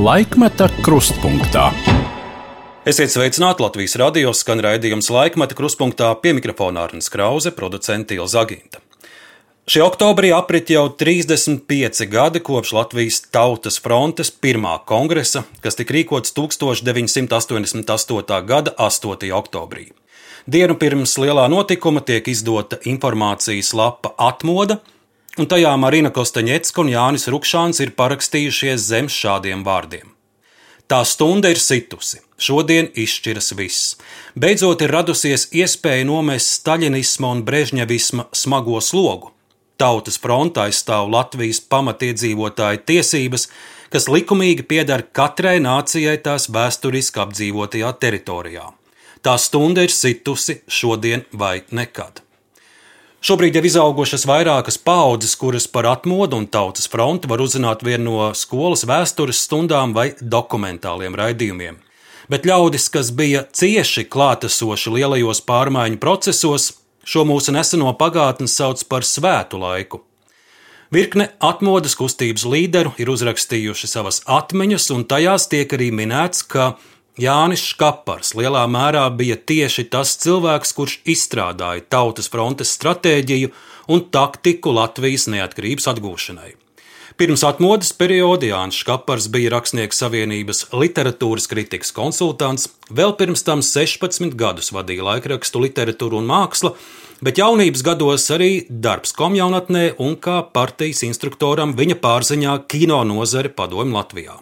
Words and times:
Laikmeta 0.00 0.64
krustpunktā. 0.80 1.66
Esiet 2.88 3.12
sveicināti 3.12 3.60
Latvijas 3.60 3.98
radio 4.00 4.30
skan 4.32 4.62
raidījums 4.64 5.10
Laikmeta 5.12 5.52
krustpunktā 5.58 6.08
pie 6.22 6.32
mikrofona 6.38 6.86
Arnijas 6.86 7.12
Krause, 7.12 7.50
producents 7.52 8.14
Ilza 8.16 8.40
Aginta. 8.46 8.80
Šī 9.68 9.82
oktobrī 9.84 10.30
aprit 10.32 10.72
jau 10.72 10.86
35 11.02 12.08
gadi 12.08 12.40
kopš 12.40 12.72
Latvijas 12.78 13.20
Tautas 13.28 13.76
frontes 13.84 14.32
pirmā 14.32 14.78
kongresa, 14.88 15.44
kas 15.60 15.76
tika 15.76 15.92
rīkots 15.98 16.32
1988. 16.38 18.40
gada 18.48 18.72
8. 18.80 19.28
oktobrī. 19.36 19.92
Dienu 20.48 20.80
pirms 20.80 21.12
lielā 21.20 21.44
notikuma 21.52 22.00
tiek 22.00 22.24
izdota 22.32 22.80
informācijas 22.88 23.76
lapa 23.76 24.16
Atmoda, 24.16 24.80
un 25.40 25.48
tajā 25.48 25.72
Marina 25.80 26.10
Kostaņecka 26.12 26.82
un 26.82 26.90
Jānis 26.92 27.28
Rukšāns 27.32 27.80
ir 27.80 27.94
parakstījušies 27.96 28.82
zem 28.90 29.08
šādiem 29.08 29.62
vārdiem. 29.64 30.10
Tā 30.90 31.00
stunda 31.06 31.52
ir 31.52 31.60
situsi. 31.62 32.18
Šodien 32.40 32.90
izšķiras 32.98 33.52
viss. 33.56 33.96
Beidzot 34.34 34.82
ir 34.84 34.92
radusies 34.92 35.46
iespēja 35.54 36.04
nomest 36.08 36.58
staļinisma 36.58 37.30
un 37.36 37.44
brežņevisma 37.46 38.26
smago 38.36 38.80
slogu. 38.84 39.30
Tautas 39.80 40.18
fronte 40.20 40.64
aizstāv 40.66 41.08
Latvijas 41.08 41.62
pamatiedzīvotāju 41.72 42.82
tiesības, 42.90 43.46
kas 43.94 44.10
likumīgi 44.12 44.66
pieder 44.68 45.06
katrai 45.16 45.56
nācijai 45.62 46.18
tās 46.24 46.50
vēsturiski 46.52 47.22
apdzīvotajā 47.24 47.94
teritorijā. 48.02 48.66
Tā 49.24 49.36
stunda 49.40 49.86
ir 49.86 49.94
situsi 49.94 50.60
šodien 50.68 51.24
vai 51.32 51.60
nekad. 51.70 52.20
Šobrīd 53.20 53.52
jau 53.52 53.60
izaugušas 53.68 54.22
vairākas 54.24 54.78
paudzes, 54.80 55.34
kuras 55.36 55.66
par 55.68 55.84
atmodu 55.90 56.38
un 56.40 56.46
tautas 56.48 56.86
fronti 56.88 57.28
var 57.28 57.42
uzzināt 57.44 57.82
vien 57.84 58.00
no 58.00 58.30
skolas 58.32 58.86
vēstures 58.88 59.42
stundām 59.44 59.92
vai 59.92 60.14
dokumentāliem 60.16 61.18
raidījumiem. 61.20 61.76
Bet 62.32 62.48
ļaudis, 62.48 62.88
kas 62.88 63.10
bija 63.12 63.42
cieši 63.52 64.06
klātesoši 64.08 64.94
lielajos 64.94 65.42
pārmaiņu 65.44 66.00
procesos, 66.00 66.70
šo 67.04 67.26
mūsu 67.28 67.52
neseno 67.52 67.92
pagātni 68.00 68.48
sauc 68.48 68.86
par 68.88 69.04
svētu 69.04 69.60
laiku. 69.60 70.00
Virkne 70.88 71.28
atmodas 71.44 71.98
kustības 72.00 72.46
līderu 72.48 72.94
ir 72.96 73.12
uzrakstījuši 73.12 73.90
savas 73.90 74.22
atmiņas, 74.24 74.88
un 74.96 75.04
tajās 75.04 75.44
tiek 75.52 75.76
arī 75.76 75.90
minēts, 75.92 76.40
ka 76.40 76.72
Jānis 77.18 77.64
Škapars 77.72 78.36
lielā 78.38 78.62
mērā 78.70 79.02
bija 79.10 79.34
tieši 79.34 79.88
tas 79.90 80.14
cilvēks, 80.22 80.70
kurš 80.76 81.00
izstrādāja 81.10 81.82
tautas 81.90 82.30
frontes 82.30 82.70
stratēģiju 82.76 83.50
un 83.90 84.04
taktiku 84.14 84.70
Latvijas 84.76 85.26
neatkarības 85.32 85.90
atgūšanai. 85.90 86.52
Pirms 87.20 87.42
atmodas 87.44 87.90
perioda 87.92 88.46
Jānis 88.48 88.78
Škapars 88.80 89.26
bija 89.28 89.50
Rakstnieku 89.52 89.92
savienības 89.92 90.70
literatūras 90.72 91.50
kritikas 91.50 91.90
konsultants, 91.92 92.68
vēl 92.88 93.16
pirms 93.18 93.42
tam 93.44 93.60
16 93.66 94.32
gadus 94.40 94.70
vadīja 94.72 95.04
laikrakstu 95.04 95.60
literatūru 95.66 96.22
un 96.22 96.30
mākslu, 96.30 96.76
bet 97.20 97.42
jaunības 97.42 97.82
gados 97.84 98.30
arī 98.32 98.52
darbs 98.70 99.12
komjaunatnē 99.18 99.98
un 100.00 100.14
kā 100.16 100.38
partijas 100.54 101.02
instruktoram 101.10 101.74
viņa 101.76 101.98
pārziņā 102.00 102.56
kino 102.70 103.02
nozare 103.04 103.52
padomju 103.52 103.98
Latvijā. 103.98 104.38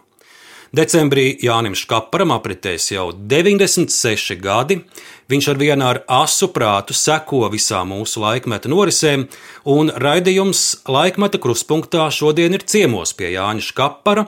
Decembrī 0.68 1.30
Jānim 1.40 1.72
Škaparam 1.72 2.34
apritēs 2.34 2.90
jau 2.92 3.06
96 3.16 4.36
gadi. 4.36 4.82
Viņš 5.32 5.46
ar 5.48 5.60
vienu 5.60 5.86
ar 5.88 6.00
asu 6.12 6.50
prātu 6.52 6.92
seko 6.92 7.46
visām 7.52 7.94
mūsu 7.94 8.20
laikmeta 8.20 8.68
norisēm, 8.68 9.24
un 9.64 9.88
raidījums 9.88 10.84
laikmeta 10.88 11.40
kruspunktā 11.40 12.10
šodien 12.12 12.52
ir 12.52 12.66
ciemos 12.68 13.14
pie 13.16 13.32
Jāņa 13.32 13.64
Škapara. 13.64 14.26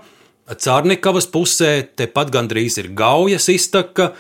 Cārnikavas 0.50 1.28
pusē 1.30 1.74
tepat 1.96 2.32
gandrīz 2.32 2.78
ir 2.80 2.88
gaujas 2.96 3.50
iztaka. 3.52 4.14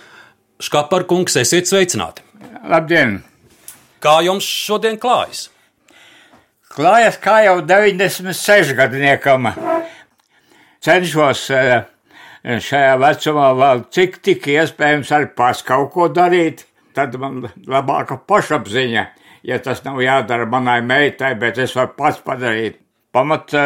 Škapar 0.60 1.06
kungs, 1.08 1.38
esiet 1.40 1.70
sveicināti! 1.70 2.20
Labdien! 2.68 3.22
Kā 4.04 4.18
jums 4.24 4.44
šodien 4.44 5.00
klājas? 5.00 5.48
Klājas 6.70 7.16
kā 7.20 7.40
jau 7.46 7.56
96 7.64 8.76
gadniekam. 8.76 9.48
Cenšos 10.84 11.46
uh, 11.56 11.80
šajā 12.44 12.96
vecumā 13.00 13.48
vēl 13.58 13.82
cik 13.92 14.20
tik 14.24 14.46
iespējams 14.54 15.12
arī 15.12 15.30
pats 15.36 15.62
kaut 15.66 15.92
ko 15.94 16.08
darīt, 16.08 16.64
tad 16.96 17.14
man 17.20 17.42
labāka 17.68 18.18
pašapziņa, 18.28 19.06
ja 19.46 19.58
tas 19.62 19.84
nav 19.84 20.00
jādara 20.04 20.46
manai 20.48 20.80
meitai, 20.84 21.34
bet 21.40 21.58
es 21.58 21.76
varu 21.76 21.94
pats 21.98 22.22
padarīt. 22.24 22.80
Pamat 23.10 23.56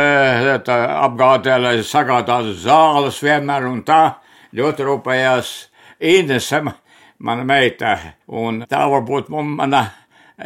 apgādē, 1.05 1.59
lai 1.61 1.75
sagādātu 1.85 2.55
zāles 2.57 3.19
vienmēr 3.21 3.67
un 3.69 3.83
tā 3.85 4.17
ļoti 4.57 4.87
rūpējās 4.89 5.51
Inese, 6.01 6.63
mana 7.19 7.45
meita, 7.45 7.99
un 8.27 8.65
tā 8.69 8.87
varbūt 8.91 9.29
mana 9.29 9.85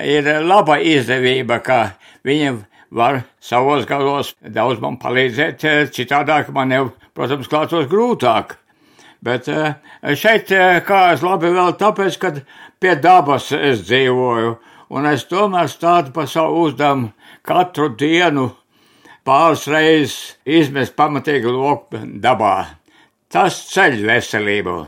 ir 0.02 0.26
laba 0.42 0.80
izdevība, 0.82 1.60
ka 1.62 1.78
viņa 2.26 2.56
var 2.90 3.22
savos 3.40 3.86
gados 3.86 4.34
daudz 4.42 4.80
man 4.82 4.98
palīdzēt, 5.00 5.64
citādāk 5.94 6.50
man 6.54 6.74
jau 6.74 6.84
protams, 7.18 7.50
klātos 7.50 7.90
grūtāk. 7.90 8.56
Bet 9.24 9.48
eh, 9.50 9.74
šeit 10.14 10.52
eh, 10.54 10.78
kā 10.86 11.08
es 11.16 11.24
labi 11.26 11.50
vēl 11.50 11.74
tāpēc, 11.80 12.18
ka 12.22 12.32
pie 12.78 12.94
dabas 13.02 13.50
es 13.56 13.82
dzīvoju, 13.88 14.54
un 14.94 15.08
es 15.10 15.26
tomēr 15.30 15.70
stādu 15.70 16.14
pa 16.14 16.28
savu 16.30 16.68
uzdevumu 16.68 17.10
katru 17.46 17.90
dienu 17.98 18.52
pāris 19.26 19.66
reizes 19.68 20.20
izmest 20.46 20.94
pamatīgi 20.96 21.50
loku 21.50 22.04
dabā. 22.22 22.54
Tas 23.28 23.58
ceļ 23.72 23.98
veselību. 24.08 24.78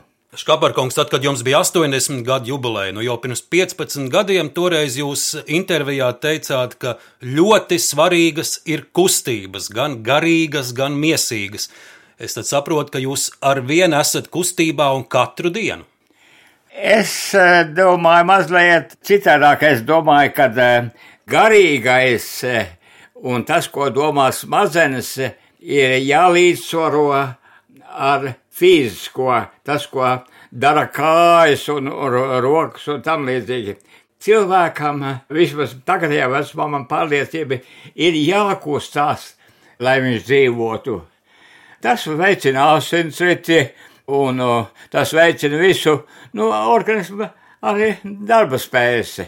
Škaparkungs, 0.40 0.94
tad, 0.94 1.08
kad 1.10 1.24
jums 1.26 1.40
bija 1.42 1.58
80 1.64 2.22
gadu 2.24 2.52
jubileja, 2.52 2.94
nu 2.94 3.02
jau 3.02 3.16
pirms 3.18 3.42
15 3.50 4.06
gadiem, 4.14 4.52
toreiz 4.54 4.94
jūs 4.96 5.24
intervijā 5.50 6.12
teicāt, 6.22 6.76
ka 6.78 6.92
ļoti 7.26 7.80
svarīgas 7.82 8.60
ir 8.70 8.86
kustības, 8.94 9.66
gan 9.74 9.98
garīgas, 10.06 10.70
gan 10.78 10.94
miesīgas 11.02 11.66
es 12.20 12.36
saprotu, 12.48 12.92
ka 12.94 13.00
jūs 13.00 13.30
ar 13.40 13.62
vienu 13.64 13.98
esat 14.00 14.28
kustībā 14.32 14.90
un 14.96 15.06
katru 15.08 15.52
dienu. 15.52 15.86
Es 16.70 17.34
eh, 17.34 17.64
domāju, 17.66 18.26
mazliet 18.28 18.94
citādāk. 19.04 19.64
Es 19.66 19.82
domāju, 19.82 20.34
ka 20.36 20.46
eh, 20.54 20.90
garīgais 21.28 22.28
eh, 22.46 22.70
un 23.26 23.44
tas, 23.44 23.68
ko 23.68 23.90
domā 23.90 24.30
smadzenes, 24.32 25.16
ir 25.60 25.96
jālīdzsvaro 26.06 27.06
ar 27.90 28.30
fizisko, 28.54 29.32
tas, 29.66 29.86
ko 29.90 30.06
dara 30.50 30.86
kājas 30.94 31.66
un 31.74 31.90
rokas 32.44 32.86
un 32.94 33.02
tam 33.02 33.26
līdzīgi. 33.28 33.76
Cilvēkam, 34.20 35.02
vismaz 35.32 35.74
tagadējā 35.88 36.28
vecumā, 36.28 36.66
man 36.68 36.84
pārliecība 36.88 37.60
ir 37.96 38.18
jākustās, 38.20 39.34
lai 39.80 39.96
viņš 40.04 40.26
dzīvotu. 40.26 40.98
Tas 41.80 42.04
veicina 42.06 42.74
asinsriti 42.74 43.60
un 44.12 44.40
uh, 44.40 44.66
tas 44.90 45.12
veicina 45.16 45.56
visu 45.56 45.94
nu, 46.36 46.50
organismu 46.50 47.24
arī 47.64 47.94
darba 48.04 48.58
spējas. 48.60 49.20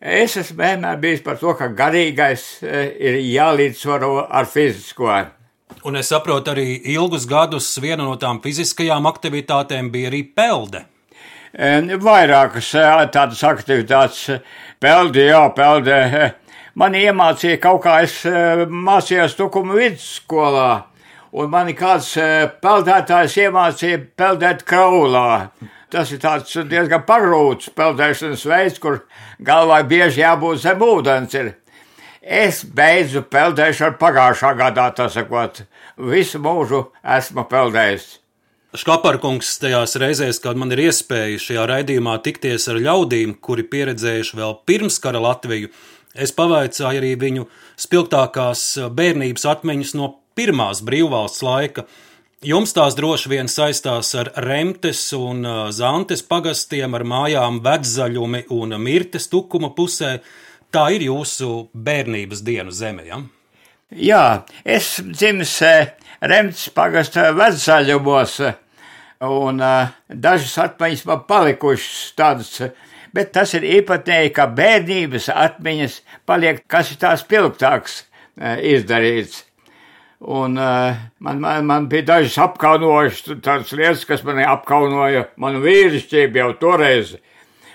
Es 0.00 0.34
esmu 0.40 0.58
vienmēr 0.62 0.98
bijis 0.98 1.22
par 1.22 1.38
to, 1.38 1.52
ka 1.58 1.68
garīgais 1.76 2.46
uh, 2.64 2.80
ir 2.98 3.20
jālīdzsvaro 3.22 4.24
ar 4.26 4.48
fizisko. 4.50 5.12
Un 5.84 6.00
es 6.00 6.10
saprotu, 6.10 6.50
arī 6.50 6.80
ilgus 6.94 7.28
gadus 7.30 7.68
viena 7.82 8.02
no 8.02 8.16
tām 8.18 8.40
fiziskajām 8.42 9.06
aktivitātēm 9.10 9.90
bija 9.92 10.10
arī 10.10 10.22
pelde. 10.34 10.82
Vairākas 11.54 12.70
tādas 13.14 13.42
aktivitātes, 13.46 14.40
pelde, 14.82 15.28
jā, 15.28 15.42
pelde. 15.54 15.98
Man 16.74 16.96
iemācīja 16.98 17.60
kaut 17.62 17.84
kā, 17.84 18.00
es 18.02 18.16
mācījos 18.66 19.36
Tukuma 19.38 19.76
vidusskolā 19.78 20.70
un 21.34 21.50
mani 21.50 21.74
kāds 21.76 22.12
eh, 22.20 22.46
peldētājs 22.62 23.38
iemācīja 23.42 24.00
peldēt 24.18 24.62
kraulā. 24.68 25.50
Tas 25.90 26.10
ir 26.14 26.20
tāds 26.22 26.54
diezgan 26.70 27.04
pagrūts 27.06 27.70
peldēšanas 27.76 28.46
veids, 28.50 28.80
kur 28.82 29.02
galvā 29.42 29.82
bieži 29.86 30.22
jābūt 30.24 30.62
zem 30.64 30.82
ūdens. 30.82 31.36
Ir. 31.38 31.52
Es 32.24 32.62
beidzu 32.64 33.22
peldēšanu 33.30 33.98
pagājušā 34.00 34.54
gadā, 34.58 34.88
tas 34.96 35.14
sakot, 35.18 35.64
visu 36.00 36.40
mūžu 36.42 36.86
esmu 37.16 37.44
peldējis. 37.50 38.06
Škaparkungs 38.74 39.52
tajās 39.62 39.94
reizēs, 40.02 40.40
kad 40.42 40.58
man 40.58 40.74
ir 40.74 40.88
iespēja 40.88 41.38
šajā 41.38 41.66
raidījumā 41.70 42.16
tikties 42.24 42.66
ar 42.72 42.80
ļaudīm, 42.82 43.36
kuri 43.38 43.62
pieredzējuši 43.70 44.40
vēl 44.40 44.56
pirms 44.66 44.98
kara 45.04 45.20
Latviju, 45.22 45.70
es 46.14 46.34
pavaicāju 46.34 47.02
arī 47.02 47.12
viņu 47.20 47.46
spilgtākās 47.84 48.64
bērnības 48.96 49.46
atmiņas 49.52 49.94
no 50.00 50.10
pirmās 50.34 50.82
brīvvalsts 50.84 51.44
laika. 51.46 51.86
Jums 52.44 52.74
tās 52.76 52.92
droši 52.98 53.30
vien 53.32 53.48
saistās 53.48 54.10
ar 54.20 54.28
Remtes 54.44 55.00
un 55.16 55.46
Zantes 55.72 56.20
pagastiem, 56.28 56.92
ar 56.92 57.04
mājām 57.08 57.62
Vedzaļumi 57.64 58.42
un 58.52 58.76
Mirtes 58.82 59.30
tukuma 59.32 59.70
pusē. 59.72 60.18
Tā 60.74 60.88
ir 60.92 61.06
jūsu 61.06 61.70
bērnības 61.72 62.42
dienu 62.44 62.74
zeme, 62.74 63.06
ja? 63.08 63.22
Jā, 63.94 64.44
es 64.66 64.98
dzimis 65.06 65.54
Remts 66.20 66.66
pagasta 66.74 67.30
veczaļumos, 67.36 68.36
un 69.24 69.64
dažas 70.08 70.58
atmiņas 70.66 71.06
man 71.08 71.24
palikušas 71.28 72.12
tādas, 72.18 72.52
bet 73.14 73.32
tas 73.32 73.54
ir 73.54 73.64
īpatnēji, 73.78 74.34
ka 74.34 74.48
bērnības 74.50 75.30
atmiņas 75.32 75.98
paliek, 76.26 76.60
kas 76.68 76.92
ir 76.92 77.00
tās 77.06 77.24
pilgtāks 77.28 78.02
izdarīts. 78.74 79.44
Un 80.24 80.56
uh, 80.56 80.96
man, 81.18 81.40
man, 81.40 81.66
man 81.66 81.86
bija 81.88 82.06
dažas 82.08 82.38
apkaunojušas 82.46 83.42
tādas 83.44 83.72
lietas, 83.76 84.06
kas 84.08 84.22
man 84.24 84.40
apkaunoja 84.48 85.26
manu 85.36 85.60
vīrišķību 85.60 86.40
jau 86.40 86.52
toreiz. 86.62 87.10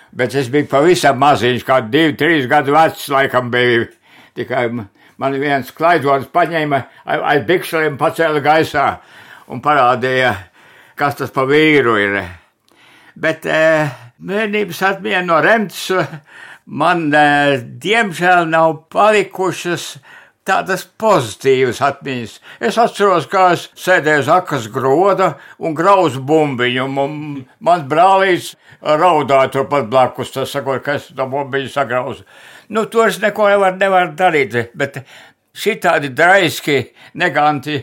Bet 0.09 0.33
es 0.33 0.49
biju 0.49 0.65
pavisam 0.71 1.19
maziņš, 1.21 1.65
kā 1.67 1.77
divi, 1.85 2.15
trīs 2.17 2.49
gadu 2.49 2.73
vecs, 2.73 3.05
laikam 3.13 3.51
bija. 3.53 3.85
Tikai 4.33 4.65
man 4.73 5.37
viens 5.37 5.69
klaidonis 5.77 6.31
paņēma 6.33 6.81
aiz 7.05 7.45
bikšiem, 7.45 7.99
pacēla 8.01 8.41
gaisā 8.41 8.89
un 9.53 9.61
parādīja, 9.61 10.33
kas 10.97 11.21
tas 11.21 11.33
pa 11.35 11.45
vīru 11.45 11.99
ir. 12.01 12.17
Bet 13.13 13.45
uh, 13.45 13.93
bērnības 14.17 14.81
atmiņa 14.89 15.25
no 15.27 15.37
remts 15.45 15.85
man, 16.65 17.11
uh, 17.13 17.59
diemžēl, 17.61 18.49
nav 18.49 18.87
palikušas 18.89 19.99
tādas 20.49 20.85
pozitīvas 20.99 21.81
atmiņas. 21.85 22.35
Es 22.65 22.77
atceros, 22.81 23.27
kā 23.29 23.49
es 23.55 23.67
sēdēju 23.77 24.23
uz 24.23 24.31
akas 24.33 24.67
groda 24.73 25.33
un 25.61 25.75
grauzu 25.77 26.21
bumbiņu, 26.25 26.85
un 26.89 27.17
mans 27.65 27.87
brālīts 27.89 28.53
raudāja 28.81 29.53
turpat 29.53 29.89
blakus, 29.91 30.33
tas 30.33 30.53
sakot, 30.53 30.81
ka 30.85 30.97
es 30.99 31.09
to 31.13 31.27
bumbiņu 31.29 31.73
sagrauzu. 31.73 32.25
Nu, 32.69 32.85
to 32.85 33.05
es 33.05 33.19
neko 33.21 33.49
nevaru 33.49 33.81
nevar 33.81 34.13
darīt, 34.17 34.57
bet 34.77 35.01
šitādi 35.57 36.13
draiski, 36.13 36.81
neganti 37.17 37.81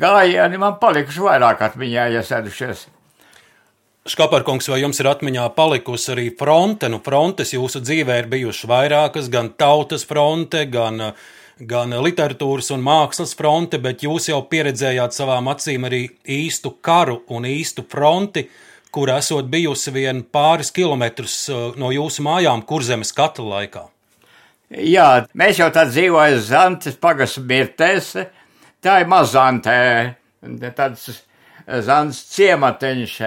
gājieni 0.00 0.60
man 0.60 0.80
palikuši 0.80 1.24
vairāk 1.24 1.62
atmiņā 1.70 2.10
iesēdušies. 2.18 2.90
Škaparkungs, 4.04 4.66
vai 4.68 4.82
jums 4.82 4.98
ir 5.00 5.08
atmiņā 5.08 5.46
palikusi 5.56 6.10
arī 6.12 6.26
fronte? 6.36 6.90
Nu, 6.92 6.98
frontes 7.00 7.54
jūsu 7.54 7.80
dzīvē 7.80 8.18
ir 8.20 8.28
bijušas 8.34 8.68
vairākas, 8.68 9.30
gan 9.32 9.54
tautas 9.56 10.04
fronte, 10.04 10.66
gan 10.68 11.00
uh, 11.00 11.30
gan 11.58 11.94
literatūras 12.02 12.72
un 12.74 12.82
mākslas 12.82 13.34
fronte, 13.38 13.78
bet 13.78 14.02
jūs 14.02 14.28
jau 14.30 14.40
pieredzējāt 14.50 15.14
savām 15.14 15.48
acīm 15.52 15.86
arī 15.86 16.04
īstu 16.26 16.74
karu 16.82 17.20
un 17.30 17.46
īstu 17.46 17.84
fronti, 17.90 18.48
kur 18.94 19.10
esot 19.10 19.46
bijusi 19.50 19.92
vien 19.94 20.22
pāris 20.22 20.70
kilometrus 20.74 21.36
uh, 21.50 21.72
no 21.78 21.90
jūsu 21.94 22.22
mājām, 22.26 22.62
kurzemes 22.66 23.12
katra 23.14 23.44
laikā. 23.44 23.84
Jā, 24.74 25.26
mēs 25.34 25.60
jau 25.60 25.68
tā 25.70 25.84
dzīvojam 25.86 26.40
Zantes 26.42 26.96
pagas 26.98 27.36
mirtēs, 27.38 28.14
tā 28.82 29.00
ir 29.02 29.10
mazantē, 29.10 29.78
tāds 30.74 31.24
Zants 31.86 32.22
ciematiņš. 32.34 33.18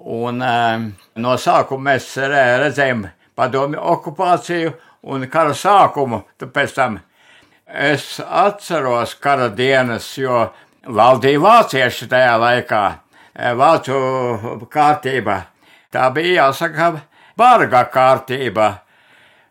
Un 0.00 0.40
um, 0.40 0.84
no 1.20 1.36
sākuma 1.36 1.90
mēs 1.90 2.08
redzējām 2.16 3.04
padomju 3.36 3.80
okupāciju 3.92 4.72
un 5.12 5.26
kara 5.32 5.52
sākumu, 5.56 6.22
tad 6.40 6.52
pēc 6.56 6.76
tam 6.76 7.00
Es 7.70 8.20
atceros 8.20 9.14
kara 9.22 9.48
dienas, 9.54 10.08
jo 10.18 10.48
valdīja 10.90 11.38
vācieši 11.38 12.08
tajā 12.10 12.34
laikā, 12.42 12.82
e, 13.34 13.52
vācu 13.54 14.66
kārtība. 14.72 15.36
Tā 15.90 16.08
bija 16.14 16.46
jāsaka 16.46 16.90
barga 17.38 17.84
kārtība, 17.90 18.68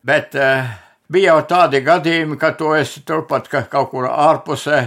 bet 0.03 0.35
uh, 0.35 0.67
bija 1.11 1.33
jau 1.33 1.41
tādi 1.49 1.81
gadījumi, 1.85 2.37
ka 2.39 2.53
tu 2.59 2.73
esi 2.77 3.01
turpat 3.07 3.49
ka 3.51 3.63
kaut 3.71 3.91
kur 3.93 4.07
ārpusē, 4.09 4.81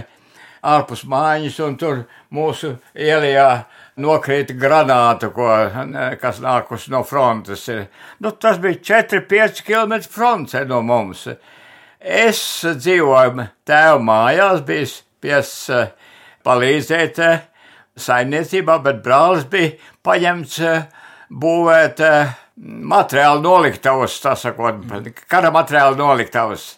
ārpus 0.63 1.03
mājiņas, 1.09 1.59
un 1.65 1.77
tur 1.77 2.03
mūsu 2.33 2.75
ielijā 2.95 3.65
nokrīt 4.01 4.53
granāta, 4.57 5.29
ko, 5.35 5.49
kas 6.21 6.39
nākus 6.41 6.87
no 6.89 7.03
frontes. 7.05 7.67
Nu, 8.23 8.31
tas 8.31 8.61
bija 8.63 9.03
4-5 9.03 9.65
km 9.67 9.99
fronte 10.09 10.63
no 10.65 10.81
mums. 10.81 11.27
Es 12.03 12.39
dzīvoju 12.67 13.45
tēva 13.63 13.99
mājās, 14.03 14.61
biju 14.67 14.87
spiests 14.91 15.69
eh, 15.71 15.91
palīdzēt 16.43 17.19
eh, 17.23 17.45
saimniecībā, 17.95 18.75
bet 18.83 18.99
brālis 19.05 19.45
bija 19.47 19.77
paņemts 20.03 20.57
eh, 20.67 20.81
būvēt 21.31 22.01
materiālu 22.93 23.41
noliktavas, 23.41 24.17
tā 24.19 24.35
sakot, 24.37 24.83
kara 25.31 25.51
materiālu 25.55 25.97
noliktavas. 25.97 26.73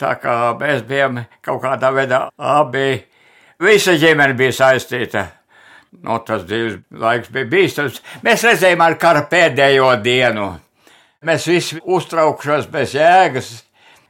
Tā 0.00 0.16
kā 0.18 0.54
mēs 0.58 0.82
bijām 0.88 1.20
kaut 1.44 1.60
kādā 1.62 1.92
veidā 1.94 2.24
abi, 2.34 2.96
visa 3.62 3.92
ģimene 4.00 4.34
bija 4.40 4.56
saistīta. 4.56 5.26
No, 6.02 6.16
tas 6.26 6.42
dzīves 6.48 6.80
laiks 6.98 7.30
bija 7.30 7.46
bīstams. 7.52 8.00
Mēs 8.24 8.42
redzējām 8.48 8.82
ar 8.82 8.96
kara 8.98 9.22
pēdējo 9.30 9.92
dienu. 10.02 10.48
Mēs 11.24 11.46
visi 11.46 11.78
uztraukšos 11.78 12.66
bez 12.72 12.96
jēgas, 12.96 13.52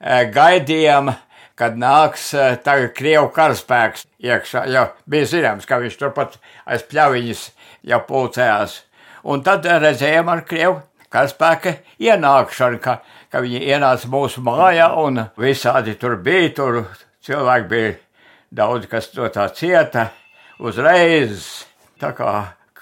gaidījām, 0.05 1.13
kad 1.59 1.77
nāks 1.79 2.33
eh, 2.37 2.57
tagad 2.65 2.95
Krievu 2.97 3.29
karaspēks 3.35 4.07
iekšā, 4.25 4.65
jo 4.73 4.89
bija 5.11 5.29
zināms, 5.31 5.69
ka 5.69 5.79
viņš 5.83 5.99
turpat 6.01 6.39
aiz 6.67 6.85
pļaviņas 6.91 7.45
jau 7.91 8.01
pulcējās. 8.09 8.81
Un 9.31 9.45
tad 9.47 9.67
redzējām 9.67 10.31
ar 10.33 10.43
Krievu 10.49 10.81
karaspēka 11.15 11.77
ienākšanu, 12.03 12.81
ka, 12.83 12.99
ka 13.31 13.43
viņi 13.45 13.63
ienāca 13.71 14.11
mūsu 14.11 14.43
mājā 14.45 14.91
un 15.01 15.23
visādi 15.41 15.95
tur 16.01 16.19
bija, 16.23 16.51
tur 16.59 16.81
cilvēki 17.25 17.71
bija 17.71 17.95
daudz, 18.55 18.91
kas 18.91 19.09
no 19.17 19.31
tā 19.33 19.47
cieta 19.55 20.09
uzreiz, 20.59 21.65
tā 22.03 22.13
kā 22.19 22.35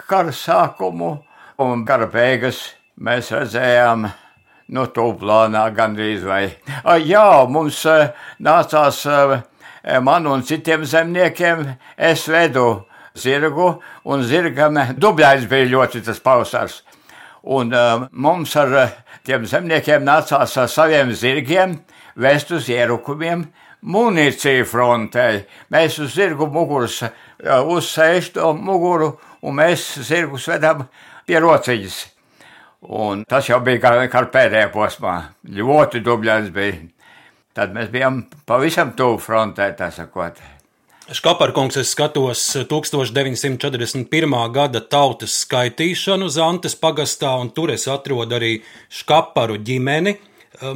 kara 0.08 0.32
sākumu 0.34 1.14
un 1.62 1.84
kara 1.86 2.08
beigas 2.10 2.64
mēs 2.96 3.30
redzējām 3.32 4.08
nu, 4.72 4.86
tūplānā 4.88 5.66
gandrīz 5.76 6.24
vai. 6.26 6.44
Jā, 7.04 7.44
mums 7.48 7.82
nācās 8.42 9.02
man 10.02 10.28
un 10.30 10.44
citiem 10.46 10.86
zemniekiem, 10.88 11.66
es 11.96 12.26
vedu 12.30 12.84
zirgu, 13.18 13.74
un 14.08 14.24
zirgam 14.24 14.78
dubļains 14.96 15.48
bija 15.50 15.70
ļoti 15.74 16.04
tas 16.06 16.22
pavasars. 16.24 16.80
Un 17.42 17.74
mums 18.12 18.54
ar 18.56 18.94
tiem 19.26 19.44
zemniekiem 19.50 20.04
nācās 20.06 20.56
ar 20.58 20.70
saviem 20.70 21.12
zirgiem 21.12 21.80
vest 22.14 22.52
uz 22.54 22.68
ierukumiem 22.70 23.48
munīciju 23.82 24.64
frontē. 24.70 25.42
Mēs 25.74 25.98
uz 26.02 26.14
zirgu 26.14 26.46
muguras 26.46 27.00
uzsēž 27.42 28.32
to 28.38 28.52
muguru, 28.54 29.16
un 29.42 29.58
mēs 29.58 29.88
zirgus 30.06 30.46
vedam 30.48 30.86
pie 31.26 31.42
rociņas. 31.42 32.11
Un 32.82 33.22
tas 33.28 33.46
jau 33.46 33.60
bija 33.62 33.78
kā, 33.82 33.92
kā 34.10 34.24
pēdējā 34.32 34.72
posmā. 34.74 35.18
Ļoti 35.46 36.02
dubļains 36.02 36.50
bija. 36.54 36.80
Tad 37.54 37.74
mēs 37.76 37.92
bijām 37.92 38.24
pavisam 38.48 38.94
tuvu 38.96 39.20
frontē, 39.22 39.68
tā 39.76 39.90
sakot. 39.92 40.40
Škaparkungs, 41.12 41.76
es 41.76 41.90
skatos 41.92 42.42
1941. 42.70 44.36
gada 44.54 44.80
tautas 44.80 45.34
skaitīšanu 45.44 46.30
Zantes 46.32 46.76
pagastā, 46.78 47.34
un 47.42 47.50
tur 47.52 47.74
es 47.74 47.84
atrodu 47.90 48.38
arī 48.38 48.52
Škaparu 48.88 49.58
ģimeni. 49.60 50.16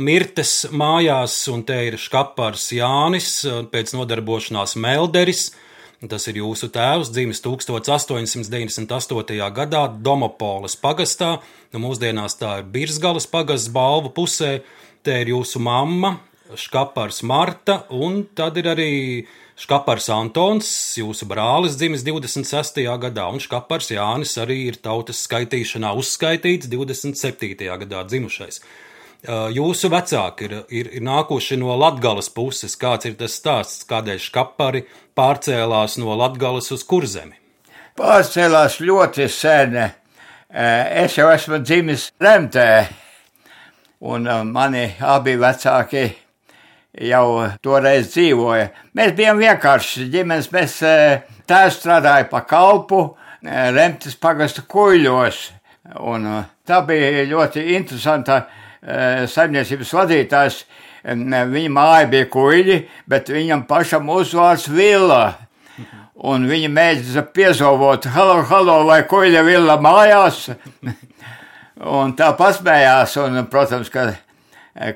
Mirtes 0.02 0.66
mājās, 0.75 1.38
un 1.52 1.62
te 1.64 1.78
ir 1.86 1.96
Škapars 2.00 2.68
Jānis, 2.75 3.30
pēc 3.70 3.94
nodarbošanās 3.96 4.75
Melderis, 4.82 5.52
Tas 5.97 6.26
ir 6.29 6.43
jūsu 6.43 6.69
tēvs, 6.69 7.09
dzimis 7.09 7.41
1898. 7.41 9.38
gadā 9.57 9.87
Domopolas 9.88 10.76
pagastā, 10.76 11.38
nu 11.73 11.81
mūsdienās 11.87 12.37
tā 12.37 12.59
ir 12.61 12.67
Birzgalas 12.69 13.25
pagasts 13.33 13.73
balvu 13.73 14.12
pusē, 14.12 14.61
te 15.00 15.17
ir 15.23 15.33
jūsu 15.33 15.57
mamma, 15.65 16.19
Škapars 16.53 17.23
Marta, 17.25 17.87
un 17.88 18.26
tad 18.37 18.61
ir 18.61 18.69
arī 18.75 18.93
Škapars 19.57 20.11
Antons, 20.12 20.69
jūsu 21.00 21.25
brālis 21.31 21.79
dzimis 21.81 22.05
26. 22.05 22.85
gadā, 23.00 23.25
un 23.33 23.41
Škapars 23.41 23.88
Jānis 23.97 24.37
arī 24.43 24.69
ir 24.69 24.76
tautas 24.76 25.25
skaitīšanā 25.25 25.97
uzskaitīts 25.97 26.69
27. 26.69 27.57
gadā 27.65 28.05
dzimušais. 28.05 28.61
Jūsu 29.25 29.88
vecāki 29.90 30.46
ir, 30.46 30.52
ir, 30.70 30.88
ir 30.99 31.02
nākuši 31.02 31.56
no 31.58 31.75
Latgales 31.75 32.28
puses. 32.30 32.76
Kāds 32.78 33.08
ir 33.08 33.16
tas 33.18 33.35
stāsts, 33.35 33.87
kādēļ 33.88 34.20
škapari 34.23 34.85
pārcēlās 35.16 35.96
no 35.99 36.14
Latgales 36.14 36.70
uz 36.75 36.85
kurzemi? 36.87 37.35
Pārcēlās 37.99 38.78
ļoti 38.85 39.26
sen. 39.32 39.78
Es 40.52 41.16
jau 41.16 41.26
esmu 41.32 41.58
dzimis 41.64 42.11
Remtē, 42.23 42.87
un 44.06 44.28
mani 44.52 44.85
abi 45.00 45.35
vecāki 45.40 46.04
jau 47.08 47.49
toreiz 47.64 48.12
dzīvoja. 48.12 48.68
Mēs 48.94 49.16
bijām 49.16 49.40
vienkārši 49.42 50.06
ģimenes, 50.12 50.52
mēs 50.54 50.76
tēvs 51.49 51.80
strādāja 51.80 52.28
pa 52.30 52.44
kalpu 52.46 53.08
Remtes 53.42 54.14
pagasta 54.20 54.62
kuļos, 54.62 55.42
un 56.06 56.30
tā 56.66 56.80
bija 56.87 57.26
ļoti 57.26 57.66
interesanta 57.75 58.38
Eh, 58.46 58.65
saimniecības 58.87 59.95
vadītājs 59.97 60.64
Viņa 61.07 61.71
māja 61.71 62.07
bija 62.11 62.26
kuģi, 62.26 62.81
bet 63.07 63.28
viņam 63.31 63.62
pašam 63.69 64.09
uzvārds 64.11 64.66
Villa. 64.66 65.37
Un 66.26 66.49
viņa 66.49 66.71
mēģināja 66.73 67.23
piezovot, 67.37 68.09
halo, 68.11 68.40
halo, 68.49 68.81
vai 68.88 69.02
kuģa 69.07 69.45
Villa 69.47 69.76
mājās. 69.78 70.49
un 72.00 72.16
tā 72.19 72.33
pasmējās, 72.35 73.14
un, 73.23 73.45
protams, 73.52 73.93
ka 73.93 74.09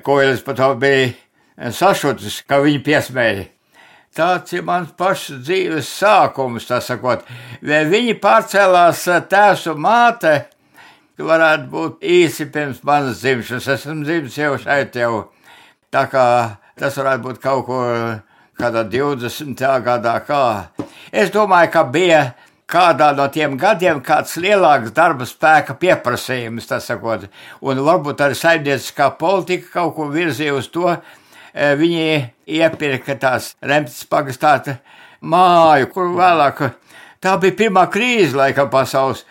kuģis 0.03 0.43
par 0.43 0.59
to 0.59 0.73
bija 0.81 1.71
sašutis, 1.71 2.41
ka 2.43 2.59
viņa 2.65 2.83
piesmēja. 2.83 3.47
Tāds 4.11 4.51
ir 4.51 4.65
mans 4.67 4.91
pašs 4.99 5.37
dzīves 5.45 5.87
sākums, 6.01 6.65
tā 6.67 6.81
sakot. 6.83 7.23
Viņi 7.63 8.17
pārcēlās 8.19 9.05
tēvs 9.31 9.69
un 9.71 9.79
māte, 9.85 10.33
varētu 11.25 11.69
būt 11.71 12.05
īsi 12.05 12.47
pirms 12.51 12.81
manas 12.87 13.21
dzimšanas. 13.21 13.69
Esmu 13.75 14.05
dzimis 14.05 14.37
jau 14.37 14.55
šeit 14.61 14.97
jau. 14.99 15.23
Tā 15.91 16.05
kā 16.11 16.25
tas 16.79 16.97
varētu 16.97 17.25
būt 17.27 17.41
kaut 17.43 17.65
ko 17.67 17.81
kādā 18.59 18.85
20. 18.89 19.65
gadā. 19.85 20.15
Kā. 20.27 20.43
Es 21.11 21.31
domāju, 21.33 21.71
ka 21.73 21.83
bija 21.83 22.21
kādā 22.71 23.11
no 23.15 23.25
tiem 23.31 23.57
gadiem 23.59 23.99
kāds 24.03 24.37
lielāks 24.39 24.93
darba 24.95 25.27
spēka 25.27 25.75
pieprasījums, 25.79 26.69
tā 26.69 26.79
sakot, 26.79 27.25
un 27.61 27.81
varbūt 27.83 28.23
arī 28.23 28.37
saimnieciskā 28.39 29.09
politika 29.19 29.73
kaut 29.79 29.97
ko 29.97 30.07
virzīja 30.13 30.55
uz 30.55 30.69
to, 30.71 30.95
Eh, 31.51 31.73
viņi 31.75 32.31
iepirka 32.47 33.17
tās 33.19 33.51
Remtes 33.59 34.05
pagastāta 34.07 34.77
māju, 35.19 35.89
kur 35.91 36.13
vēlāk 36.15 36.61
tā 37.19 37.33
bija 37.41 37.57
pirmā 37.59 37.83
krīze 37.91 38.37
laikam 38.39 38.69
pasaules. 38.71 39.25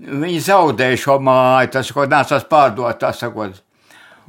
Viņi 0.00 0.40
zaudēja 0.40 0.98
šo 1.00 1.18
māju, 1.20 1.72
tas, 1.74 1.90
ko 1.92 2.06
nācās 2.08 2.46
pārdot, 2.48 2.96
tas 3.00 3.20
sakot. 3.20 3.58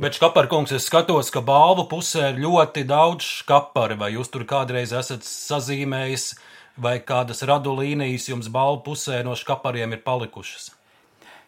Bet, 0.02 0.18
Škaparkungs, 0.18 0.74
es 0.76 0.88
skatos, 0.90 1.30
ka 1.32 1.44
balvu 1.46 1.86
pusē 1.92 2.32
ir 2.32 2.42
ļoti 2.44 2.84
daudz 2.90 3.28
škapari. 3.44 3.96
Vai 4.00 4.12
jūs 4.16 4.32
tur 4.34 4.44
kādreiz 4.50 4.92
esat 4.98 5.24
sazīmējis, 5.28 6.34
vai 6.82 6.98
kādas 7.06 7.44
radu 7.48 7.76
līnijas 7.78 8.28
jums 8.32 8.50
balvu 8.52 8.82
pusē 8.90 9.22
no 9.24 9.38
škapariem 9.38 9.96
ir 9.96 10.04
palikušas? 10.04 10.72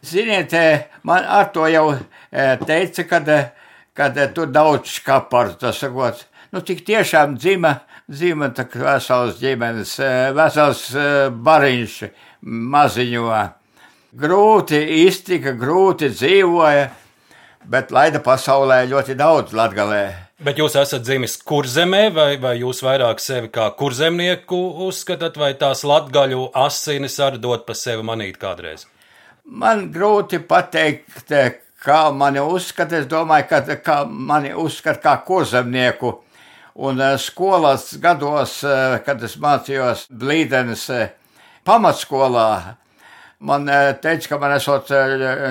Ziniet, 0.04 0.54
eh, 0.54 0.88
man 1.04 1.24
ar 1.24 1.52
to 1.56 1.68
jau 1.72 1.94
eh, 1.96 2.58
teica, 2.68 3.04
kad 3.08 3.30
kad 3.94 4.18
eh, 4.18 4.34
tur 4.34 4.48
daudz 4.52 4.90
skaparu, 4.98 5.56
tas 5.60 5.80
sakot, 5.80 6.26
nu 6.52 6.62
tik 6.62 6.84
tiešām 6.86 7.38
dzima, 7.38 7.76
dzima 8.12 8.50
tā 8.54 8.66
vesels 8.74 9.38
ģimenes, 9.40 9.98
vesels 10.36 10.88
bariņš 11.46 12.00
maziņo. 12.42 13.28
Grūti 14.14 14.78
iztika, 15.08 15.56
grūti 15.58 16.12
dzīvoja, 16.14 16.86
bet 17.66 17.90
laida 17.96 18.20
pasaulē 18.22 18.84
ļoti 18.92 19.16
daudz 19.18 19.56
latgalē. 19.58 20.04
Bet 20.44 20.60
jūs 20.60 20.76
esat 20.78 21.02
dzimis 21.06 21.40
kurzemē, 21.42 22.04
vai, 22.14 22.30
vai 22.38 22.58
jūs 22.60 22.84
vairāk 22.86 23.22
sevi 23.24 23.50
kā 23.54 23.72
kurzemnieku 23.80 24.60
uzskatāt, 24.86 25.40
vai 25.40 25.54
tās 25.58 25.82
latgaļu 25.88 26.52
asinis 26.66 27.18
arī 27.24 27.42
dot 27.42 27.66
pa 27.66 27.74
sevi 27.78 28.06
manīt 28.06 28.38
kādreiz? 28.42 28.86
Man 29.44 29.88
grūti 29.96 30.44
pateikt, 30.46 31.34
kā 31.84 32.12
mani 32.16 32.44
uzskata. 32.44 33.02
Es 33.02 33.10
domāju, 33.12 33.50
ka 33.50 33.80
kā 33.84 33.98
mani 34.08 34.54
uzskata 34.54 35.02
kā 35.04 35.16
kurzemnieku. 35.28 36.14
Un 36.86 37.02
eh, 37.02 37.18
skolas 37.22 37.92
gados, 38.02 38.60
eh, 38.66 39.00
kad 39.06 39.22
es 39.24 39.36
mācījos 39.38 40.08
Blīdenes 40.10 40.88
eh, 40.90 41.12
pamatskolā, 41.68 42.78
man 43.44 43.68
teica, 44.02 44.30
ka 44.32 44.40
man 44.42 44.56
esot 44.58 44.92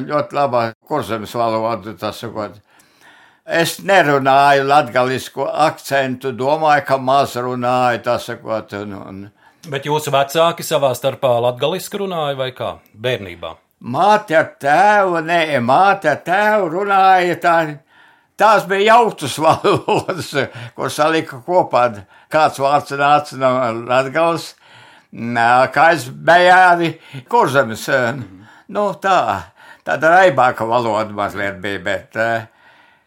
ļoti 0.08 0.36
laba 0.36 0.66
kurzemes 0.88 1.34
valoda. 1.36 1.94
Es 3.42 3.80
nerunāju 3.82 4.64
latgalisku 4.68 5.46
akcentu, 5.46 6.30
domāju, 6.38 6.84
ka 6.86 6.98
maz 7.02 7.34
runāju, 7.36 8.02
tā 8.06 8.16
sakot. 8.22 8.72
Un, 8.78 8.94
un... 8.96 9.24
Bet 9.68 9.86
jūsu 9.86 10.12
vecāki 10.14 10.64
savā 10.66 10.92
starpā 10.94 11.34
latgaliski 11.42 12.00
runāja 12.04 12.38
vai 12.38 12.52
kā 12.54 12.76
bērnībā? 12.94 13.56
Māte 13.82 14.36
ar 14.38 14.52
tēvu, 14.62 15.24
nē, 15.26 15.58
māte 15.58 16.10
ar 16.12 16.20
tēvu 16.22 16.70
runāja 16.76 17.38
tā. 17.42 17.56
Tās 18.38 18.64
bija 18.66 18.94
jautas 18.94 19.34
valodas, 19.42 20.30
ko 20.76 20.88
salika 20.90 21.42
kopā. 21.46 21.88
Kāds 22.32 22.62
vārds 22.62 22.94
nāca 22.96 23.38
no 23.38 23.50
Latgales, 23.90 24.52
kā 25.12 25.92
es 25.92 26.06
bejādi 26.08 26.94
kurzemes. 27.28 27.88
Nu, 28.72 28.86
tā, 28.96 29.52
tāda 29.84 30.14
raibāka 30.16 30.64
valoda 30.64 31.12
mazliet 31.12 31.60
bija, 31.60 31.82
bet, 31.84 32.16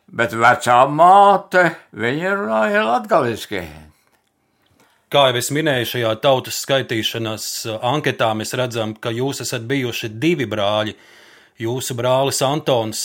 bet 0.05 0.33
vecā 0.37 0.77
māte, 0.87 1.71
viņa 1.91 2.35
runāja 2.35 2.85
latgaliski. 2.85 3.63
Kā 5.09 5.29
jau 5.29 5.37
es 5.39 5.51
minēju, 5.53 5.85
šajā 5.85 6.11
tautas 6.19 6.57
skaitīšanas 6.65 7.45
uh, 7.69 7.77
anketā 7.87 8.31
mēs 8.35 8.53
redzam, 8.57 8.95
ka 8.97 9.13
jūs 9.13 9.41
esat 9.45 9.63
bijuši 9.69 10.09
divi 10.09 10.47
brāļi. 10.49 10.95
Jūsu 11.61 11.95
brālis 11.95 12.41
Antons, 12.43 12.99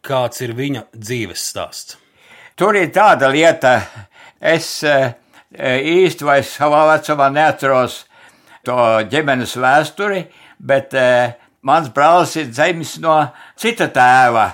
kāds 0.00 0.40
ir 0.40 0.54
viņa 0.56 0.86
dzīves 0.94 1.42
stāsts? 1.50 1.98
Tur 2.56 2.78
ir 2.78 2.88
tāda 2.94 3.28
lieta, 3.28 3.74
es 4.40 4.78
īsti 4.80 6.24
vairs 6.24 6.54
savā 6.54 6.84
vecumā 6.94 7.28
neatceros 7.34 7.98
to 8.66 8.76
ģimenes 9.12 9.56
vēsturi, 9.60 10.24
bet 10.58 10.94
mans 11.64 11.90
brālis 11.94 12.36
ir 12.40 12.50
dzimis 12.50 12.98
no 13.04 13.16
cita 13.60 13.90
tēva. 13.92 14.48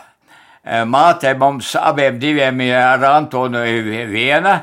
Māte 0.87 1.33
mums 1.40 1.73
abiem 1.81 2.19
diviem 2.21 2.61
ir 2.67 2.76
ar 2.76 3.07
Antonu 3.14 3.62
viena, 4.11 4.57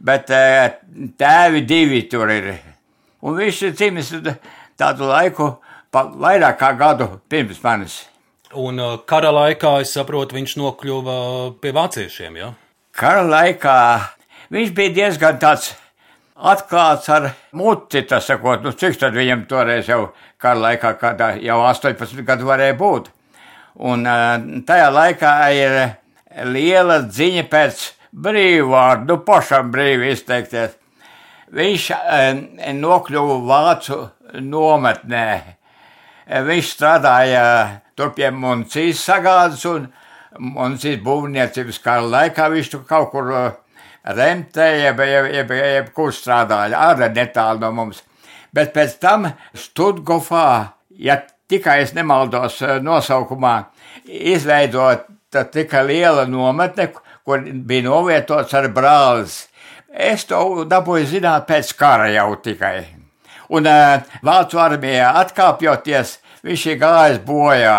bet 0.00 0.28
tēvi 0.28 1.64
divi 1.66 2.02
tur 2.10 2.30
ir. 2.34 2.52
Un 3.24 3.38
viņš 3.38 3.62
ir 3.70 3.74
dzimis 3.78 4.12
tādu 4.78 5.08
laiku, 5.08 5.48
vairāk 5.92 6.60
kā 6.60 6.72
gadu 6.78 7.08
pirms 7.30 7.62
manis. 7.64 7.98
Un 8.56 8.80
uh, 8.80 8.94
kara 9.04 9.28
laikā, 9.34 9.74
es 9.84 9.90
saprotu, 9.92 10.38
viņš 10.38 10.54
nokļuva 10.56 11.16
pie 11.60 11.72
vāciešiem, 11.76 12.38
ja? 12.40 12.52
Kara 12.96 13.20
laikā 13.26 13.74
viņš 14.54 14.70
bija 14.76 14.94
diezgan 14.96 15.36
tāds 15.42 15.74
atklāts 16.38 17.08
ar 17.10 17.30
muti, 17.58 18.02
tas 18.06 18.26
sakot, 18.30 18.62
nu 18.62 18.72
cik 18.72 18.98
tad 19.00 19.16
viņam 19.18 19.46
toreiz 19.50 19.88
jau 19.90 20.12
kara 20.38 20.60
laikā, 20.68 20.94
kādā 21.00 21.32
jau 21.42 21.60
18 21.66 22.22
gadu 22.26 22.48
varēja 22.48 22.76
būt. 22.78 23.10
Un 23.88 24.06
uh, 24.06 24.34
tajā 24.66 24.88
laikā 24.94 25.32
ir 25.54 25.78
liela 26.50 27.02
ziņa 27.06 27.44
pēc 27.50 27.84
brīvvārdu, 28.14 29.20
pašam 29.26 29.72
brīvi 29.74 30.12
izteikties. 30.14 30.74
Viņš 31.54 31.84
nokļuva 32.76 33.36
Vācu 33.48 34.02
nometnē. 34.44 35.28
Viņš 36.28 36.72
strādāja 36.74 37.44
tur 37.96 38.12
pie 38.16 38.28
municijas 38.34 39.00
sagādas 39.00 39.64
un 39.70 39.86
municijas 40.38 41.00
būvniecības 41.04 41.80
kara 41.84 42.04
laikā. 42.04 42.50
Viņš 42.52 42.72
tur 42.74 42.84
kaut 42.88 43.10
kur 43.14 43.32
eh, 43.32 43.48
remtē, 44.04 44.68
jeb, 44.82 45.00
jeb, 45.00 45.30
jeb, 45.34 45.50
jeb 45.50 45.90
kur 45.96 46.12
strādāja, 46.14 46.78
arī 46.90 47.10
netālu 47.14 47.62
no 47.64 47.72
mums. 47.72 48.02
Bet 48.54 48.72
pēc 48.74 48.96
tam 49.02 49.28
Studgofā, 49.54 50.72
ja 50.90 51.20
tikai 51.48 51.82
es 51.82 51.94
nemaldos 51.96 52.60
nosaukumā, 52.82 53.56
izveidota 54.08 55.44
tikai 55.52 55.84
liela 55.86 56.24
nometne, 56.28 56.90
kur 57.24 57.44
bija 57.44 57.88
novietots 57.88 58.54
ar 58.56 58.70
brālis. 58.72 59.42
Es 59.88 60.24
to 60.28 60.64
dabūju 60.68 61.08
zināt 61.08 61.48
pēc 61.48 61.72
kara 61.76 62.08
jau 62.12 62.30
tikai. 62.44 62.86
Un 63.48 63.64
uh, 63.68 64.04
Vācu 64.24 64.60
armijā 64.60 65.14
atkāpjoties, 65.22 66.18
viņš 66.44 66.64
ir 66.68 66.80
gājis 66.80 67.20
bojā. 67.24 67.78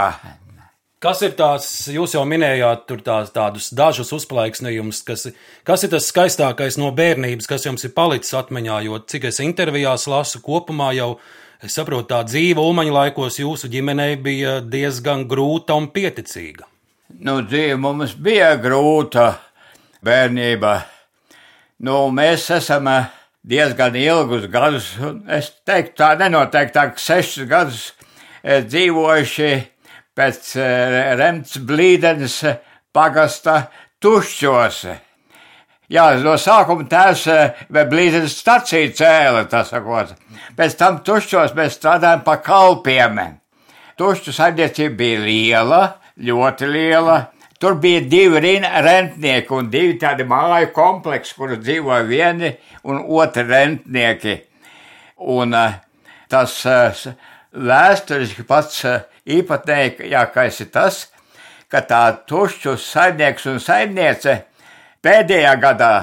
Kas 1.00 1.22
ir 1.24 1.32
tās, 1.40 1.66
jūs 1.88 2.14
jau 2.18 2.26
minējāt, 2.28 2.84
tur 2.90 3.00
tās, 3.04 3.30
tādus 3.32 3.70
dažus 3.72 4.12
uzplaiksnījumus, 4.18 5.00
kas, 5.08 5.30
kas 5.64 5.86
ir 5.88 5.94
tas 5.94 6.10
skaistākais 6.12 6.76
no 6.82 6.90
bērnības, 6.96 7.48
kas 7.48 7.64
jums 7.70 7.88
ir 7.88 7.94
palicis 7.96 8.36
atmiņā, 8.36 8.82
jo 8.90 9.00
cik 9.08 9.30
es 9.32 9.40
intervijās 9.40 10.10
lasu 10.12 10.44
kopumā 10.44 10.92
jau, 10.98 11.14
es 11.64 11.80
saprotu, 11.80 12.10
tā 12.12 12.20
dzīve 12.28 12.60
Ulmaņa 12.60 12.96
laikos 12.98 13.40
jūsu 13.40 13.72
ģimenei 13.72 14.20
bija 14.20 14.60
diezgan 14.60 15.24
grūta 15.32 15.80
un 15.80 15.88
pieticīga. 15.96 16.68
Nu, 17.24 17.40
dzīve 17.48 17.80
mums 17.80 18.20
bija 18.20 18.52
grūta 18.60 19.32
bērnība 20.04 20.78
Nu, 21.80 22.10
mēs 22.12 22.50
esam 22.52 22.90
eh, 22.92 23.06
diezgan 23.48 23.96
ilgus 23.96 24.50
gadus, 24.52 24.90
es 25.32 25.48
teiktu, 25.64 25.94
tā 26.02 26.10
nenoteiktāk, 26.20 26.98
sešus 27.00 27.48
gadus 27.48 27.84
eh, 28.44 28.66
dzīvojuši 28.66 29.52
pēc 30.20 30.56
eh, 30.60 31.14
Remts 31.20 31.60
Blīdenes 31.64 32.42
pagasta 32.96 33.62
tušķos. 34.04 34.82
Jā, 35.90 36.04
no 36.22 36.36
sākuma 36.38 36.86
tēvs 36.86 37.24
vai 37.74 37.84
blīzenes 37.90 38.36
stacija 38.38 38.92
cēla, 38.94 39.48
tā 39.50 39.64
sakot. 39.66 40.12
Pēc 40.58 40.76
tam 40.78 41.00
tušķos 41.06 41.56
mēs 41.58 41.80
strādājam 41.80 42.22
pa 42.28 42.36
kalpiem. 42.46 43.18
Tušķu 43.98 44.36
saimniecība 44.36 44.96
bija 45.00 45.24
liela, 45.24 45.82
ļoti 46.22 46.70
liela. 46.70 47.18
Tur 47.60 47.80
bija 47.82 48.04
divi 48.06 48.40
rentnieki 48.40 49.52
un 49.52 49.72
divi 49.74 49.98
tādi 50.00 50.24
māju 50.30 50.70
kompleksi, 50.76 51.34
kur 51.36 51.58
dzīvoja 51.58 52.06
vieni 52.08 52.54
un 52.86 53.02
otri 53.18 53.44
rentnieki. 53.50 54.38
Un 55.26 55.58
tas 56.30 56.54
vēsturiski 57.50 58.46
pats 58.48 58.86
īpatnējākais 59.38 60.62
ir 60.66 60.72
tas, 60.74 61.04
ka 61.70 61.84
tā 61.86 62.04
tušķu 62.30 62.76
saimnieks 62.82 63.46
un 63.52 63.60
saimniece 63.62 64.36
pēdējā 65.06 65.54
gadā 65.62 65.94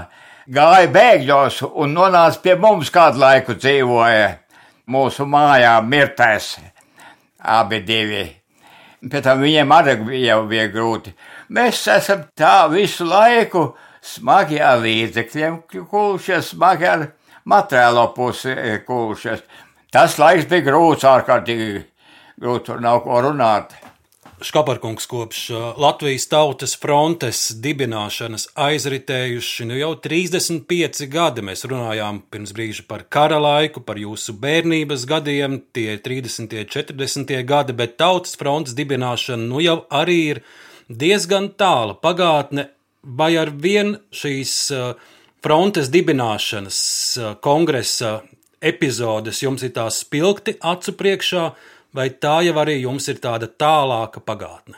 gāja 0.46 0.90
bēgļos 0.94 1.62
un 1.74 1.94
nonāca 1.96 2.42
pie 2.42 2.54
mums 2.60 2.92
kādu 2.94 3.20
laiku 3.22 3.56
dzīvoja 3.58 4.28
mūsu 4.86 5.26
mājā 5.26 5.74
mirtēs 5.82 6.54
abi 7.42 7.82
divi. 7.86 8.24
Pēc 9.06 9.26
tam 9.26 9.42
viņiem 9.42 9.72
arī 9.74 10.22
jau 10.24 10.40
bija 10.48 10.70
grūti. 10.72 11.12
Mēs 11.54 11.82
esam 11.92 12.24
tā 12.34 12.66
visu 12.72 13.06
laiku 13.06 13.68
smagi 14.02 14.58
ar 14.62 14.80
līdzekļiem 14.82 15.60
kulušies, 15.90 16.54
smagi 16.54 16.88
ar 16.90 17.04
materiālo 17.46 18.08
pusi 18.14 18.54
kulušies. 18.86 19.44
Tas 19.92 20.16
laiks 20.18 20.48
bija 20.50 20.66
grūts, 20.70 21.06
ārkārtīgi 21.06 21.84
grūts, 22.40 22.66
tur 22.68 22.80
nav 22.84 23.02
ko 23.04 23.20
runāt. 23.24 23.76
Škaparkungs 24.44 25.06
kopš 25.08 25.38
Latvijas 25.80 26.26
Tautas 26.28 26.74
frontes 26.76 27.38
dibināšanas 27.64 28.50
aizritējuši 28.60 29.64
nu 29.64 29.78
jau 29.78 29.94
35 30.04 31.06
gadi. 31.08 31.44
Mēs 31.46 31.64
runājām 31.64 32.18
pirms 32.28 32.52
brīža 32.52 32.84
par 32.84 33.06
kara 33.08 33.38
laiku, 33.40 33.80
par 33.80 33.96
jūsu 33.96 34.34
bērnības 34.42 35.06
gadiem, 35.08 35.56
tie 35.72 35.96
30. 36.04 36.52
un 36.52 36.68
40. 36.74 37.32
gadi, 37.48 37.76
bet 37.78 37.96
Tautas 37.96 38.36
frontes 38.36 38.76
dibināšana 38.76 39.40
nu 39.40 39.62
jau 39.64 39.78
arī 39.88 40.18
ir 40.34 40.42
diezgan 40.92 41.54
tāla 41.56 41.96
pagātne, 41.96 42.68
vai 43.00 43.32
ar 43.40 43.54
vien 43.56 43.96
šīs 44.12 44.52
frontes 45.40 45.88
dibināšanas 45.94 46.82
kongresa 47.40 48.18
epizodes 48.60 49.40
jums 49.40 49.64
ir 49.64 49.72
tās 49.76 50.02
spilgti 50.04 50.58
acu 50.60 50.92
priekšā, 51.00 51.46
vai 51.96 52.10
tā 52.20 52.40
jau 52.44 52.56
arī 52.60 52.80
jums 52.82 53.08
ir 53.08 53.20
tāda 53.22 53.48
tālāka 53.48 54.20
pagātne? 54.20 54.76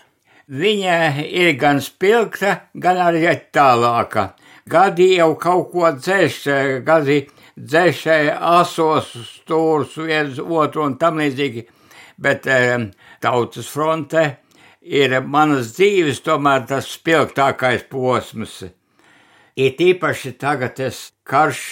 Viņa 0.48 1.24
ir 1.26 1.56
gan 1.60 1.82
spilgta, 1.84 2.70
gan 2.72 2.96
arī 3.04 3.26
tālāka. 3.52 4.30
Gadi 4.68 5.10
jau 5.18 5.34
kaut 5.40 5.70
ko 5.72 5.90
dzēš, 5.96 6.38
gadi 6.86 7.18
dzēš 7.56 8.04
asos 8.38 9.10
stūrus 9.32 9.96
viens 10.00 10.38
otru 10.40 10.86
un 10.86 10.96
tam 11.00 11.20
līdzīgi, 11.20 11.66
bet 12.16 12.48
tautas 13.20 13.68
fronte 13.68 14.24
ir 14.80 15.18
manas 15.20 15.74
dzīves 15.76 16.22
tomēr 16.24 16.64
tas 16.70 16.88
spilgtākais 16.96 17.84
posms. 17.90 18.62
It 19.58 19.80
īpaši 19.82 20.36
tagad 20.38 20.80
es 20.80 21.10
karš 21.28 21.62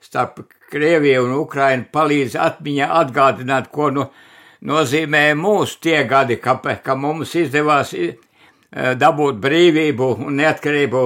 starp 0.00 0.44
Krieviju 0.70 1.24
un 1.26 1.32
Ukrainu 1.40 1.88
palīdz 1.90 2.36
atmiņā 2.38 2.86
atgādināt, 3.00 3.72
ko 3.74 3.88
nu, 3.90 4.04
nozīmē 4.66 5.34
mūsu 5.38 5.80
tie 5.82 6.02
gadi, 6.08 6.36
ka, 6.42 6.58
ka 6.84 6.96
mums 6.96 7.34
izdevās 7.38 7.94
e, 7.96 8.12
dabūt 8.70 9.40
brīvību 9.42 10.10
un 10.26 10.40
neatkarību 10.40 11.04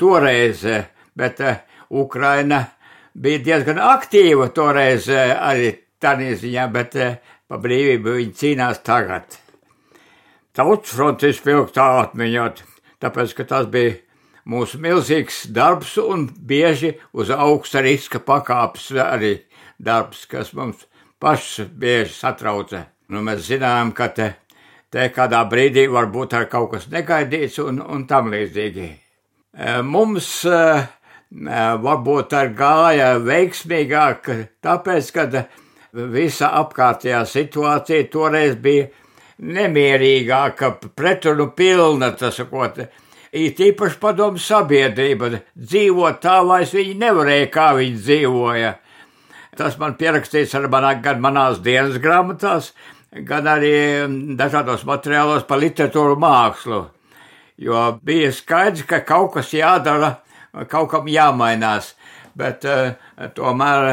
toreiz, 0.00 0.64
bet 1.16 1.40
e, 1.40 1.56
Ukraina 1.90 2.62
bija 3.14 3.42
diezgan 3.50 3.80
aktīva 3.82 4.48
toreiz 4.54 5.08
e, 5.08 5.20
arī 5.34 5.74
tādā 6.00 6.32
ziņā, 6.40 6.70
bet 6.72 6.96
pa 7.46 7.60
brīvību 7.62 8.16
viņi 8.18 8.34
cīnās 8.40 8.82
tagad. 8.84 9.38
Tautas 10.56 10.94
frontes 10.96 11.42
vilktā 11.44 11.84
atmiņot, 12.00 12.62
tāpēc, 13.04 13.36
ka 13.36 13.44
tas 13.44 13.66
bija 13.68 13.98
mūsu 14.48 14.80
milzīgs 14.80 15.44
darbs 15.52 15.96
un 16.00 16.28
bieži 16.30 16.94
uz 17.12 17.32
augsta 17.34 17.82
riska 17.84 18.22
pakāpes 18.24 18.88
arī 19.02 19.34
darbs, 19.76 20.24
kas 20.30 20.54
mums 20.56 20.86
pašus 21.20 21.70
bieži 21.72 22.14
satrauca. 22.14 22.84
Nu, 23.12 23.22
mēs 23.22 23.46
zinām, 23.46 23.92
ka 23.94 24.08
te, 24.14 24.32
te 24.90 25.08
kādā 25.14 25.44
brīdī 25.50 25.86
var 25.92 26.10
būt 26.12 26.34
ar 26.34 26.48
kaut 26.50 26.72
kas 26.74 26.88
negaidīts 26.92 27.60
un, 27.62 27.80
un 27.80 28.06
tam 28.10 28.32
līdzīgi. 28.34 28.86
E, 29.56 29.76
mums 29.86 30.28
e, 30.44 30.56
e, 30.56 31.62
varbūt 31.86 32.34
ar 32.36 32.52
gāja 32.58 33.12
veiksmīgāk, 33.22 34.30
tāpēc, 34.64 35.10
ka 35.14 35.46
visa 36.12 36.50
apkārtējā 36.60 37.22
situācija 37.30 38.08
toreiz 38.12 38.56
bija 38.60 38.90
nemierīgāka, 39.38 40.72
pretrunu 40.96 41.50
pilna, 41.56 42.10
tas 42.18 42.40
sakot, 42.40 42.80
it 43.32 43.60
īpaši 43.60 44.00
padomu 44.00 44.40
sabiedrība 44.40 45.30
dzīvot 45.54 46.20
tā, 46.24 46.40
vairs 46.48 46.74
viņi 46.76 46.98
nevarēja, 47.00 47.48
kā 47.52 47.70
viņi 47.78 48.02
dzīvoja. 48.02 48.74
Tas 49.56 49.78
man 49.80 49.96
pierakstīts 49.98 50.54
ar 50.58 50.68
manā, 50.72 50.94
gan 51.02 51.22
manās 51.24 51.62
dienas 51.64 51.98
grāmatās, 52.02 52.72
gan 53.28 53.48
arī 53.48 53.72
dažādos 54.38 54.84
materiālos 54.88 55.46
par 55.48 55.62
literatūru 55.62 56.18
mākslu. 56.20 56.84
Jo 57.56 57.88
bija 58.04 58.32
skaidrs, 58.36 58.84
ka 58.88 59.00
kaut 59.08 59.32
kas 59.38 59.54
jādara, 59.56 60.18
kaut 60.68 60.90
kam 60.92 61.08
jāmainās, 61.08 61.94
bet 62.36 62.66
uh, 62.68 62.92
tomēr 63.36 63.92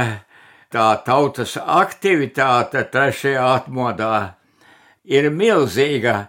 tā 0.74 0.88
tautas 1.06 1.56
aktivitāte 1.62 2.84
trešajā 2.92 3.44
atmodā 3.56 4.16
ir 5.06 5.32
milzīga. 5.32 6.26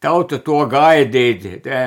Tauta 0.00 0.38
to 0.40 0.62
gaidīt. 0.64 1.44
Te, 1.60 1.80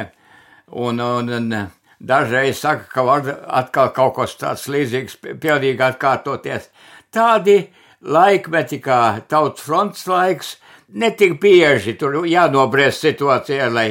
Un, 0.73 0.99
un, 0.99 1.29
un 1.29 1.67
dažreiz 1.99 2.57
saka, 2.57 2.87
ka 2.89 3.03
var 3.05 3.27
atkal 3.47 3.91
kaut 3.93 4.15
kas 4.17 4.33
tāds 4.41 4.65
līdzīgs 4.73 5.19
pilnīgi 5.21 5.83
atkārtoties. 5.85 6.69
Tādi 7.13 7.59
laikmeti 8.01 8.79
kā 8.83 8.99
tautas 9.29 9.63
fronts 9.63 10.07
laiks 10.09 10.55
netik 10.93 11.39
bieži 11.41 11.95
tur 11.99 12.23
jānobriest 12.27 13.05
situācijā, 13.05 13.69
lai, 13.73 13.89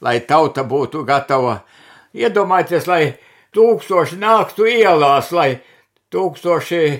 lai 0.00 0.20
tauta 0.26 0.64
būtu 0.64 1.04
gatava. 1.06 1.60
Iedomājieties, 2.14 2.88
lai 2.90 3.02
tūkstoši 3.54 4.18
nāktu 4.18 4.66
ielās, 4.70 5.30
lai 5.34 5.60
tūkstoši 6.10 6.80
e, 6.86 6.98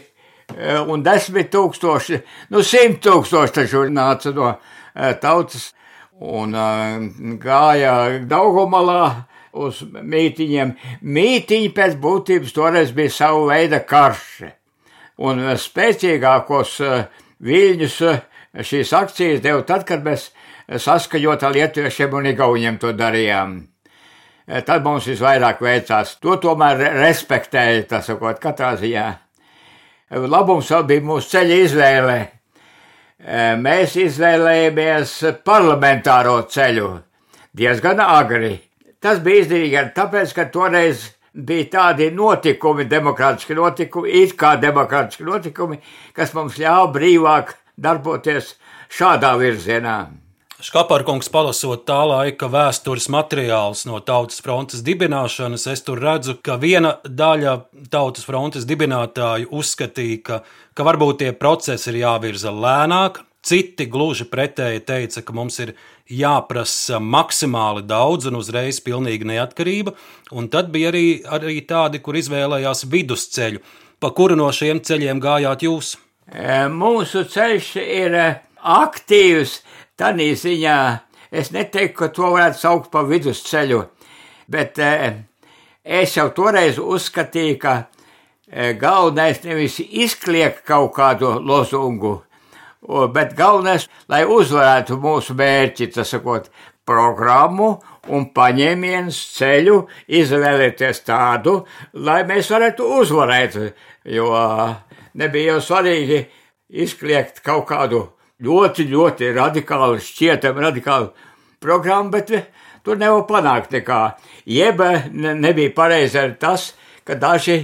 un 0.87 1.03
desmit 1.03 1.51
tūkstoši, 1.55 2.21
nu 2.55 2.63
simt 2.67 3.03
tūkstoši 3.07 3.57
taču 3.57 3.85
nāca 3.91 4.35
no 4.35 4.53
e, 4.55 5.13
tautas 5.23 5.73
un 6.21 6.55
uh, 6.55 7.01
gāja 7.41 8.21
Daugumalā 8.29 9.05
uz 9.57 9.81
mītiņiem. 9.89 10.75
Mītiņi 11.01 11.71
pēc 11.75 11.97
būtības 12.01 12.55
toreiz 12.55 12.93
bija 12.95 13.15
savu 13.15 13.49
veidu 13.49 13.81
karš, 13.89 14.27
un 15.27 15.43
spēcīgākos 15.61 16.77
uh, 16.87 17.25
viļņus 17.45 17.97
uh, 18.09 18.23
šīs 18.67 18.95
akcijas 18.97 19.43
deva 19.45 19.63
tad, 19.69 19.87
kad 19.89 20.05
mēs 20.07 20.31
saskaņot 20.71 21.45
ar 21.47 21.57
lietuviešiem 21.57 22.17
un 22.19 22.31
igauniem 22.31 22.79
to 22.79 22.93
darījām. 22.95 23.59
Tad 24.67 24.83
mums 24.83 25.07
visvairāk 25.07 25.61
veicās. 25.63 26.17
To 26.23 26.35
tomēr 26.43 26.81
respektēja, 26.97 27.85
tas 27.91 28.09
sakot, 28.11 28.39
katrā 28.43 28.73
ziņā. 28.79 29.07
Labums 30.27 30.71
vēl 30.75 30.87
bija 30.89 31.07
mūsu 31.07 31.31
ceļa 31.37 31.59
izvēle 31.67 32.17
mēs 33.61 33.97
izvēlējāmies 34.01 35.13
parlamentāro 35.45 36.41
ceļu 36.49 36.91
diezgan 37.53 38.01
agri. 38.01 38.61
Tas 39.01 39.21
bija 39.21 39.45
izdevīgi 39.45 39.77
arī 39.77 39.93
tāpēc, 39.97 40.33
ka 40.35 40.45
toreiz 40.53 41.11
bija 41.35 41.69
tādi 41.75 42.11
notikumi, 42.15 42.87
demokrātiski 42.91 43.57
notikumi, 43.59 44.11
it 44.23 44.37
kā 44.39 44.57
demokrātiski 44.61 45.27
notikumi, 45.27 45.81
kas 46.17 46.35
mums 46.35 46.59
ļāva 46.61 46.91
brīvāk 46.95 47.55
darboties 47.81 48.57
šādā 48.91 49.37
virzienā. 49.41 50.01
Škaparkungs 50.61 51.31
palasot 51.33 51.87
tā 51.89 52.03
laika 52.05 52.45
vēstures 52.53 53.07
materiālus 53.09 53.87
no 53.89 53.97
Tautas 54.05 54.43
frontes 54.45 54.83
dibināšanas, 54.85 55.65
es 55.73 55.81
tur 55.87 56.03
redzu, 56.03 56.35
ka 56.45 56.59
viena 56.61 56.99
daļa 57.01 57.55
Tautas 57.89 58.27
frontes 58.29 58.67
dibinātāju 58.69 59.49
uzskatīja, 59.57 60.19
ka, 60.27 60.43
ka 60.77 60.85
varbūt 60.85 61.23
tie 61.23 61.31
procesi 61.33 61.89
ir 61.95 62.03
jāvirza 62.03 62.53
lēnāk, 62.53 63.23
citi 63.41 63.89
gluži 63.89 64.29
pretēji 64.29 64.85
teica, 64.85 65.25
ka 65.25 65.33
mums 65.33 65.57
ir 65.65 65.73
jāprasa 66.11 66.99
maksimāli 67.01 67.87
daudz 67.87 68.29
un 68.31 68.39
uzreiz 68.41 68.83
pilnīga 68.85 69.29
neatkarība, 69.31 69.95
un 70.35 70.51
tad 70.53 70.71
bija 70.75 70.91
arī, 70.93 71.07
arī 71.25 71.61
tādi, 71.69 72.03
kur 72.03 72.19
izvēlējās 72.19 72.87
vidusceļu. 72.91 73.63
Pa 74.01 74.11
kuru 74.17 74.37
no 74.39 74.49
šiem 74.53 74.81
ceļiem 74.85 75.21
gājāt 75.23 75.67
jūs? 75.67 75.97
Mūsu 76.71 77.25
ceļš 77.29 77.75
ir 77.83 78.17
aktīvs 78.61 79.61
Tādā 80.01 80.31
ziņā 80.33 80.77
es 81.29 81.51
neteiktu, 81.53 81.97
ka 81.99 82.07
to 82.17 82.31
varētu 82.33 82.57
saukt 82.57 82.87
par 82.93 83.05
vidusceļu, 83.11 83.83
bet 84.49 84.79
eh, 84.81 85.19
es 85.85 86.15
jau 86.17 86.31
toreiz 86.33 86.79
uzskatīju, 86.81 87.59
ka 87.61 87.75
galvenais 88.81 89.43
nevis 89.45 89.77
izkliegt 89.85 90.65
kaut 90.65 90.95
kādu 90.97 91.35
lozungu, 91.45 92.23
bet 93.15 93.35
galvenais, 93.37 93.87
lai 94.09 94.25
uzvarētu 94.25 94.97
mūsu 95.01 95.37
mērķi, 95.37 95.91
tas 95.95 96.13
sakot, 96.15 96.49
programmu 96.89 97.75
un 98.11 98.27
paņēmienus 98.35 99.19
ceļu, 99.37 99.77
izvēlēties 100.21 101.05
tādu, 101.07 101.61
lai 101.95 102.23
mēs 102.29 102.51
varētu 102.51 102.89
uzvarēt. 103.01 103.59
Jo 104.09 104.31
nebija 105.21 105.55
jau 105.55 105.61
svarīgi 105.69 106.25
izkliegt 106.83 107.43
kaut 107.45 107.69
kādu 107.69 108.03
ļoti, 108.43 108.89
ļoti 108.91 109.33
radikālu, 109.37 110.01
šķietami 110.01 110.67
radikālu 110.67 111.13
programmu, 111.61 112.15
bet 112.17 112.33
tur 112.85 112.99
nevar 113.01 113.27
panākt 113.29 113.75
nekā. 113.77 114.03
Jeb 114.49 114.81
ne, 115.13 115.35
nebija 115.37 115.75
pareizi 115.77 116.19
arī 116.23 116.39
tas, 116.41 116.73
ka 117.05 117.19
daži 117.21 117.61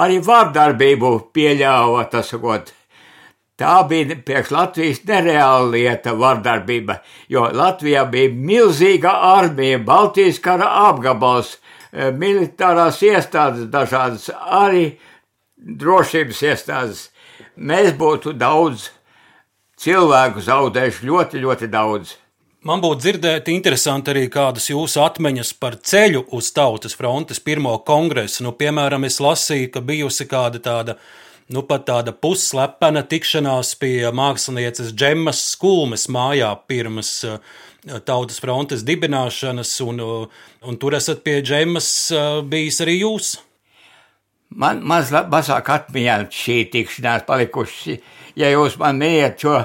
arī 0.00 0.20
vārdarbību 0.24 1.16
pieļāva, 1.34 2.06
tas 2.12 2.30
sakot. 2.30 2.70
Tā 3.60 3.82
bija 3.84 4.16
priekš 4.24 4.54
Latvijas 4.56 5.02
nereāla 5.04 5.66
lieta, 5.74 6.14
vardarbība, 6.16 7.02
jo 7.28 7.44
Latvijā 7.52 8.06
bija 8.08 8.30
milzīga 8.32 9.12
armija, 9.34 9.82
Baltijas 9.84 10.40
kara 10.40 10.70
apgabals, 10.88 11.58
eh, 11.92 12.08
militārās 12.08 13.02
iestādes 13.04 13.68
dažādas, 13.68 14.30
arī 14.32 14.96
drošības 15.60 16.42
iestādes. 16.48 17.04
Mēs 17.58 17.92
būtu 17.92 18.32
daudz 18.32 18.88
cilvēku 19.80 20.40
zaudējuši, 20.40 21.06
ļoti, 21.10 21.44
ļoti 21.44 21.68
daudz. 21.68 22.16
Man 22.64 22.80
būtu 22.80 23.00
dzirdēt, 23.00 23.48
interesanti 23.48 24.12
arī 24.12 24.26
kādas 24.32 24.66
jūsu 24.68 25.00
atmiņas 25.00 25.54
par 25.60 25.78
ceļu 25.80 26.26
uz 26.36 26.50
Tautas 26.52 26.96
frontes 26.96 27.40
pirmo 27.40 27.78
kongresu. 27.88 28.42
Nu, 28.44 28.52
piemēram, 28.52 29.06
es 29.08 29.16
lasīju, 29.20 29.70
ka 29.72 29.80
bijusi 29.80 30.26
kāda 30.28 30.60
tāda 30.60 30.96
nu, 31.50 31.64
pat 31.66 31.86
tāda 31.88 32.14
pusslepena 32.14 33.02
tikšanās 33.10 33.74
pie 33.80 34.06
mākslinieces 34.14 34.92
Džemas 34.94 35.40
Skulmes 35.54 36.06
mājā 36.12 36.52
pirms 36.70 37.12
uh, 37.26 37.40
Tautas 38.06 38.38
frontes 38.42 38.84
dibināšanas, 38.86 39.72
un, 39.86 40.02
uh, 40.04 40.42
un 40.68 40.78
tur 40.80 40.94
esat 40.98 41.24
pie 41.26 41.40
Džemas 41.42 41.88
uh, 42.14 42.40
bijis 42.46 42.80
arī 42.84 43.00
jūs. 43.00 43.32
Man 44.50 44.82
mazāk 44.84 45.68
atmiņā 45.74 46.16
šī 46.34 46.58
tikšanās 46.72 47.26
palikuši. 47.28 48.00
Ja 48.38 48.50
jūs 48.50 48.76
man 48.80 48.98
miniet 48.98 49.42
šo 49.42 49.64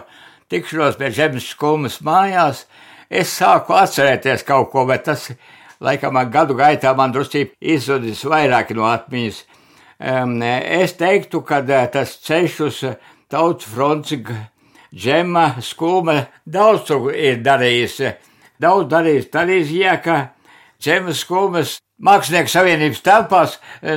tikšanos 0.53 0.97
pie 1.01 1.11
Džemas 1.13 1.51
Skulmes 1.53 1.99
mājās, 2.05 2.65
es 3.09 3.33
sāku 3.33 3.77
atcerēties 3.77 4.45
kaut 4.47 4.71
ko, 4.73 4.87
bet 4.89 5.05
tas, 5.09 5.29
laikam, 5.83 6.17
gadu 6.33 6.57
gaitā 6.57 6.95
man 6.97 7.13
drusku 7.13 7.45
izzudis 7.61 8.25
vairāk 8.25 8.73
no 8.77 8.89
atmiņas. 8.89 9.43
Es 9.99 10.97
teiktu, 10.99 11.41
ka 11.47 11.61
tas 11.63 12.17
ceļš 12.25 12.59
uz 12.65 12.83
tautas 13.31 13.69
fronts 13.71 14.13
Džema 14.95 15.55
Skulme 15.61 16.27
daudz 16.45 16.91
ir 17.15 17.41
darījis. 17.43 18.01
Daudz 18.59 18.89
darījis 18.91 19.31
tādā 19.31 19.57
ziņā, 19.67 19.95
ka 20.03 20.17
Džemas 20.79 21.19
Skulmes 21.23 21.79
Mākslinieku 21.95 22.51
savienības 22.51 22.99
telpās 23.03 23.53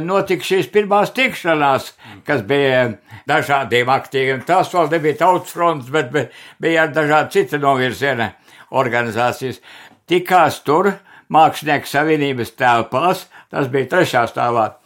notika 0.06 0.46
šīs 0.46 0.68
pirmās 0.70 1.10
tikšanās, 1.16 1.92
kas 2.26 2.44
bija 2.46 2.92
dažādiem 3.26 3.90
aktīviem. 3.90 4.44
Tās 4.46 4.70
vēl 4.70 4.90
nebija 4.92 5.18
tautas 5.24 5.50
fronts, 5.50 5.90
bet 5.90 6.14
bija 6.62 6.84
arī 6.84 6.94
dažādi 6.94 7.34
citi 7.34 7.58
novirziena 7.58 8.32
organizācijas. 8.70 9.58
Tikās 10.06 10.62
tur 10.62 10.92
Mākslinieku 11.28 11.90
savienības 11.90 12.54
telpās, 12.56 13.26
tas 13.50 13.66
bija 13.68 13.90
trešā 13.90 14.28
stāvā. 14.30 14.77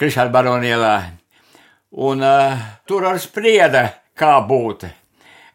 Krišāna 0.00 0.32
baronielā. 0.32 0.94
Un 2.00 2.22
uh, 2.24 2.60
tur 2.88 3.04
ar 3.04 3.18
sprieda, 3.20 3.82
kā 4.16 4.38
būt. 4.48 4.86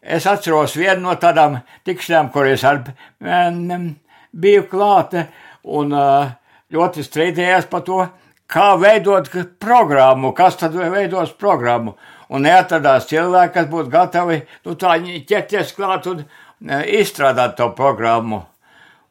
Es 0.06 0.26
atceros 0.30 0.76
vienu 0.78 1.08
no 1.08 1.16
tādām 1.18 1.56
tikšanām, 1.88 2.28
kur 2.30 2.46
es 2.46 2.62
ar, 2.62 2.84
um, 3.18 3.88
biju 4.30 4.68
klāte 4.70 5.24
un 5.66 5.90
uh, 5.96 6.30
ļoti 6.70 7.02
strīdējās 7.02 7.66
par 7.72 7.82
to, 7.88 8.04
kā 8.46 8.68
veidot 8.78 9.32
programmu, 9.58 10.30
kas 10.36 10.60
tad 10.60 10.78
veidos 10.78 11.34
programmu. 11.34 11.96
Un 12.30 12.46
neatradās 12.46 13.10
cilvēki, 13.10 13.54
kas 13.54 13.70
būtu 13.70 13.90
gatavi 13.90 14.40
nu, 14.66 14.74
tā 14.78 14.94
ķerties 15.02 15.74
klāt 15.74 16.06
un 16.12 16.22
uh, 16.22 16.84
izstrādāt 16.86 17.58
to 17.58 17.72
programmu. 17.74 18.44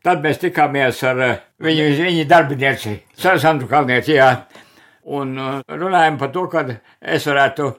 Tad 0.06 0.24
mēs 0.24 0.40
tikāmies 0.40 1.04
ar 1.12 1.24
uh, 1.28 1.40
viņu, 1.60 1.92
viņu 2.06 2.30
darbinieci, 2.32 3.02
Sēsantu 3.20 3.68
Kalnieci, 3.68 4.16
jā, 4.16 4.32
un 5.06 5.38
uh, 5.38 5.62
runājam 5.70 6.18
par 6.20 6.32
to, 6.34 6.48
ka 6.50 6.66
es 7.00 7.28
varētu 7.30 7.70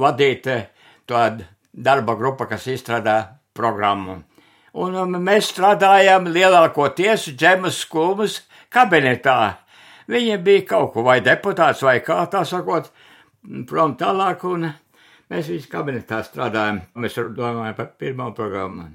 vadīt 0.00 0.48
uh, 0.52 0.66
tādu 1.08 1.46
darba 1.72 2.16
grupu, 2.18 2.46
kas 2.48 2.68
izstrādā 2.70 3.16
programmu. 3.56 4.20
Un 4.74 4.96
um, 4.98 5.18
mēs 5.22 5.52
strādājām 5.52 6.28
lielākoties 6.34 7.30
Džemas 7.38 7.78
Skulmas 7.84 8.40
kabinetā. 8.74 9.56
Viņa 10.10 10.38
bija 10.44 10.64
kaut 10.74 10.92
ko 10.94 11.04
vai 11.06 11.20
deputāts 11.24 11.82
vai 11.86 12.00
kā 12.04 12.18
tā 12.30 12.42
sakot, 12.44 12.90
prom 13.68 13.94
tālāk, 13.96 14.44
un 14.44 14.68
mēs 15.32 15.48
visi 15.52 15.70
kabinetā 15.70 16.20
strādājam. 16.26 16.82
Mēs 17.00 17.16
domājam 17.16 17.78
par 17.78 17.94
pirmo 17.98 18.28
programmu. 18.36 18.90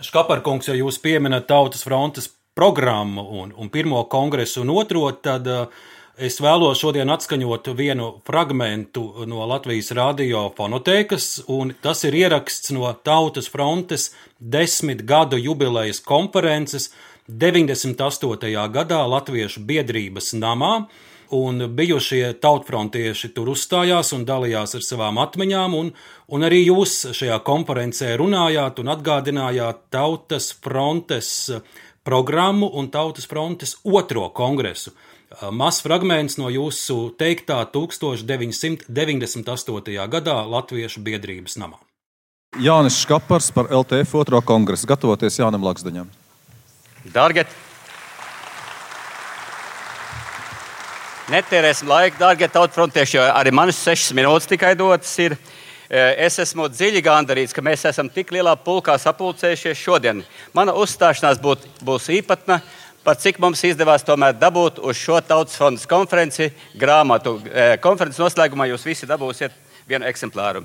Škaparkungs, 0.00 0.70
ja 0.70 0.74
jūs 0.78 0.96
pieminat 0.98 1.46
Tautas 1.46 1.84
frontes 1.84 2.30
programmu 2.56 3.22
un, 3.42 3.52
un 3.52 3.68
pirmo 3.70 4.02
kongresu 4.10 4.64
un 4.64 4.72
otro, 4.72 5.04
tad 5.22 5.46
uh, 5.46 5.84
Es 6.20 6.34
vēlos 6.36 6.76
šodien 6.82 7.08
atskaņot 7.08 7.70
vienu 7.78 8.10
fragment 8.28 8.98
no 9.30 9.46
Latvijas 9.48 9.86
radio 9.96 10.42
fonotēkas, 10.52 11.46
un 11.48 11.70
tas 11.80 12.04
ir 12.04 12.12
ieraksts 12.18 12.74
no 12.76 12.90
Tautas 12.92 13.48
frontes 13.48 14.10
desmit 14.36 15.00
gadu 15.08 15.38
jubilejas 15.40 16.02
konferences 16.04 16.90
98. 17.24 18.52
gadā 18.68 19.00
Latviešu 19.08 19.64
biedrības 19.64 20.34
namā. 20.36 20.74
Un 21.32 21.64
bijušie 21.72 22.34
tautfrontieši 22.42 23.30
tur 23.32 23.54
uzstājās 23.54 24.12
un 24.12 24.26
dalījās 24.28 24.76
ar 24.76 24.84
savām 24.84 25.22
atmiņām, 25.24 25.76
un, 25.78 25.94
un 26.28 26.44
arī 26.44 26.66
jūs 26.66 27.14
šajā 27.16 27.38
konferencē 27.46 28.10
runājāt 28.20 28.82
un 28.82 28.92
atgādinājāt 28.92 29.86
Tautas 29.94 30.50
frontes 30.52 31.30
programmu 32.04 32.68
un 32.76 32.92
Tautas 32.92 33.30
frontes 33.30 33.78
otro 33.88 34.28
kongresu. 34.36 34.92
Mazs 35.30 35.78
fragments 35.84 36.34
no 36.42 36.48
jūsu 36.50 37.14
teiktā 37.14 37.62
1998. 37.70 38.90
gadā 40.10 40.34
Latviešu 40.42 40.98
biedrības 41.06 41.54
namā. 41.54 41.78
Jānis 42.58 42.98
Škapars 43.04 43.54
par 43.54 43.70
LTF 43.70 44.10
otro 44.18 44.42
kongresu, 44.42 44.90
gatavoties 44.90 45.38
Jānam 45.38 45.62
Laksdaņam. 45.62 46.10
Dārgie, 47.14 47.46
netērēsim 51.30 51.86
laiku, 51.94 52.18
dārgie 52.18 52.50
tautfrontieši, 52.50 53.16
jo 53.20 53.22
arī 53.30 53.54
manas 53.54 53.78
sešas 53.78 54.10
minūtes 54.18 54.50
tikai 54.50 54.74
dotas 54.74 55.14
ir. 55.22 55.38
Es 55.90 56.38
esmu 56.38 56.68
dziļi 56.70 57.00
gandarīts, 57.02 57.54
ka 57.54 57.62
mēs 57.66 57.82
esam 57.86 58.06
tik 58.10 58.30
lielā 58.34 58.54
pulkā 58.62 58.94
sapulcējušies 58.98 59.78
šodien. 59.78 60.26
Mana 60.54 60.74
uzstāšanās 60.78 61.38
būt, 61.42 61.66
būs 61.82 62.06
īpatna 62.14 62.60
par 63.04 63.16
cik 63.20 63.38
mums 63.40 63.62
izdevās 63.64 64.04
tomēr 64.06 64.36
dabūt 64.36 64.80
uz 64.84 64.98
šo 64.98 65.20
tautas 65.24 65.56
fonda 65.58 65.88
konferenci 65.88 66.50
grāmatu. 66.78 67.38
E, 67.48 67.76
konferences 67.82 68.20
noslēgumā 68.20 68.68
jūs 68.70 68.86
visi 68.86 69.08
dabūsiet 69.08 69.54
vienu 69.88 70.08
eksemplāru. 70.10 70.64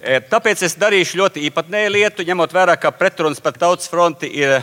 E, 0.00 0.20
tāpēc 0.30 0.62
es 0.66 0.76
darīšu 0.78 1.20
ļoti 1.22 1.44
īpatnēju 1.48 1.92
lietu, 1.96 2.26
ņemot 2.28 2.52
vērā, 2.54 2.76
ka 2.80 2.92
pretrunas 2.94 3.40
par 3.42 3.56
tautas 3.56 3.88
fronti 3.90 4.30
ir 4.38 4.58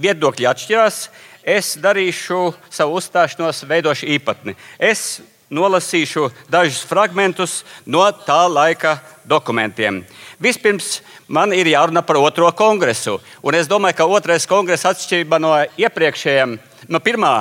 viedokļi 0.00 0.48
atšķirās. 0.48 1.02
Es 1.48 1.76
darīšu 1.80 2.40
savu 2.70 2.98
uzstāšanos 2.98 3.62
veidošu 3.68 4.08
īpatni. 4.16 4.56
Es 4.78 5.20
nolasīšu 5.50 6.28
dažus 6.50 6.84
fragmentus 6.88 7.62
no 7.86 8.04
tā 8.26 8.40
laika 8.50 8.98
dokumentiem. 9.28 10.02
Vispirms 10.40 10.98
man 11.28 11.52
ir 11.56 11.68
jārunā 11.72 12.02
par 12.06 12.20
otro 12.20 12.50
kongresu. 12.52 13.18
Un 13.42 13.56
es 13.58 13.68
domāju, 13.68 13.98
ka 13.98 14.08
otrais 14.18 14.46
kongress 14.48 14.88
atšķirībā 14.88 15.40
no 15.40 15.54
iepriekšējiem, 15.80 16.58
no 16.88 17.00
pirmā, 17.04 17.32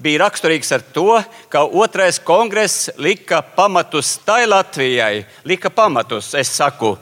bija 0.00 0.24
raksturīgs 0.26 0.72
ar 0.76 0.84
to, 0.94 1.20
ka 1.48 1.64
otrais 1.64 2.18
kongress 2.22 2.90
lika 2.96 3.40
pamatus 3.56 4.16
tai 4.24 4.44
Latvijai, 4.46 5.24
lika 5.44 5.70
pamatus, 5.72 6.34
es 6.36 6.52
saku, 6.52 6.96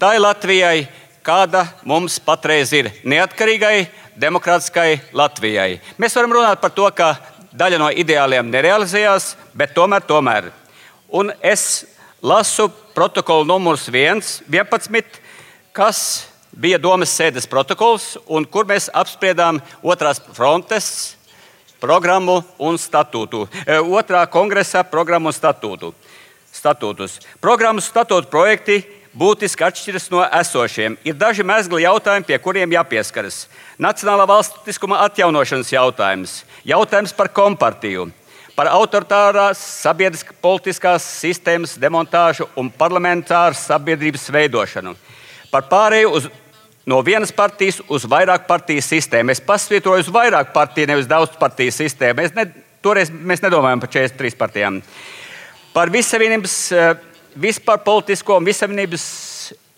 tai 0.00 0.16
Latvijai, 0.18 0.88
kāda 1.24 1.66
mums 1.84 2.16
patreiz 2.24 2.72
ir 2.72 2.88
neatkarīgai, 3.04 3.88
demokrātiskai 4.20 5.00
Latvijai. 5.16 5.80
Mēs 6.00 6.16
varam 6.16 6.32
runāt 6.38 6.60
par 6.62 6.72
to, 6.76 6.88
ka 6.96 7.14
daļa 7.56 7.78
no 7.80 7.90
ideāliem 7.90 8.50
nerealizējās, 8.50 9.34
bet 9.54 9.74
tomēr, 9.74 10.04
tomēr. 10.06 10.50
Un 11.10 11.32
es 11.42 11.84
lasu 12.22 12.68
protokolu 12.94 13.48
numurs 13.48 13.88
1, 13.90 14.22
11, 14.50 15.20
kas 15.74 16.02
bija 16.50 16.78
domas 16.78 17.12
sēdes 17.14 17.48
protokols, 17.50 18.16
un 18.26 18.44
kur 18.44 18.68
mēs 18.68 18.90
apspriedām 18.94 19.60
otrās 19.82 20.20
frontes 20.34 20.90
programmu 21.80 22.40
un 22.58 22.78
statūtu. 22.78 23.46
E, 23.64 23.78
otrā 23.80 24.26
kongresa 24.30 24.84
programmu 24.84 25.30
un 25.30 25.36
statūtu. 25.36 25.94
statūtus. 26.50 27.20
Programmas 27.40 27.86
statūtu 27.88 28.26
projekti 28.28 28.82
būtiski 29.16 29.64
atšķiras 29.66 30.08
no 30.12 30.22
esošiem. 30.24 30.96
Ir 31.04 31.18
daži 31.18 31.44
mezgli 31.46 31.84
jautājumi, 31.84 32.26
pie 32.26 32.38
kuriem 32.42 32.72
jāpieskaras. 32.74 33.44
Nacionālā 33.80 34.26
valstiskuma 34.30 35.00
atjaunošanas 35.06 35.72
jautājums, 35.72 36.40
jautājums 36.68 37.14
par 37.16 37.30
kompartiju, 37.34 38.10
par 38.54 38.70
autoritārās 38.70 39.60
sabiedriskās 39.82 40.36
politiskās 40.42 41.06
sistēmas 41.22 41.76
demontāžu 41.80 42.46
un 42.60 42.70
parlamentāras 42.70 43.64
sabiedrības 43.70 44.28
veidošanu, 44.34 44.94
par 45.50 45.66
pārēju 45.70 46.14
uz, 46.18 46.30
no 46.86 47.00
vienas 47.06 47.32
partijas 47.34 47.80
uz 47.88 48.06
vairāk 48.06 48.46
partiju 48.46 48.84
sistēmu. 48.84 49.34
Es 49.34 49.42
pasvītroju 49.42 50.06
uz 50.06 50.12
vairāk 50.12 50.52
partiju, 50.54 50.92
nevis 50.92 51.10
daudz 51.10 51.34
partiju 51.40 51.74
sistēmu. 51.74 52.30
Ne, 52.36 52.46
toreiz 52.84 53.10
mēs 53.10 53.42
nedomājam 53.42 53.82
par 53.82 53.90
43 53.90 54.38
partijām. 54.38 54.82
Par 55.70 55.90
vissavienības 55.92 56.54
uh, 56.74 57.09
vispār 57.34 57.82
politisko 57.84 58.38
un 58.40 58.48
visavienības 58.48 59.04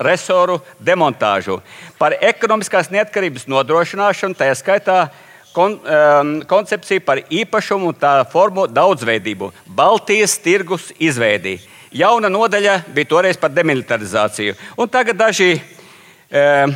resoru 0.03 0.59
demontāžu, 0.83 1.61
par 1.99 2.17
ekonomiskās 2.21 2.91
neatkarības 2.93 3.47
nodrošināšanu, 3.51 4.37
tā 4.39 4.51
skaitā 4.59 5.07
kon, 5.55 5.79
um, 5.79 6.33
koncepciju 6.49 7.05
par 7.07 7.23
īpašumu 7.31 7.93
un 7.93 7.99
tā 7.99 8.15
formu 8.33 8.67
daudzveidību, 8.71 9.53
Baltijas 9.67 10.39
tirgus 10.43 10.91
izveidi. 10.99 11.59
Jauna 11.93 12.31
nodaļa 12.33 12.79
bija 12.95 13.11
toreiz 13.11 13.37
par 13.37 13.53
demilitarizāciju. 13.53 14.57
Un 14.81 14.89
tagad 14.89 15.19
daži 15.21 15.59
um, 15.59 16.73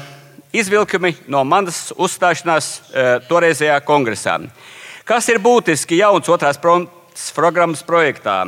izvilkumi 0.53 1.15
no 1.33 1.43
manas 1.45 1.89
uzstāšanās 1.97 2.69
uh, 2.77 3.17
toreizējā 3.29 3.81
kongresā. 3.89 4.39
Kas 5.07 5.29
ir 5.33 5.41
būtiski 5.41 6.01
jauns 6.03 6.29
otrās 6.29 6.61
programmas 6.61 7.85
projektā? 7.87 8.43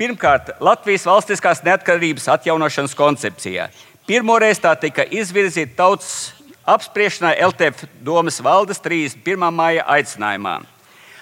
Pirmkārt, 0.00 0.54
Latvijas 0.64 1.02
valstiskās 1.04 1.58
neatkarības 1.60 2.24
atjaunošanas 2.32 2.94
koncepcija. 2.96 3.66
Pirmoreiz 4.08 4.56
tā 4.56 4.70
tika 4.80 5.04
izvirzīta 5.04 5.76
tautas 5.76 6.30
apspriešanai 6.64 7.34
LTF 7.44 7.84
domas 8.00 8.40
valdes 8.40 8.80
31. 8.80 9.50
maija 9.52 9.84
aicinājumā. 9.92 10.62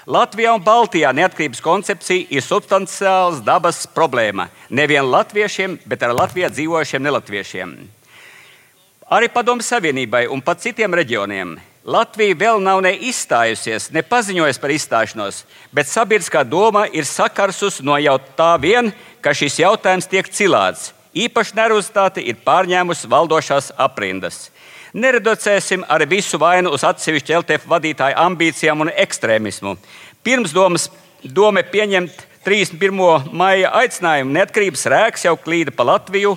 Latvijā 0.07 0.53
un 0.55 0.63
Baltijā 0.63 1.11
neatkarības 1.11 1.61
koncepcija 1.61 2.31
ir 2.31 2.45
substanciāls 2.47 3.43
dabas 3.43 3.83
problēma 3.97 4.47
nevien 4.71 5.11
latviešiem, 5.11 5.81
bet 5.83 6.07
arī 6.07 6.15
Latvijā 6.21 6.53
dzīvojušiem 6.55 7.03
nelatviešiem. 7.03 7.75
Arī 9.11 9.33
Padomu 9.35 9.67
Savienībai 9.67 10.29
un 10.31 10.45
pat 10.45 10.63
citiem 10.63 10.95
reģioniem 10.95 11.59
Latvija 11.89 12.37
vēl 12.37 12.59
nav 12.61 12.83
ne 12.85 12.91
izstājusies, 13.09 13.87
ne 13.97 14.03
paziņojusi 14.05 14.61
par 14.61 14.73
izstāšanos, 14.75 15.39
bet 15.73 15.89
sabiedriskā 15.89 16.43
doma 16.45 16.83
ir 16.93 17.09
sakarsus 17.09 17.79
no 17.81 17.97
jau 17.97 18.19
tā 18.37 18.51
vien, 18.61 18.91
ka 19.25 19.33
šis 19.33 19.57
jautājums 19.63 20.11
tiek 20.11 20.29
cilāts. 20.29 20.91
Īpaši 21.17 21.57
nervozitāte 21.57 22.21
ir 22.21 22.37
pārņēmusi 22.45 23.09
valdošās 23.09 23.73
aprindas. 23.81 24.51
Nereducēsim 24.93 25.87
arī 25.89 26.11
visu 26.13 26.37
vainu 26.41 26.75
uz 26.77 26.85
atsevišķu 26.85 27.41
LTF 27.41 27.69
vadītāju 27.73 28.21
ambīcijām 28.21 28.85
un 28.85 28.93
ekstrēmismu. 28.93 29.79
Pirms 30.21 30.53
domas, 30.53 30.91
doma 31.25 31.65
pieņemt 31.65 32.27
31. 32.45 33.33
maija 33.33 33.73
aicinājumu 33.81 34.37
neatkarības 34.37 34.91
rēks 34.93 35.25
jau 35.25 35.39
klīda 35.41 35.73
pa 35.73 35.89
Latviju 35.89 36.37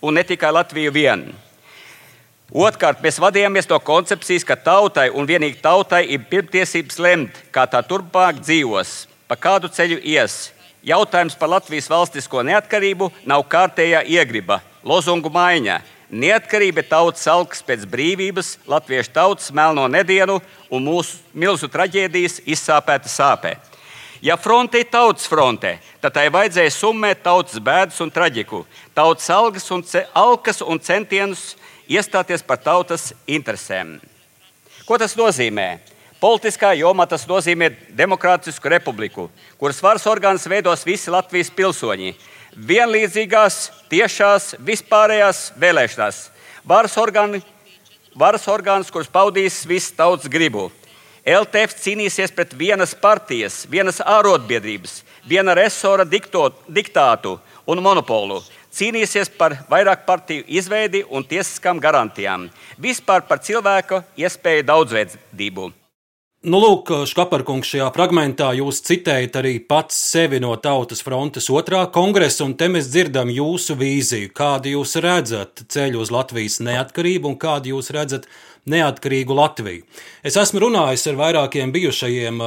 un 0.00 0.16
ne 0.16 0.24
tikai 0.24 0.56
Latviju 0.56 0.96
vienu. 0.96 1.36
Otrkārt, 2.54 3.00
mēs 3.02 3.16
vadījāmies 3.18 3.66
no 3.66 3.80
koncepcijas, 3.82 4.44
ka 4.46 4.54
tautai 4.54 5.08
un 5.10 5.26
vienīgi 5.26 5.58
tautai 5.58 6.04
ir 6.14 6.28
pirmtiesības 6.30 7.00
lemt, 7.02 7.40
kā 7.50 7.64
tā 7.66 7.80
turpmāk 7.82 8.38
dzīvos, 8.38 9.08
pa 9.26 9.34
kādu 9.34 9.66
ceļu 9.66 9.98
ies. 10.06 10.52
Jautājums 10.86 11.34
par 11.34 11.50
Latvijas 11.50 11.90
valstisko 11.90 12.44
neatkarību 12.46 13.10
nav 13.26 13.42
kārtējā 13.50 14.04
iegriba, 14.06 14.60
lozungu 14.86 15.32
maiņa. 15.34 15.80
Neatkarība 16.06 16.84
ir 16.84 16.86
tautas 16.86 17.26
alks 17.26 17.64
pēc 17.66 17.82
brīvības, 17.90 18.60
latviešu 18.70 19.10
tautas 19.10 19.50
melno 19.50 19.88
nedienu 19.90 20.38
un 20.70 20.86
mūsu 20.86 21.18
milzu 21.34 21.66
traģēdijas 21.66 22.44
izsāpēta 22.46 23.10
sāpē. 23.10 23.56
Ja 24.22 24.38
fronte 24.38 24.78
ir 24.78 24.86
tautas 24.86 25.26
fronte, 25.26 25.80
tad 26.00 26.14
tai 26.14 26.28
vajadzēja 26.30 26.70
summēt 26.72 27.26
tautas 27.26 27.58
bēdas 27.58 27.98
un 28.00 28.14
traģiku, 28.14 28.62
tautas 28.94 29.26
algas 29.34 29.66
un, 29.74 29.82
alkas 30.14 30.62
un 30.62 30.78
centienus 30.78 31.56
iestāties 31.88 32.42
par 32.46 32.60
tautas 32.62 33.12
interesēm. 33.26 33.96
Ko 34.86 34.98
tas 34.98 35.16
nozīmē? 35.18 35.78
Politiskā 36.20 36.70
jomā 36.78 37.04
tas 37.08 37.26
nozīmē 37.28 37.68
demokrātisku 37.98 38.70
republiku, 38.72 39.26
kuras 39.60 39.82
varas 39.84 40.06
orgāns 40.08 40.46
veidos 40.48 40.86
visi 40.86 41.12
Latvijas 41.12 41.50
pilsoņi. 41.52 42.14
Vienlīdzīgās, 42.56 43.58
tiešās, 43.92 44.54
vispārējās 44.64 45.50
vēlēšanās. 45.60 46.22
Varas, 46.64 46.96
orgāni, 46.96 47.42
varas 48.16 48.48
orgāns, 48.48 48.88
kurus 48.90 49.12
paudīs 49.12 49.60
visas 49.68 49.92
tautas 49.98 50.30
gribu. 50.32 50.70
LTF 51.26 51.76
cīnīsies 51.82 52.32
pret 52.32 52.54
vienas 52.54 52.94
partijas, 52.94 53.64
vienas 53.68 53.98
ārotbiedrības, 54.00 55.00
viena 55.26 55.56
resora 55.58 56.06
diktot, 56.06 56.62
diktātu 56.70 57.36
un 57.66 57.82
monopolu 57.82 58.40
cīnīsies 58.76 59.32
par 59.38 59.56
vairāk 59.70 60.04
partiju 60.08 60.44
izveidi 60.58 61.02
un 61.08 61.24
tiesiskām 61.24 61.80
garantijām, 61.80 62.50
vispār 62.82 63.24
par 63.28 63.40
cilvēku 63.44 64.02
iespēju 64.20 64.68
daudzveidību. 64.68 65.72
Nu, 66.46 66.60
lūk, 66.62 66.92
Škaparkungs, 67.10 67.66
šajā 67.72 67.86
fragmentā 67.90 68.52
jūs 68.54 68.78
citējat 68.86 69.38
arī 69.40 69.54
pats 69.66 69.96
sevi 70.12 70.38
no 70.38 70.52
Tautas 70.62 71.00
frontes 71.02 71.48
otrā 71.50 71.80
kongresa, 71.90 72.44
un 72.44 72.52
te 72.54 72.68
mēs 72.70 72.86
dzirdam 72.92 73.32
jūsu 73.34 73.74
vīziju, 73.80 74.30
kādu 74.36 74.76
jūs 74.76 74.94
redzat 75.02 75.64
ceļu 75.72 76.04
uz 76.04 76.12
Latvijas 76.14 76.60
neatkarību 76.62 77.32
un 77.32 77.38
kādu 77.42 77.72
jūs 77.72 77.90
redzat 77.96 78.28
neatkarīgu 78.70 79.34
Latviju. 79.34 79.82
Es 80.22 80.38
esmu 80.38 80.62
runājis 80.68 81.08
ar 81.10 81.18
vairākiem 81.18 81.72
bijušajiem 81.74 82.38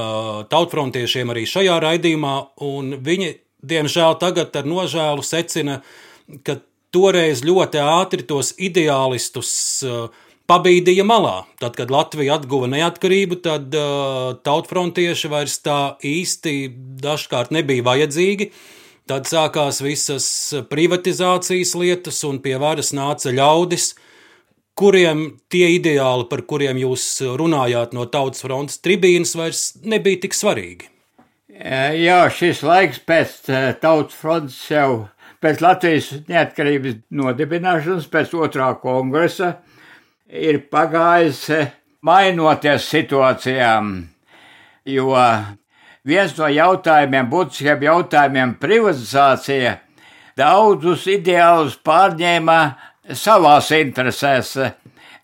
tautfrontiešiem 0.54 1.34
arī 1.34 1.44
šajā 1.50 1.80
raidījumā, 1.84 2.36
un 2.70 2.94
viņi, 3.04 3.34
diemžēl, 3.74 4.16
tagad 4.22 4.56
ar 4.56 4.70
nožēlu 4.70 5.26
secina, 5.26 5.82
uh, 5.82 6.09
ka 6.44 6.60
toreiz 6.94 7.44
ļoti 7.46 7.82
ātri 7.84 8.26
tos 8.28 8.52
ideālistus 8.58 9.52
uh, 9.86 10.10
pabīdīja 10.50 11.06
malā. 11.06 11.44
Tad, 11.62 11.76
kad 11.78 11.94
Latvija 11.94 12.40
atguva 12.40 12.70
neatkarību, 12.72 13.40
tad 13.46 13.76
uh, 13.78 14.34
tautfrontieši 14.46 15.32
vairs 15.32 15.60
tā 15.66 15.80
īsti 16.06 16.56
dažkārt 17.04 17.54
nebija 17.56 17.86
vajadzīgi. 17.86 18.52
Tad 19.10 19.26
sākās 19.26 19.82
visas 19.82 20.28
privatizācijas 20.70 21.74
lietas, 21.82 22.22
un 22.30 22.38
pie 22.44 22.60
varas 22.62 22.92
nāca 22.94 23.34
ļaudis, 23.34 23.96
kuriem 24.78 25.24
tie 25.50 25.72
ideāli, 25.80 26.28
par 26.30 26.44
kuriem 26.50 26.78
jūs 26.78 27.08
runājāt 27.42 27.96
no 27.98 28.06
tautas 28.06 28.46
frontes 28.46 28.78
tribīnas, 28.86 29.34
vairs 29.38 29.64
nebija 29.82 30.22
tik 30.26 30.38
svarīgi. 30.38 30.92
Jā, 31.60 32.22
šis 32.32 32.62
laiks 32.64 33.02
pēc 33.04 33.50
uh, 33.50 33.72
tautas 33.82 34.18
frontes 34.18 34.62
jau 34.72 35.10
pēc 35.44 35.62
Latvijas 35.64 36.12
neatkarības 36.30 37.00
nodibināšanas, 37.16 38.08
pēc 38.12 38.34
otrā 38.36 38.72
kongresa, 38.82 39.56
ir 40.30 40.62
pagājis 40.72 41.46
mainoties 42.06 42.88
situācijām, 42.92 43.94
jo 44.88 45.14
viens 46.08 46.36
no 46.38 46.50
jautājumiem, 46.52 47.30
būtiskiem 47.32 47.88
jautājumiem, 47.88 48.56
privatizācija, 48.62 49.78
daudzus 50.40 51.08
ideālus 51.12 51.80
pārņēma 51.84 52.60
savās 53.18 53.72
interesēs, 53.76 54.56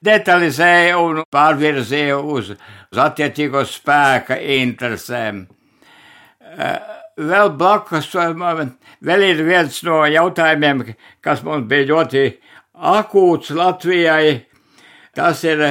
detalizēja 0.06 0.97
un 1.01 1.23
pārvirzīja 1.32 2.17
uz, 2.19 2.51
uz 2.91 3.01
attiecīgo 3.01 3.63
spēka 3.67 4.39
interesēm. 4.60 5.45
Vēl 7.15 7.54
blakus, 7.56 8.10
vēl 8.12 9.21
ir 9.23 9.43
viens 9.47 9.78
no 9.88 10.01
jautājumiem, 10.04 10.82
kas 11.23 11.43
mums 11.47 11.63
bija 11.69 11.88
ļoti 11.93 12.23
akūts 12.75 13.54
Latvijai. 13.56 14.41
Tas 15.15 15.43
ir 15.47 15.63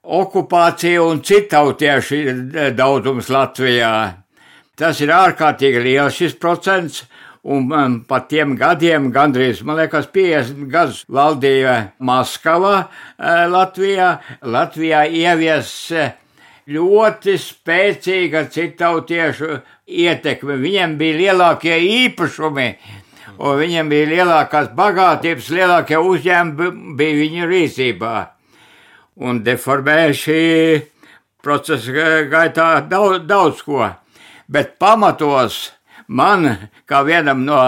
okupācija 0.00 1.02
un 1.04 1.20
citautiešu 1.20 2.22
daudzums 2.78 3.28
Latvijā. 3.28 3.92
Tas 4.80 5.02
ir 5.04 5.12
ārkārtīgi 5.12 5.82
liels 5.84 6.16
šis 6.16 6.38
procents, 6.40 7.02
un 7.44 7.68
um, 7.68 7.98
pat 8.08 8.30
tiem 8.32 8.54
gadiem, 8.56 9.10
gandrīz, 9.12 9.60
man 9.64 9.76
liekas, 9.82 10.08
50 10.12 10.64
gadus 10.72 11.04
valdīja 11.12 11.92
Maskava 12.00 12.86
uh, 12.86 13.44
Latvijā. 13.52 14.14
Latvijā 14.40 15.04
ievies 15.12 15.74
ļoti 16.70 17.36
spēcīga 17.40 18.44
citautiešu 18.52 19.58
ietekme. 19.90 20.56
Viņiem 20.60 20.96
bija 21.00 21.18
lielākie 21.18 21.76
īpašumi, 22.06 22.68
un 23.38 23.58
viņiem 23.58 23.90
bija 23.90 24.10
lielākās 24.14 24.70
bagātības, 24.76 25.50
lielākie 25.54 25.98
uzņēmumi 25.98 26.94
bija 26.98 27.18
viņu 27.24 27.50
rīcībā. 27.50 28.14
Un 29.20 29.42
deformēja 29.44 30.16
šī 30.16 30.42
procesa 31.42 32.08
gaitā 32.30 32.70
daudz, 32.88 33.24
daudz 33.26 33.62
ko. 33.66 33.90
Bet 34.50 34.78
pamatos 34.82 35.70
man, 36.08 36.70
kā 36.88 37.02
vienam 37.06 37.44
no 37.46 37.60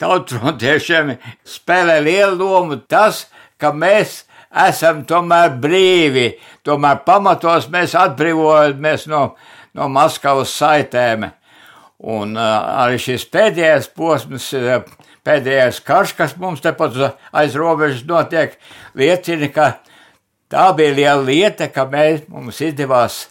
tautfrontiešiem 0.00 1.16
spēlē 1.46 2.00
lielu 2.04 2.38
lomu 2.38 2.78
tas, 2.88 3.26
ka 3.60 3.72
mēs 3.72 4.22
esam 4.52 5.02
tomēr 5.08 5.54
brīvi, 5.62 6.32
tomēr 6.66 7.02
pamatos 7.06 7.68
mēs 7.72 7.96
atbrīvojamies 7.98 9.06
no, 9.10 9.22
no 9.76 9.88
Maskavas 9.92 10.52
saitēm. 10.58 11.30
Un 12.02 12.34
arī 12.36 12.98
šis 12.98 13.24
pēdējais 13.30 13.86
posms, 13.94 14.48
pēdējais 15.22 15.78
karš, 15.86 16.16
kas 16.18 16.34
mums 16.40 16.62
tepat 16.64 16.98
aiz 17.30 17.54
robežas 17.54 18.02
notiek, 18.08 18.56
liecina, 18.98 19.48
ka 19.54 19.68
tā 20.50 20.66
bija 20.76 20.96
liela 20.96 21.22
lieta, 21.22 21.70
ka 21.70 21.86
mēs, 21.90 22.26
mums 22.28 22.58
izdevās 22.60 23.28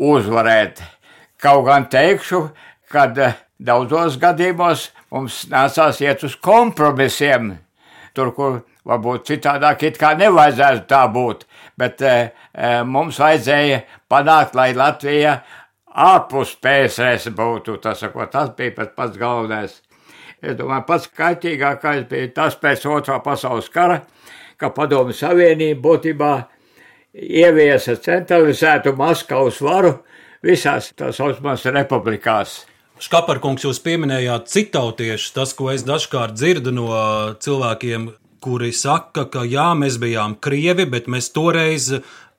uzvarēt. 0.00 0.80
Kaut 1.40 1.66
gan 1.68 1.86
teikšu, 1.92 2.46
ka 2.88 3.06
daudzos 3.60 4.16
gadījumos 4.20 4.88
mums 5.12 5.44
nācās 5.52 6.00
iet 6.00 6.24
uz 6.24 6.36
kompromisiem, 6.40 7.52
tur, 8.16 8.32
kur 8.32 8.60
varbūt 8.90 9.28
citādāk 9.30 9.84
it 9.86 9.98
kā 10.00 10.12
nevajadzētu 10.18 10.86
tā 10.90 11.04
būt, 11.14 11.46
bet 11.78 12.02
e, 12.02 12.14
mums 12.86 13.20
vajadzēja 13.22 13.82
panākt, 14.10 14.56
lai 14.58 14.72
Latvija 14.76 15.38
ārpus 15.90 16.56
PSRS 16.62 17.30
būtu. 17.36 17.78
Tas, 17.82 18.02
ko, 18.12 18.26
tas 18.30 18.52
bija 18.56 18.74
pats, 18.76 18.94
pats 18.96 19.18
galvenais. 19.20 19.80
Es 20.40 20.56
domāju, 20.56 20.86
pats 20.88 21.10
kaitīgākais 21.16 22.06
bija 22.10 22.32
tas 22.36 22.56
pēc 22.56 22.86
otrā 22.88 23.20
pasaules 23.24 23.68
kara, 23.72 24.00
ka 24.56 24.72
Padomju 24.74 25.16
Savienība 25.16 25.82
būtībā 25.84 26.32
ieviesa 27.12 27.96
centralizētu 28.00 28.94
Maskavas 28.96 29.60
varu 29.64 29.98
visās 30.46 30.92
tā 30.96 31.10
saucamās 31.12 31.66
republikās. 31.68 32.62
Škaparkungs, 33.00 33.64
jūs 33.64 33.78
pieminējāt 33.80 34.48
citautiešus, 34.52 35.32
tas, 35.32 35.54
ko 35.56 35.70
es 35.72 35.84
dažkārt 35.88 36.36
dzirdu 36.36 36.72
no 36.76 36.88
cilvēkiem, 37.40 38.10
kuri 38.40 38.72
saka, 38.76 39.26
ka 39.30 39.44
jā, 39.48 39.70
mēs 39.78 40.00
bijām 40.00 40.36
krievi, 40.42 40.86
bet 40.88 41.08
mēs 41.12 41.30
toreiz 41.34 41.90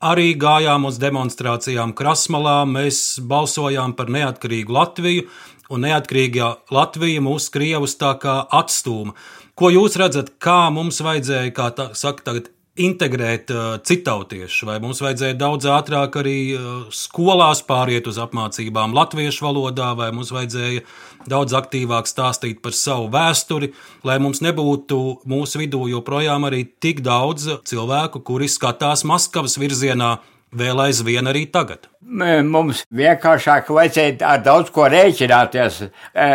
arī 0.01 0.33
gājām 0.39 0.87
uz 0.89 0.97
demonstrācijām 1.01 1.93
Krasmalā, 1.97 2.61
mēs 2.65 3.19
balsojām 3.21 3.93
par 3.97 4.09
neatkarīgu 4.13 4.73
Latviju, 4.73 5.27
un 5.71 5.85
neatkarīgā 5.85 6.49
Latvija 6.73 7.21
mūsu 7.23 7.53
krievus 7.53 7.95
tā 8.01 8.15
kā 8.21 8.41
atstūma. 8.61 9.15
Ko 9.55 9.69
jūs 9.71 9.97
redzat, 10.01 10.33
kā 10.41 10.71
mums 10.73 10.99
vajadzēja, 11.05 11.53
kā 11.55 11.69
tā, 11.77 11.91
saka 11.97 12.25
tagad, 12.27 12.49
integrēt 12.85 13.51
uh, 13.53 13.77
citautiešu, 13.85 14.67
vai 14.69 14.79
mums 14.83 15.01
vajadzēja 15.03 15.37
daudz 15.39 15.67
ātrāk 15.69 16.17
arī 16.21 16.35
uh, 16.55 16.65
skolās 16.95 17.63
pāriet 17.67 18.09
uz 18.09 18.19
apmācībām 18.21 18.95
latviešu 18.97 19.47
valodā, 19.47 19.91
vai 19.97 20.09
mums 20.15 20.33
vajadzēja 20.33 20.83
daudz 21.31 21.55
aktīvāk 21.57 22.09
stāstīt 22.09 22.61
par 22.65 22.75
savu 22.77 23.07
vēsturi, 23.13 23.71
lai 24.07 24.17
mums 24.23 24.41
nebūtu 24.45 24.99
mūsu 25.29 25.61
vidū 25.61 25.85
joprojām 25.91 26.49
arī 26.49 26.65
tik 26.81 27.03
daudz 27.05 27.47
cilvēku, 27.69 28.23
kuri 28.25 28.49
skatās 28.51 29.05
Maskavas 29.07 29.59
virzienā. 29.61 30.17
Vēl 30.51 30.81
aizvien 30.83 31.29
arī 31.31 31.45
tagad. 31.47 31.85
Mums 32.03 32.81
vienkāršāk 32.91 33.69
vajadzēja 33.71 34.17
ar 34.27 34.41
daudz 34.43 34.73
ko 34.75 34.89
rēķināties. 34.91 35.77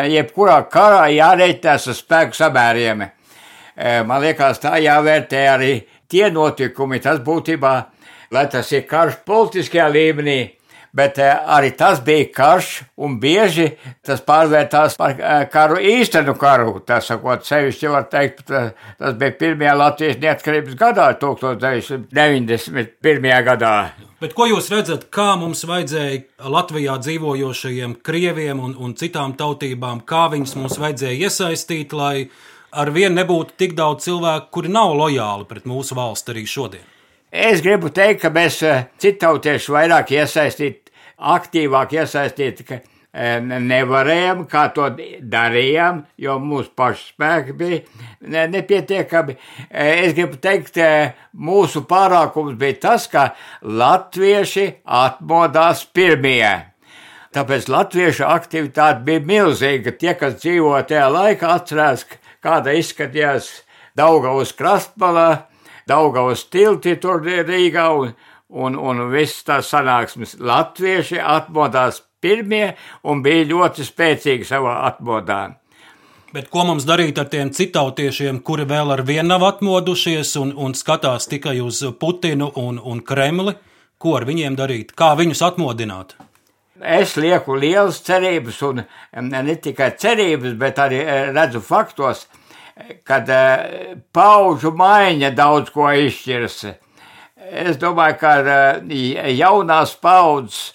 Jebkurā 0.09 0.63
karā 0.73 1.03
jārēķinās 1.13 1.91
ar 1.93 1.99
spēku 1.99 2.39
samēriem. 2.39 3.05
Man 4.09 4.23
liekas, 4.25 4.63
tā 4.63 4.79
jāvērtē 4.81 5.43
arī 5.53 5.75
tie 6.09 6.31
notikumi, 6.33 7.01
tas 7.03 7.21
būtībā, 7.25 7.75
lai 8.35 8.47
tas 8.53 8.73
ir 8.73 8.87
karš 8.89 9.15
politiskajā 9.29 9.89
līmenī, 9.93 10.41
bet 10.97 11.19
eh, 11.21 11.37
arī 11.57 11.71
tas 11.77 12.01
bija 12.05 12.27
karš, 12.35 12.83
un 12.97 13.21
bieži 13.21 13.69
tas 14.07 14.21
pārvērtās 14.25 14.97
par 15.01 15.11
eh, 15.19 15.49
karu 15.53 15.77
īstenu 15.83 16.35
karu. 16.41 16.81
Tas, 16.87 17.07
sakot, 17.11 17.45
sevišķi 17.47 17.87
var 17.93 18.05
teikt, 18.13 18.45
tas 18.49 19.13
bija 19.21 19.33
pirmajā 19.41 19.75
Latvijas 19.77 20.19
neatkarības 20.23 20.75
gadā, 20.81 21.07
1991. 21.21 23.43
gadā. 23.51 23.77
Bet 24.17 24.33
ko 24.33 24.47
jūs 24.49 24.73
redzat, 24.73 25.13
kā 25.13 25.37
mums 25.37 25.61
vajadzēja 25.69 26.49
Latvijā 26.49 26.97
dzīvojošajiem 27.05 28.01
krieviem 28.07 28.57
un, 28.65 28.73
un 28.81 28.97
citām 28.97 29.37
tautībām, 29.37 30.01
kā 30.09 30.33
viņus 30.33 30.57
mums 30.57 30.81
vajadzēja 30.81 31.29
iesaistīt, 31.29 31.93
lai 31.93 32.31
ar 32.73 32.91
vienu 32.95 33.15
nebūtu 33.21 33.57
tik 33.59 33.77
daudz 33.79 34.07
cilvēku, 34.09 34.51
kuri 34.55 34.73
nav 34.73 34.95
lojāli 34.99 35.47
pret 35.49 35.67
mūsu 35.69 35.97
valsti 35.99 36.35
arī 36.35 36.45
šodien? 36.51 36.93
Es 37.37 37.61
gribu 37.61 37.91
teikt, 37.93 38.23
ka 38.23 38.31
mēs 38.33 38.61
eh, 38.65 38.85
citautieši 39.03 39.73
vairāk 39.75 40.13
iesaistīt, 40.15 40.93
aktīvāk 41.19 41.97
iesaistīt, 41.99 42.63
ka 42.69 42.79
eh, 42.79 43.41
nevarējām, 43.43 44.45
kā 44.49 44.69
to 44.77 44.87
darījām, 45.21 46.05
jo 46.23 46.39
mūsu 46.41 46.71
pašu 46.79 47.11
spēki 47.11 47.57
bija 47.59 48.47
nepietiekami. 48.55 49.37
Eh, 49.69 50.07
es 50.07 50.15
gribu 50.17 50.39
teikt, 50.41 50.79
mūsu 51.35 51.83
pārākums 51.91 52.57
bija 52.61 52.79
tas, 52.87 53.09
ka 53.11 53.33
latvieši 53.63 54.69
atmodās 54.85 55.85
pirmie. 55.93 56.73
Tāpēc 57.37 57.67
latviešu 57.69 58.25
aktivitāte 58.25 59.03
bija 59.05 59.21
milzīga. 59.29 59.93
Tie, 59.93 60.15
kas 60.17 60.39
dzīvo 60.41 60.79
tajā 60.89 61.11
laikā, 61.13 61.51
atcerās, 61.59 62.07
ka 62.09 62.26
kāda 62.47 62.77
izskatījās 62.79 63.51
Daugavas 63.99 64.55
krastmalā, 64.55 65.47
Daugavas 65.89 66.45
tilti 66.51 66.97
tur 67.03 67.23
Rīgā 67.25 67.87
un, 67.99 68.17
un, 68.51 68.79
un 68.79 69.07
viss 69.13 69.45
tās 69.47 69.71
sanāksmes 69.73 70.37
latvieši 70.39 71.21
atmodās 71.23 72.03
pirmie 72.23 72.75
un 73.07 73.23
bija 73.23 73.47
ļoti 73.53 73.87
spēcīgi 73.87 74.49
savā 74.49 74.81
atmodā. 74.89 75.45
Bet 76.35 76.51
ko 76.53 76.67
mums 76.69 76.85
darīt 76.85 77.17
ar 77.23 77.31
tiem 77.33 77.53
citautiešiem, 77.55 78.43
kuri 78.45 78.67
vēl 78.69 78.91
ar 78.93 79.05
vienu 79.07 79.31
nav 79.31 79.47
atmodušies 79.47 80.35
un, 80.43 80.53
un 80.53 80.75
skatās 80.77 81.31
tikai 81.31 81.61
uz 81.65 81.81
Putinu 82.01 82.51
un, 82.61 82.83
un 82.83 83.01
Kremli? 83.01 83.55
Ko 83.97 84.19
ar 84.19 84.27
viņiem 84.29 84.59
darīt? 84.59 84.93
Kā 84.99 85.15
viņus 85.17 85.41
atmodināt? 85.47 86.19
Es 86.81 87.15
lieku 87.17 87.57
lielas 87.57 88.03
cerības, 88.05 88.59
un 88.63 88.83
ne 89.31 89.55
tikai 89.57 89.95
cerības, 89.97 90.57
bet 90.61 90.79
arī 90.79 90.99
eh, 91.01 91.29
redzu 91.33 91.63
faktos, 91.65 92.27
kad 93.05 93.29
eh, 93.33 93.95
pauģu 94.13 94.75
maiņa 94.77 95.31
daudz 95.37 95.73
ko 95.73 95.89
izšķiras. 95.89 96.59
Es 97.47 97.79
domāju, 97.81 98.19
ka 98.21 98.33
eh, 98.43 99.31
jaunās 99.39 99.95
paudzes 99.97 100.75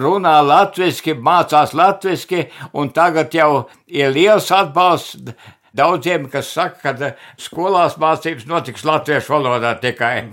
runā 0.00 0.38
latviešu, 0.46 1.18
mācās 1.20 1.74
latviešu, 1.76 2.46
un 2.72 2.94
tagad 2.96 3.34
jau 3.34 3.66
ir 3.86 4.14
liels 4.16 4.48
atbalsts 4.48 5.34
daudziem, 5.76 6.30
kas 6.32 6.54
saka, 6.54 6.94
ka 6.94 7.12
skolās 7.36 7.98
mācības 8.00 8.48
notiks 8.48 8.86
latviešu 8.86 9.36
valodā 9.36 9.74
tikai. 9.82 10.24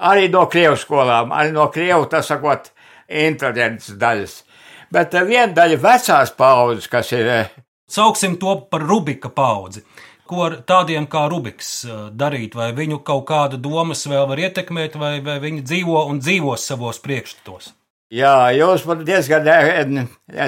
Arī 0.00 0.30
no 0.32 0.46
krievu 0.48 0.80
skolām, 0.80 1.32
arī 1.32 1.52
no 1.52 1.68
krievu, 1.72 2.08
tā 2.08 2.22
sakot, 2.24 2.70
inteliģences 3.06 4.00
daļas 4.00 4.45
bet 4.92 5.14
eh, 5.14 5.24
viena 5.26 5.52
daļa 5.56 5.78
vecās 5.82 6.34
paudzes, 6.36 6.90
kas 6.90 7.12
ir. 7.16 7.30
Eh, 7.30 7.54
Sauksim 7.86 8.34
to 8.40 8.56
par 8.70 8.82
Rubika 8.82 9.30
paudzi. 9.30 9.84
Ko 10.26 10.40
ar 10.48 10.56
tādiem 10.66 11.06
kā 11.10 11.26
Rubiks 11.30 11.70
eh, 11.86 11.98
darīt, 12.10 12.56
vai 12.58 12.72
viņu 12.76 13.02
kaut 13.06 13.26
kāda 13.28 13.60
domas 13.62 14.06
vēl 14.10 14.26
var 14.30 14.42
ietekmēt, 14.42 14.98
vai, 14.98 15.18
vai 15.24 15.38
viņi 15.42 15.62
dzīvo 15.66 16.06
un 16.10 16.22
dzīvos 16.22 16.66
savos 16.66 16.98
priekšstatos? 17.04 17.72
Jā, 18.14 18.52
jūs 18.54 18.84
man 18.86 19.00
diezgan 19.06 19.46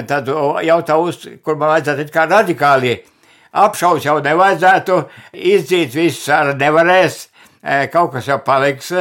tādu 0.07 0.35
jautājumu, 0.63 1.39
kur 1.43 1.57
man 1.59 1.73
vajadzētu 1.73 2.13
kā 2.15 2.23
radikāli 2.29 2.93
apšaus 3.51 4.05
jau 4.05 4.15
nevajadzētu, 4.23 4.99
izdzīt 5.35 5.91
visus 5.91 6.29
ar 6.31 6.53
nevarēs, 6.55 7.25
kaut 7.91 8.13
kas 8.13 8.29
jau 8.31 8.37
paliks, 8.45 8.93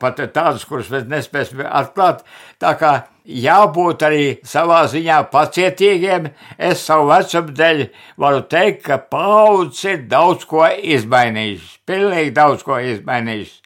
pat 0.00 0.20
tādus, 0.34 0.64
kurus 0.68 0.90
mēs 0.92 1.06
nespēsim 1.10 1.62
atklāt. 1.66 2.24
Tā 2.62 2.72
kā 2.80 2.92
jābūt 3.26 4.04
arī 4.06 4.24
savā 4.46 4.84
ziņā 4.90 5.18
pacietīgiem. 5.32 6.30
Es 6.58 6.84
savu 6.86 7.10
vecumu 7.10 7.54
dēļ 7.56 7.82
varu 8.22 8.44
teikt, 8.50 8.84
ka 8.86 8.98
paudzes 8.98 9.84
ir 9.92 10.04
daudz 10.10 10.46
ko 10.48 10.66
izmainījušas, 10.66 11.78
pilnīgi 11.88 12.34
daudz 12.36 12.64
ko 12.66 12.78
izmainījušas. 12.82 13.62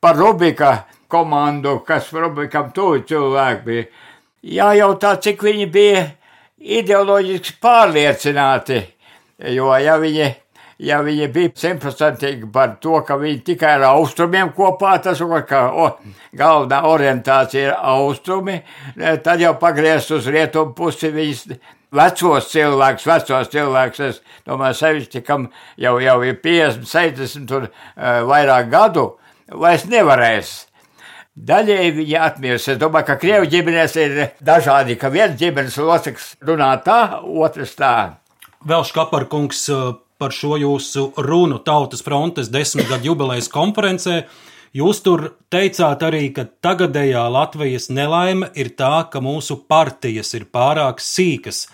Par 0.00 0.18
Rubika 0.20 0.84
komandu, 1.08 1.78
kas 1.86 2.12
Rubikam 2.12 2.70
tuvi 2.74 3.04
cilvēki 3.08 3.64
bija, 3.66 3.84
jājautā, 4.58 5.16
cik 5.24 5.42
viņi 5.46 5.68
bija 5.72 6.06
ideoloģiski 6.64 7.58
pārliecināti, 7.62 8.80
jo 9.54 9.72
ja 9.80 9.98
viņi 10.00 10.30
ja 10.78 11.00
viņi 11.04 11.28
bija 11.34 11.52
simtprocentīgi 11.60 12.50
par 12.52 12.76
to, 12.82 12.98
ka 13.06 13.18
viņi 13.20 13.42
tikai 13.46 13.76
ar 13.78 13.86
austrumiem 13.92 14.52
kopā, 14.56 14.96
tas 15.02 15.20
ir 15.20 15.46
kā 15.48 15.62
o, 15.70 15.88
galvenā 16.36 16.82
orientācija 16.90 17.68
ir 17.68 17.78
austrumi, 17.78 18.60
tad 18.96 19.40
jau 19.42 19.54
pagriezt 19.60 20.10
uz 20.14 20.26
rietumu 20.26 20.74
pusi 20.74 21.12
viņas 21.14 21.46
vecos 21.94 22.50
cilvēkus, 22.50 23.06
vecos 23.06 23.50
cilvēkus, 23.52 24.04
es 24.08 24.20
domāju, 24.48 24.78
sevišķi, 24.80 25.24
kam 25.26 25.48
jau, 25.80 25.96
jau 26.02 26.20
ir 26.26 26.38
50, 26.42 26.86
60 26.90 27.58
un 27.58 27.66
uh, 27.68 28.22
vairāk 28.28 28.70
gadu, 28.72 29.12
vairs 29.54 29.86
nevarēs. 29.90 30.54
Daļēji 31.34 31.94
viņi 31.96 32.18
atmirs. 32.22 32.68
Es 32.70 32.78
domāju, 32.78 33.08
ka 33.08 33.16
krievu 33.18 33.48
ģimenēs 33.50 33.96
ir 33.98 34.20
dažādi, 34.38 34.94
ka 34.94 35.10
viens 35.10 35.34
ģimenes 35.40 35.80
loceklis 35.82 36.28
runā 36.46 36.70
tā, 36.86 36.98
otrs 37.26 37.74
tā. 37.74 37.94
Vēl 38.64 38.86
Škaparkungs 38.86 39.64
par 40.18 40.34
šo 40.34 40.58
jūsu 40.60 41.10
runu 41.16 41.60
Tautas 41.64 42.04
frontes 42.04 42.50
desmitgadu 42.52 43.10
jubilejas 43.10 43.50
konferencē. 43.52 44.24
Jūs 44.74 45.04
tur 45.06 45.28
teicāt 45.54 46.02
arī, 46.02 46.28
ka 46.34 46.48
tagadējā 46.66 47.24
Latvijas 47.30 47.90
nelaime 47.94 48.50
ir 48.58 48.72
tā, 48.78 49.06
ka 49.10 49.22
mūsu 49.22 49.60
partijas 49.70 50.34
ir 50.34 50.48
pārāk 50.50 51.02
sīkas 51.02 51.66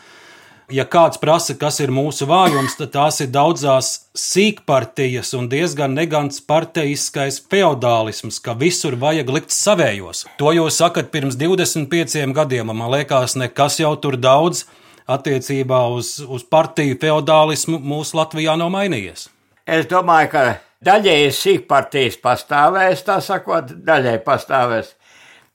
ja 0.70 0.84
kāds 0.86 1.18
prasa, 1.20 1.54
kas 1.58 1.80
ir 1.82 1.92
mūsu 1.94 2.26
vājums, 2.30 2.76
tad 2.78 2.92
tās 2.94 3.20
ir 3.22 3.30
daudzās 3.34 3.90
sīkpartijas 4.16 5.32
un 5.38 5.48
diezgan 5.50 5.94
negants 5.96 6.40
parteiskais 6.46 7.40
feudālisms, 7.50 8.40
ka 8.42 8.54
visur 8.58 8.96
vajag 9.00 9.32
likt 9.34 9.54
savējos. 9.54 10.26
To 10.38 10.54
jūs 10.54 10.78
sakat 10.80 11.10
pirms 11.14 11.38
25 11.40 12.34
gadiem, 12.36 12.70
man 12.72 12.90
liekas, 12.94 13.36
nekas 13.40 13.80
jau 13.82 13.94
tur 14.00 14.18
daudz 14.20 14.66
attiecībā 15.10 15.82
uz, 15.94 16.18
uz 16.22 16.44
partiju 16.46 16.98
feudālismu 17.02 17.80
mūsu 17.82 18.18
Latvijā 18.18 18.56
nav 18.58 18.72
mainījies. 18.74 19.28
Es 19.66 19.86
domāju, 19.90 20.30
ka 20.32 20.44
daļēji 20.86 21.34
sīkpartijas 21.36 22.18
pastāvēs, 22.22 23.04
tā 23.06 23.20
sakot, 23.24 23.74
daļēji 23.86 24.22
pastāvēs, 24.26 24.94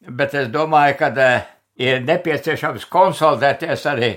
bet 0.06 0.36
es 0.38 0.52
domāju, 0.54 1.00
ka 1.00 1.12
eh, 1.26 1.50
ir 1.82 2.04
nepieciešams 2.06 2.88
konsolidēties 2.92 3.86
arī 3.92 4.12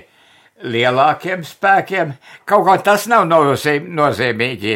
lielākiem 0.63 1.43
spēkiem. 1.47 2.13
Kaut 2.47 2.65
kā 2.67 2.77
tas 2.83 3.07
nav 3.11 3.25
nozīmīgi. 3.29 4.75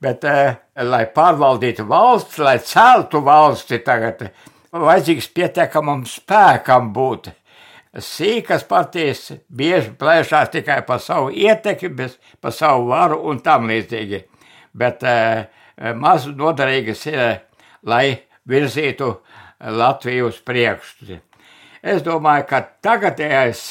Bet, 0.00 0.24
uh, 0.24 0.54
lai 0.88 1.02
pārvaldītu 1.12 1.84
valsts, 1.88 2.38
lai 2.40 2.56
celtu 2.64 3.20
valsti, 3.24 3.82
tagad 3.84 4.22
vajadzīgs 4.72 5.28
pietiekamam 5.34 6.06
spēkam 6.08 6.88
būt. 6.96 7.28
Sīkas 7.90 8.62
partijas 8.70 9.32
bieži 9.48 9.90
plēšās 9.98 10.52
tikai 10.52 10.80
par 10.86 11.00
savu 11.02 11.32
ietekmi, 11.34 12.06
par 12.40 12.54
savu 12.54 12.86
varu 12.92 13.18
un 13.30 13.40
tam 13.42 13.66
līdzīgi. 13.66 14.20
Bet 14.78 15.02
uh, 15.02 15.48
maz 15.98 16.28
noderīgas 16.30 17.02
ir, 17.10 17.40
lai 17.82 18.20
virzītu 18.46 19.10
Latviju 19.60 20.30
uz 20.30 20.38
priekšu. 20.46 21.18
Es 21.82 22.04
domāju, 22.04 22.46
ka 22.48 22.62
tagadējais 22.84 23.66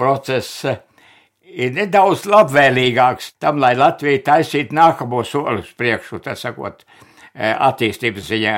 process 0.00 0.64
eh, 0.64 0.80
ir 1.42 1.74
nedaudz 1.76 2.26
labvēlīgāks 2.30 3.34
tam, 3.42 3.60
lai 3.62 3.74
Latvija 3.78 4.22
taisītu 4.32 4.76
nākamo 4.76 5.22
soli 5.26 5.64
uz 5.64 5.72
priekšu, 5.78 6.22
tā 6.24 6.36
sakot, 6.38 6.84
eh, 7.34 7.52
attīstības 7.52 8.30
ziņā. 8.30 8.56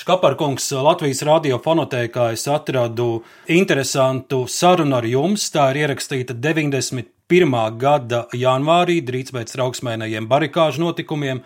Škaparkungs, 0.00 0.64
Latvijas 0.80 1.18
radiofonotēkā 1.28 2.30
es 2.32 2.46
atradu 2.48 3.18
interesantu 3.52 4.46
sarunu 4.48 4.94
ar 4.96 5.04
jums. 5.04 5.42
Tā 5.52 5.66
ir 5.74 5.82
ierakstīta 5.82 6.32
91. 6.32 7.56
gada 7.76 8.22
janvārī, 8.32 9.02
drīz 9.04 9.28
pēc 9.36 9.50
trauksmēnējiem 9.52 10.24
barikāžu 10.30 10.80
notikumiem. 10.86 11.42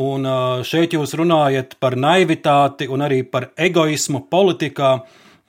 Un 0.00 0.24
šeit 0.64 0.96
jūs 0.96 1.12
runājat 1.20 1.74
par 1.76 1.98
naivitāti 2.00 2.88
un 2.88 3.04
arī 3.04 3.18
par 3.28 3.50
egoismu 3.52 4.22
politikā. 4.32 4.94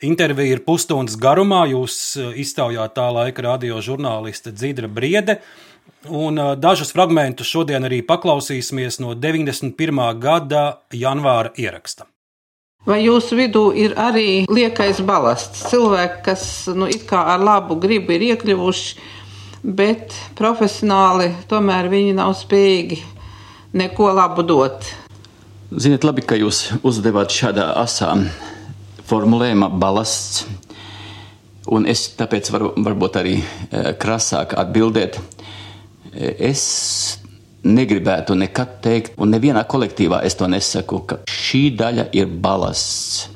Intervija 0.04 0.58
ir 0.58 0.64
pusstundas 0.66 1.16
garumā. 1.16 1.62
Jūs 1.72 2.18
iztaujāt 2.36 2.98
tā 2.98 3.06
laika 3.16 3.46
radio 3.46 3.80
žurnāliste 3.80 4.52
Dzidra 4.52 4.90
Briede. 4.92 5.38
Un 6.12 6.36
dažus 6.60 6.92
fragmentus 6.92 7.48
šodien 7.48 7.88
arī 7.88 8.02
paklausīsimies 8.04 9.00
no 9.00 9.16
91. 9.16 10.04
gada 10.20 10.66
janvāra 10.92 11.56
ieraksta. 11.56 12.10
Vai 12.86 13.00
jūsu 13.02 13.34
vidū 13.40 13.72
ir 13.74 13.96
arī 13.98 14.46
liekais 14.46 15.00
balasts? 15.06 15.64
Cilvēki, 15.72 16.20
kas 16.28 16.44
nu, 16.70 16.86
it 16.86 17.08
kā 17.10 17.24
ar 17.34 17.42
labu 17.42 17.80
gribu 17.82 18.14
ir 18.14 18.28
iekļuvuši, 18.28 19.08
bet 19.66 20.14
profesionāli 20.38 21.32
tomēr 21.50 21.90
viņi 21.90 22.14
nav 22.20 22.36
spējīgi 22.38 23.00
neko 23.82 24.12
labu 24.14 24.46
dot. 24.46 24.86
Ziniet, 25.74 26.06
labi, 26.06 26.22
ka 26.22 26.38
jūs 26.38 26.76
uzdevāt 26.86 27.34
šādā 27.34 27.72
asā 27.82 28.14
formulējuma 29.10 29.72
balasts. 29.82 30.46
Un 31.74 31.90
es 31.90 32.12
tāpēc 32.14 32.54
varu 32.54 32.70
varbūt 32.86 33.18
arī 33.18 33.40
e, 33.42 33.46
krasāk 33.98 34.54
atbildēt. 34.62 35.18
E, 36.14 36.36
es 36.52 36.62
negribētu 37.66 38.36
nekad 38.38 38.80
teikt, 38.86 39.16
un 39.18 39.34
nevienā 39.34 39.66
kolektīvā 39.70 40.22
es 40.28 40.38
to 40.38 40.48
nesaku, 40.50 41.02
ka 41.10 41.20
šī 41.30 41.64
daļa 41.80 42.10
ir 42.18 42.30
balasts. 42.30 43.32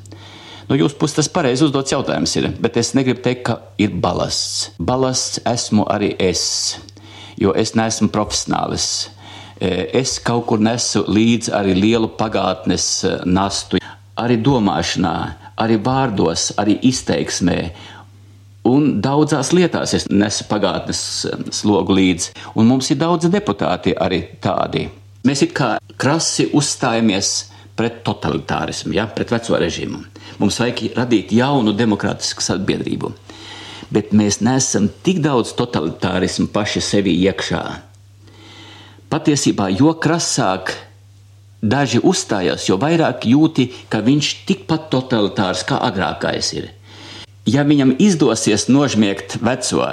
No 0.70 0.76
jūsu 0.78 1.00
puses 1.00 1.18
tas 1.18 1.28
pareizi 1.34 1.64
uzdots 1.66 1.90
jautājums 1.90 2.36
ir, 2.38 2.46
bet 2.62 2.76
es 2.78 2.92
negribu 2.94 3.24
teikt, 3.24 3.42
ka 3.48 3.56
ir 3.82 3.90
balasts. 3.90 4.68
Balasts 4.78 5.40
esmu 5.50 5.82
arī 5.90 6.12
es, 6.22 6.44
jo 7.40 7.50
es 7.58 7.74
neesmu 7.74 8.06
profesionālis. 8.14 8.86
E, 9.58 9.90
es 9.98 10.20
kaut 10.22 10.46
kur 10.46 10.62
nesu 10.62 11.02
līdzi 11.10 11.50
arī 11.58 11.74
lielu 11.74 12.12
pagātnes 12.14 12.86
nastu, 13.26 13.82
arī 14.14 14.38
domāšanā, 14.46 15.14
arī 15.58 15.80
vārdos, 15.82 16.52
arī 16.60 16.78
izteiksmē. 16.86 17.58
Un 18.68 18.98
daudzās 19.00 19.54
lietās 19.56 19.94
es 19.96 20.04
nesu 20.12 20.44
pagātnes 20.50 21.00
slogu 21.54 21.96
līdzi, 21.96 22.34
un 22.60 22.68
mums 22.68 22.90
ir 22.92 22.98
daudz 23.00 23.30
deputāti 23.32 23.94
arī 23.96 24.20
tādi. 24.42 24.84
Mēs 25.24 25.44
it 25.46 25.54
kā 25.56 25.70
krasi 26.00 26.50
uzstājamies 26.56 27.30
pret 27.76 28.02
totalitārismu, 28.04 28.92
ja, 28.96 29.06
pret 29.08 29.32
veco 29.32 29.56
režīmu. 29.60 30.02
Mums 30.40 30.60
vajag 30.60 30.90
radīt 30.98 31.32
jaunu 31.32 31.72
demokrātisku 31.76 32.44
sabiedrību. 32.44 33.14
Bet 33.90 34.12
mēs 34.14 34.38
nesam 34.44 34.90
tik 35.02 35.22
daudz 35.24 35.54
totalitārismu 35.58 36.50
paši 36.52 36.82
sevi 36.84 37.16
iekšā. 37.24 37.62
Patiesībā, 39.10 39.70
jo 39.74 39.96
krasāk 39.98 40.74
daži 41.60 41.98
uzstājās, 42.06 42.68
jo 42.68 42.76
vairāk 42.80 43.26
jūti, 43.26 43.66
ka 43.90 44.04
viņš 44.04 44.28
tikpat 44.48 44.86
totalitārs 44.92 45.64
kā 45.68 45.80
agrākais 45.88 46.52
ir. 46.56 46.70
Ja 47.48 47.64
viņam 47.64 47.94
izdosies 48.02 48.66
nožmiegt 48.68 49.38
veco, 49.40 49.86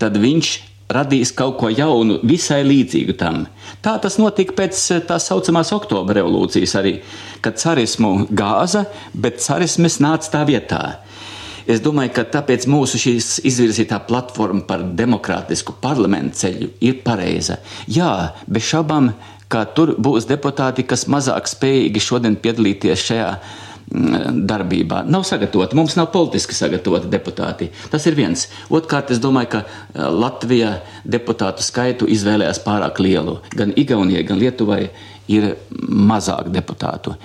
tad 0.00 0.18
viņš 0.20 0.50
radīs 0.90 1.30
kaut 1.36 1.56
ko 1.60 1.70
jaunu, 1.70 2.18
visai 2.26 2.60
līdzīgu 2.66 3.14
tam. 3.18 3.44
Tā 3.84 3.94
tas 4.02 4.18
notika 4.20 4.56
pēc 4.58 4.80
tā 5.08 5.20
saucamās 5.22 5.70
oktobra 5.72 6.18
revolūcijas, 6.18 6.74
arī, 6.80 6.96
kad 7.44 7.60
carismu 7.62 8.26
gāza, 8.28 8.84
bet 9.14 9.40
carismes 9.40 10.00
nāca 10.02 10.34
tā 10.34 10.44
vietā. 10.48 10.82
Es 11.70 11.82
domāju, 11.84 12.14
ka 12.16 12.24
tāpēc 12.34 12.66
mūsu 12.66 12.98
izvirzītā 13.46 14.00
platforma 14.08 14.64
par 14.66 14.82
demokrātisku 14.82 15.76
parlamentu 15.80 16.42
ceļu 16.42 16.72
ir 16.82 17.02
pareiza. 17.04 17.60
Jā, 17.86 18.34
bez 18.50 18.66
šaubām 18.72 19.12
ka 19.50 19.64
tur 19.74 19.96
būs 19.98 20.28
deputāti, 20.30 20.86
kas 20.86 21.08
mazāk 21.10 21.48
spējīgi 21.50 22.02
šodien 22.02 22.38
piedalīties 22.42 23.06
šajā 23.08 23.30
darbībā. 23.90 25.02
Nav 25.10 25.24
sagatavoti, 25.26 25.74
mums 25.74 25.96
nav 25.98 26.10
politiski 26.14 26.54
sagatavoti 26.54 27.10
deputāti. 27.10 27.70
Tas 27.90 28.06
ir 28.06 28.14
viens. 28.14 28.46
Otrkārt, 28.70 29.10
es 29.10 29.18
domāju, 29.22 29.50
ka 29.56 29.62
eh, 29.64 30.04
Latvija 30.14 30.76
deputātu 31.04 31.64
skaitu 31.66 32.08
izvēlējās 32.10 32.62
pārāk 32.66 33.00
lielu. 33.02 33.40
Gan 33.56 33.74
Igaunijai, 33.76 34.22
gan 34.28 34.38
Lietuvai 34.38 34.84
ir 35.30 35.54
mazāk 35.70 36.52
deputātu. 36.54 37.16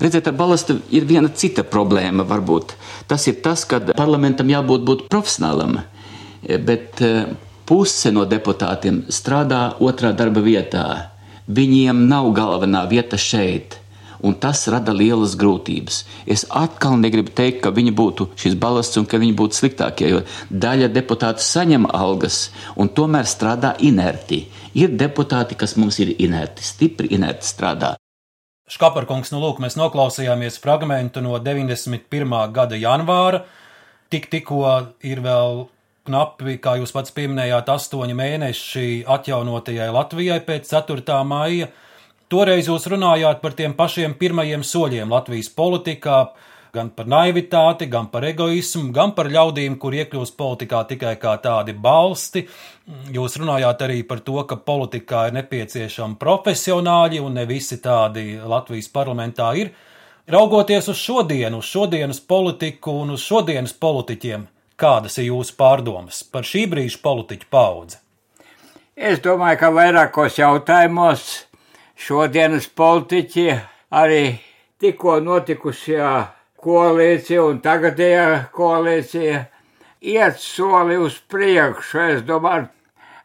Redziet, 0.00 0.28
ar 0.28 0.36
balastu 0.36 0.78
ir 0.92 1.04
viena 1.08 1.28
cita 1.28 1.64
problēma. 1.64 2.24
Varbūt. 2.28 2.76
Tas 3.08 3.26
ir 3.28 3.40
tas, 3.44 3.64
ka 3.68 3.80
parlamentam 3.92 4.48
jābūt 4.52 4.84
būt 4.88 5.06
profesionālam, 5.12 5.82
bet 6.64 7.04
eh, 7.04 7.26
puse 7.68 8.12
no 8.14 8.24
deputātiem 8.28 9.04
strādā 9.12 9.74
otrā 9.84 10.16
darba 10.16 10.40
vietā. 10.40 10.86
Viņiem 11.46 12.06
nav 12.08 12.32
galvenā 12.34 12.88
vieta 12.90 13.20
šeit. 13.20 13.82
Un 14.24 14.38
tas 14.40 14.62
rada 14.72 14.94
lielas 14.96 15.34
grūtības. 15.36 16.04
Es 16.26 16.46
atkal 16.48 16.96
negribu 17.00 17.34
teikt, 17.36 17.60
ka 17.64 17.74
viņi 17.74 17.92
būtu 17.96 18.30
šis 18.38 18.56
balasts 18.60 18.96
un 19.00 19.08
ka 19.10 19.20
viņi 19.20 19.36
būtu 19.36 19.58
sliktākie, 19.60 20.08
jo 20.12 20.22
daļa 20.50 20.88
deputātu 20.94 21.44
saņem 21.44 21.88
algas 21.92 22.46
un 22.76 22.88
tomēr 22.88 23.28
strādā 23.28 23.74
inerti. 23.80 24.46
Ir 24.76 24.96
deputāti, 24.96 25.56
kas 25.58 25.76
mums 25.76 26.00
ir 26.04 26.14
inerti, 26.16 26.64
stipri 26.64 27.12
inerti 27.16 27.48
strādā. 27.48 27.96
Škaparkungs, 28.66 29.30
nu 29.30 29.38
lūk, 29.38 29.60
mēs 29.62 29.76
noklausījāmies 29.78 30.58
fragmentu 30.58 31.22
no 31.22 31.36
91. 31.38 32.34
gada 32.50 32.74
janvāra. 32.74 33.44
Tik 34.10 34.26
tikko 34.32 34.62
ir 35.06 35.20
vēl 35.22 35.66
knapi, 36.06 36.56
kā 36.62 36.76
jūs 36.80 36.94
pats 36.94 37.14
pieminējāt, 37.14 37.70
astoņi 37.70 38.16
mēneši 38.18 38.86
atjaunotajai 39.16 39.88
Latvijai 39.94 40.40
pēc 40.46 40.70
4. 40.72 41.20
maija. 41.26 41.70
Toreiz 42.28 42.66
jūs 42.66 42.88
runājāt 42.90 43.40
par 43.42 43.54
tiem 43.54 43.74
pašiem 43.78 44.16
pirmajiem 44.18 44.64
soļiem 44.66 45.12
Latvijas 45.14 45.48
politikā, 45.54 46.18
gan 46.74 46.90
par 46.96 47.06
naivitāti, 47.08 47.86
gan 47.90 48.08
par 48.12 48.26
egoismu, 48.28 48.90
gan 48.92 49.14
par 49.16 49.30
ļaudīm, 49.32 49.78
kur 49.78 49.94
iekļūst 49.94 50.36
politikā 50.36 50.82
tikai 50.90 51.14
kā 51.22 51.36
tādi 51.44 51.72
balsti. 51.72 52.42
Jūs 53.14 53.38
runājāt 53.40 53.86
arī 53.86 54.02
par 54.08 54.24
to, 54.26 54.40
ka 54.48 54.58
politikā 54.58 55.28
ir 55.28 55.38
nepieciešami 55.38 56.18
profesionāļi, 56.20 57.22
un 57.22 57.38
ne 57.38 57.46
visi 57.46 57.78
tādi 57.82 58.34
Latvijas 58.42 58.90
parlamentā 58.92 59.54
ir. 59.60 59.72
Raugoties 60.26 60.90
uz 60.90 60.98
šodienu, 60.98 61.62
uz 61.62 61.70
šodienas 61.70 62.20
politiku 62.20 62.98
un 63.04 63.14
uz 63.14 63.22
šodienas 63.22 63.76
politiķiem, 63.78 64.48
Kādas 64.76 65.14
ir 65.16 65.30
jūsu 65.30 65.54
pārdomas 65.56 66.18
par 66.28 66.44
šī 66.44 66.66
brīža 66.68 66.98
politiķu 67.00 67.46
paudzi? 67.48 67.96
Es 68.92 69.22
domāju, 69.24 69.56
ka 69.62 69.70
vairākos 69.72 70.36
jautājumos 70.36 71.22
šodienas 71.96 72.68
politiķi 72.76 73.48
arī 73.96 74.22
tikko 74.80 75.18
notikušajā 75.24 76.14
koalīcija 76.60 77.44
un 77.46 77.60
tagadējā 77.64 78.28
koalīcija 78.54 79.42
iet 80.00 80.40
soli 80.40 80.98
uz 81.00 81.18
priekšu. 81.30 82.00
Es 82.16 82.22
domāju, 82.26 82.68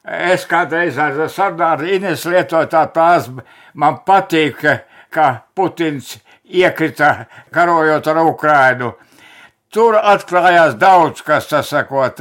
es 0.05 0.45
kādreiz 0.49 0.97
ar 1.01 1.19
sarunāru 1.29 1.89
Ines 1.97 2.25
lietotā 2.25 2.85
tās 2.93 3.29
man 3.73 4.01
patīk, 4.07 4.63
ka 5.11 5.27
Putins 5.55 6.17
iekrita 6.45 7.27
karojot 7.51 8.07
ar 8.07 8.21
Ukrainu. 8.25 8.93
Tur 9.71 9.95
atklājās 9.95 10.75
daudz, 10.79 11.21
kas 11.23 11.47
tas 11.47 11.69
sakot. 11.71 12.19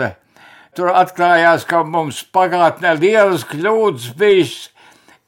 Tur 0.74 0.92
atklājās, 0.94 1.64
ka 1.66 1.82
mums 1.82 2.22
pagātnē 2.30 2.94
lielas 3.00 3.42
kļūdas 3.50 4.12
bijis, 4.18 4.68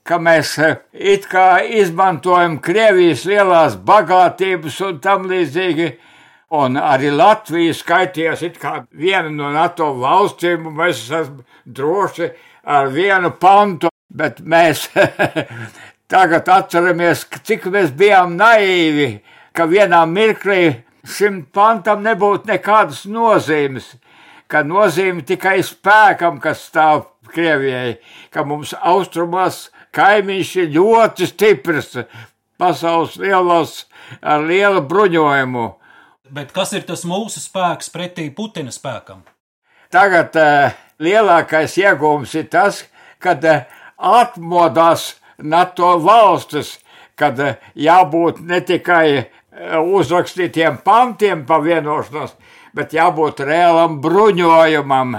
ka 0.07 0.19
mēs 0.19 0.57
it 0.93 1.27
kā 1.31 1.63
izmantojam 1.81 2.59
Krievijas 2.63 3.25
lielās 3.29 3.77
bagātības 3.87 4.81
un 4.87 4.99
tam 5.03 5.29
līdzīgi. 5.31 5.93
Un 6.53 6.77
arī 6.77 7.09
Latvija 7.15 7.73
skaitījās 7.73 8.43
it 8.45 8.59
kā 8.61 8.83
viena 8.93 9.31
no 9.33 9.49
NATO 9.55 9.89
valstīm, 9.97 10.67
un 10.69 10.77
mēs 10.83 11.07
esam 11.07 11.39
droši 11.65 12.29
ar 12.69 12.91
vienu 12.93 13.31
pantu, 13.41 13.89
bet 14.13 14.43
mēs 14.45 14.91
tagad 16.13 16.51
atceramies, 16.53 17.25
cik 17.47 17.71
mēs 17.73 17.95
bijām 17.97 18.37
naivi, 18.37 19.23
ka 19.57 19.65
vienā 19.71 20.03
mirklī 20.11 20.83
šim 21.09 21.47
pantam 21.55 22.03
nebūtu 22.05 22.51
nekādas 22.53 23.07
nozīmes, 23.09 23.95
ka 24.45 24.61
nozīme 24.67 25.25
tikai 25.25 25.63
spēkam, 25.65 26.37
kas 26.43 26.67
stāv 26.69 27.07
Krievijai, 27.33 27.97
ka 28.35 28.45
mums 28.45 28.75
austrumos 28.77 29.71
kaimiņš 29.97 30.53
ir 30.63 30.71
ļoti 30.77 31.29
stiprs, 31.29 31.97
pasaules 32.61 33.19
lielos 33.21 33.85
ar 34.21 34.45
lielu 34.47 34.83
bruņojumu. 34.89 35.67
Bet 36.33 36.53
kas 36.57 36.73
ir 36.73 36.87
tas 36.89 37.05
mūsu 37.09 37.43
spēks 37.43 37.93
pretī 37.93 38.31
Putina 38.35 38.73
spēkam? 38.73 39.21
Tagad 39.93 40.37
uh, 40.41 40.73
lielākais 41.03 41.77
iegūms 41.83 42.33
ir 42.41 42.49
tas, 42.53 42.87
kad 43.21 43.45
uh, 43.45 43.67
atmodās 43.97 45.19
NATO 45.37 45.99
valstis, 46.01 46.79
kad 47.21 47.41
uh, 47.43 47.59
jābūt 47.77 48.41
ne 48.49 48.63
tikai 48.65 49.29
uzrakstītiem 49.53 50.79
pantiem 50.85 51.45
pa 51.47 51.59
vienošanos, 51.61 52.33
bet 52.73 52.95
jābūt 52.97 53.43
reālam 53.45 53.99
bruņojumam, 54.01 55.19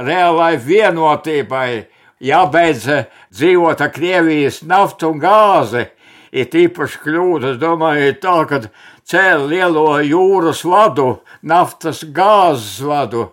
reālai 0.00 0.54
vienotībai, 0.56 1.84
jābeidz 2.24 2.88
uh, 2.90 3.04
dzīvot 3.34 3.84
ar 3.84 3.92
Krievijas 3.94 4.62
naftu 4.66 5.12
un 5.12 5.22
gāzi. 5.22 5.86
Ir 6.34 6.50
īpaši 6.50 6.98
kļūda, 7.04 7.52
es 7.54 7.60
domāju, 7.62 8.16
tā, 8.18 8.34
ka 8.50 8.58
cēla 9.06 9.46
lielo 9.46 9.86
jūras 10.02 10.64
vadu, 10.66 11.20
naftas 11.46 12.02
gāzes 12.10 12.80
vadu. 12.82 13.28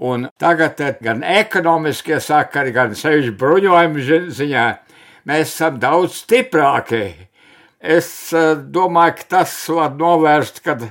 Un 0.00 0.28
tagad 0.40 0.80
gan 1.04 1.22
ekonomiskie 1.24 2.20
sakari, 2.24 2.72
gan 2.72 2.94
sevišķi 2.96 3.34
bruņojuma 3.40 4.20
ziņā 4.36 4.68
mēs 5.28 5.50
esam 5.52 5.76
daudz 5.80 6.22
stiprāki. 6.22 7.02
Es 7.80 8.08
eh, 8.36 8.54
domāju, 8.56 9.16
ka 9.20 9.28
tas 9.36 9.56
var 9.72 9.92
novērst, 9.96 10.62
kad 10.64 10.86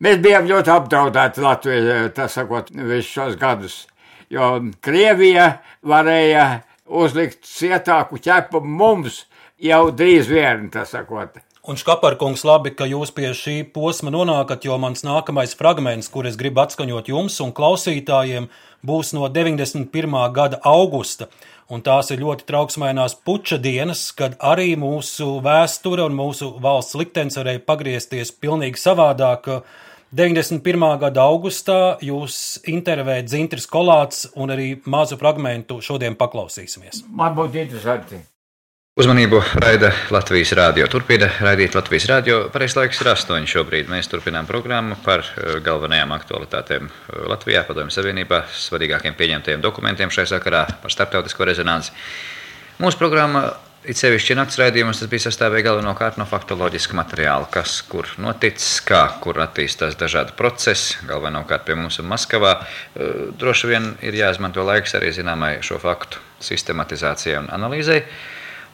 mēs 0.00 0.20
bijām 0.24 0.48
ļoti 0.48 0.72
apdraudēti 0.72 1.44
Latvijā, 1.44 1.96
tas 2.16 2.36
sakot, 2.36 2.72
visus 2.72 3.12
šos 3.12 3.40
gadus. 3.40 3.80
Jo 4.30 4.60
Krievija 4.84 5.46
varēja 5.82 6.62
uzlikt 6.86 7.42
cietāku 7.46 8.20
ķepu 8.22 8.60
mums 8.62 9.24
jau 9.58 9.88
drīz 9.90 10.30
vien, 10.30 10.68
tas 10.70 10.92
sakot. 10.94 11.40
Un 11.68 11.76
Škaparkungs, 11.76 12.40
labi, 12.48 12.70
ka 12.72 12.86
jūs 12.88 13.10
pie 13.12 13.34
šī 13.36 13.58
posma 13.74 14.08
nonākat, 14.14 14.64
jo 14.64 14.78
mans 14.80 15.04
nākamais 15.04 15.52
fragments, 15.58 16.08
kur 16.08 16.24
es 16.30 16.38
gribu 16.40 16.62
atskaņot 16.62 17.10
jums 17.12 17.36
un 17.44 17.52
klausītājiem, 17.52 18.46
būs 18.86 19.12
no 19.12 19.28
91. 19.28 20.16
gada 20.32 20.60
augusta. 20.64 21.28
Un 21.70 21.84
tās 21.86 22.08
ir 22.10 22.22
ļoti 22.24 22.46
trauksmainās 22.48 23.18
puča 23.26 23.60
dienas, 23.62 24.08
kad 24.16 24.38
arī 24.40 24.72
mūsu 24.80 25.36
vēsture 25.44 26.08
un 26.08 26.16
mūsu 26.16 26.48
valsts 26.64 26.96
liktenis 26.98 27.38
varēja 27.38 27.62
pagriezties 27.68 28.32
pilnīgi 28.40 28.80
savādāk. 28.80 29.52
91. 30.10 30.98
gada 30.98 31.22
augustā 31.22 31.94
jūs 32.02 32.58
intervējat 32.66 33.30
Zintris 33.30 33.68
Kolāts 33.70 34.24
un 34.34 34.50
arī 34.50 34.72
mazu 34.90 35.14
fragmentu 35.20 35.78
šodien 35.84 36.18
paklausīsimies. 36.18 37.04
Man 37.14 37.36
būtu 37.38 37.62
interesanti. 37.62 38.18
Uzmanību 38.98 39.38
raida 39.62 39.92
Latvijas 40.10 40.50
rādio. 40.58 40.88
Turpina 40.90 41.30
raidīt 41.38 41.78
Latvijas 41.78 42.08
rādio. 42.10 42.40
Pareizais 42.50 42.80
laiks 42.80 42.98
ir 43.00 43.12
astoņi 43.12 43.48
šobrīd. 43.48 43.86
Mēs 43.88 44.10
turpinām 44.10 44.50
programmu 44.50 44.98
par 45.04 45.22
eh, 45.22 45.60
galvenajām 45.62 46.10
aktualitātēm 46.18 46.90
eh, 46.90 47.22
Latvijā, 47.30 47.62
Padomju 47.70 47.94
Savienībā, 47.94 48.42
svarīgākiem 48.50 49.14
pieņemtajiem 49.16 49.62
dokumentiem 49.62 50.10
šai 50.10 50.26
sakarā 50.34 50.66
par 50.82 50.92
starptautisko 50.92 51.46
rezonanci. 51.48 51.94
Mūsu 52.82 52.98
programma 52.98 53.46
It 53.80 53.96
sevišķi 53.96 54.34
naktas 54.36 54.58
raidījumos 54.60 54.98
tas 55.00 55.08
bija 55.08 55.22
sastāvējis 55.24 55.64
galvenokārt 55.64 56.18
no 56.20 56.26
faktoloģiska 56.28 56.98
materiāla, 56.98 57.46
kas 57.48 57.78
kur 57.88 58.10
noticis, 58.20 58.74
kā 58.84 59.06
kur 59.24 59.40
attīstās 59.40 59.96
dažādi 59.96 60.34
procesi, 60.36 60.98
galvenokārt 61.08 61.64
pie 61.64 61.78
mums 61.80 61.96
un 62.02 62.10
Maskavā. 62.10 62.58
Eh, 62.60 63.22
droši 63.40 63.70
vien 63.72 63.88
ir 64.04 64.18
jāizmanto 64.20 64.66
laiks 64.68 64.92
arī 65.00 65.14
zināmai 65.16 65.54
šo 65.64 65.80
faktu 65.80 66.20
sistematizācijai 66.44 67.40
un 67.40 67.48
analīzei. 67.56 68.02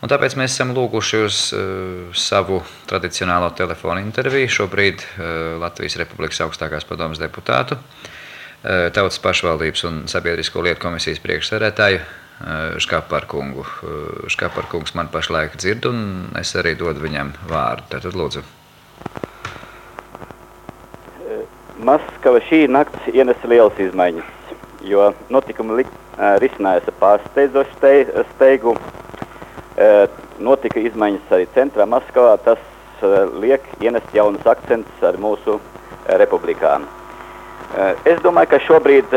Un 0.03 0.11
tāpēc 0.11 0.35
mēs 0.37 0.59
esam 0.59 0.75
lūguši 0.77 1.23
uz 1.25 1.41
uh, 1.55 2.11
savu 2.13 2.59
tradicionālo 2.91 3.49
telefonu 3.57 4.03
interviju 4.03 4.51
šobrīd 4.59 5.01
uh, 5.07 5.31
Latvijas 5.63 5.97
Republikas 6.03 6.43
augstākās 6.45 6.85
padomas 6.85 7.23
deputātu, 7.23 7.79
uh, 7.79 8.91
Tautas 8.93 9.23
pašvaldības 9.25 9.87
un 9.89 10.05
sabiedrisko 10.11 10.67
lietu 10.67 10.83
komisijas 10.85 11.23
priekšsēdētāju 11.25 12.26
Škaparkungu. 12.82 13.64
Uh, 13.64 14.26
Škaparkungs 14.32 14.95
man 14.99 15.09
pašlaik 15.12 15.57
dzird, 15.57 15.89
un 15.89 16.32
es 16.41 16.53
arī 16.59 16.74
dodu 16.76 17.01
viņam 17.05 17.32
vārdu. 17.49 17.89
Tātad 17.95 18.18
lūdzu. 18.18 18.45
Maskava 21.87 22.41
šī 22.49 22.66
nakts 22.72 23.09
ienesa 23.12 23.49
lielas 23.49 23.80
izmaiņas, 23.80 24.28
jo 24.89 25.11
notikumi 25.32 25.82
lik, 25.82 25.91
uh, 26.16 26.37
risinājās 26.43 26.89
ar 26.93 27.01
pārsteidzošu 27.01 27.97
steigu. 28.34 28.76
Eh, 29.76 30.07
notika 30.41 30.80
izmaiņas 30.80 31.32
arī 31.37 31.47
centrā 31.53 31.84
Maskavā. 31.84 32.39
Tas 32.45 32.61
eh, 33.05 33.16
liek 33.43 33.64
ienest 33.84 34.14
jaunus 34.16 34.47
akcentus 34.49 35.03
ar 35.05 35.18
mūsu 35.20 35.59
eh, 35.59 36.16
republikā. 36.16 36.78
Es 38.07 38.20
domāju, 38.22 38.49
ka 38.53 38.59
šobrīd 38.62 39.11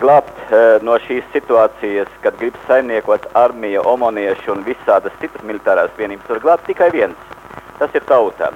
glābt 0.00 0.52
no 0.86 0.96
šīs 1.06 1.24
situācijas, 1.32 2.10
kad 2.24 2.36
grib 2.40 2.56
saimniekot 2.66 3.28
armija, 3.38 3.82
omonieši 3.86 4.52
un 4.52 4.64
visādas 4.66 5.14
citas 5.20 5.44
militārās 5.46 5.92
vienības, 5.98 6.28
var 6.28 6.42
glābt 6.44 6.66
tikai 6.70 6.90
viens. 6.94 7.34
Tas 7.78 7.92
ir 7.94 8.04
tauta. 8.08 8.52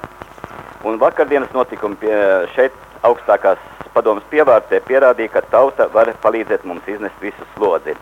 Un 0.84 0.97
vakardienas 1.01 1.53
notikumi 1.53 1.99
pie 2.01 2.14
šeit 2.55 2.76
augstākās 3.05 3.61
padomas 3.95 4.24
pievārtē 4.30 4.80
pierādīja, 4.86 5.34
ka 5.34 5.43
tauta 5.53 5.88
var 5.93 6.12
palīdzēt 6.22 6.64
mums 6.64 6.86
iznest 6.88 7.20
visu 7.20 7.49
slodzi. 7.55 7.97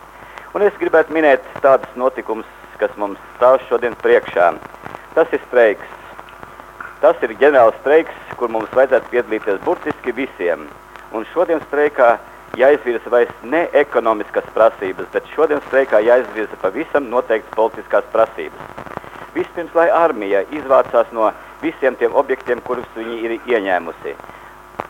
Un 0.55 0.63
es 0.65 0.75
gribētu 0.81 1.13
minēt 1.13 1.45
tādus 1.63 1.91
notikumus, 1.99 2.47
kas 2.79 2.93
mums 2.97 3.19
stāv 3.35 3.59
šodien 3.67 3.95
priekšā. 4.03 4.53
Tas 5.15 5.33
ir 5.35 5.41
streiks. 5.47 5.95
Tas 7.03 7.19
ir 7.23 7.35
ģenerāls 7.39 7.77
streiks, 7.81 8.15
kur 8.39 8.51
mums 8.51 8.71
vajadzētu 8.75 9.11
piedalīties 9.11 9.61
burtiski 9.65 10.15
visiem. 10.15 10.67
Un 11.15 11.27
šodien 11.33 11.61
streikā 11.67 12.15
jāizvirza 12.57 13.11
vairs 13.11 13.43
ne 13.43 13.67
ekonomiskas 13.77 14.47
prasības, 14.55 15.09
bet 15.13 15.27
šodien 15.35 15.61
streikā 15.67 16.01
jāizvirza 16.05 16.57
pavisam 16.61 17.09
noteikts 17.11 17.53
politiskās 17.55 18.07
prasības. 18.13 18.73
Vispirms, 19.35 19.75
lai 19.77 19.89
armija 19.93 20.41
izvācās 20.55 21.11
no 21.13 21.29
visiem 21.61 21.95
tiem 21.99 22.15
objektiem, 22.17 22.61
kurus 22.65 22.87
viņi 22.95 23.19
ir 23.25 23.35
ieņēmusi. 23.37 24.15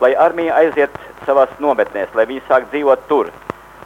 Lai 0.00 0.14
armija 0.16 0.56
aiziet 0.62 0.94
savās 1.26 1.52
nometnēs, 1.60 2.14
lai 2.14 2.24
viņi 2.30 2.46
sāk 2.48 2.70
dzīvot 2.72 3.04
tur. 3.08 3.28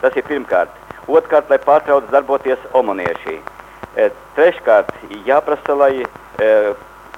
Tas 0.01 0.15
ir 0.17 0.27
pirmkārt. 0.29 0.71
Otrkārt, 1.09 1.51
lai 1.51 1.59
pārtrauc 1.59 2.07
darboties 2.13 2.61
omonieši. 2.73 3.41
E, 3.97 4.09
treškārt, 4.37 4.93
jāprasa, 5.27 5.75
lai 5.77 5.93
e, 6.01 6.53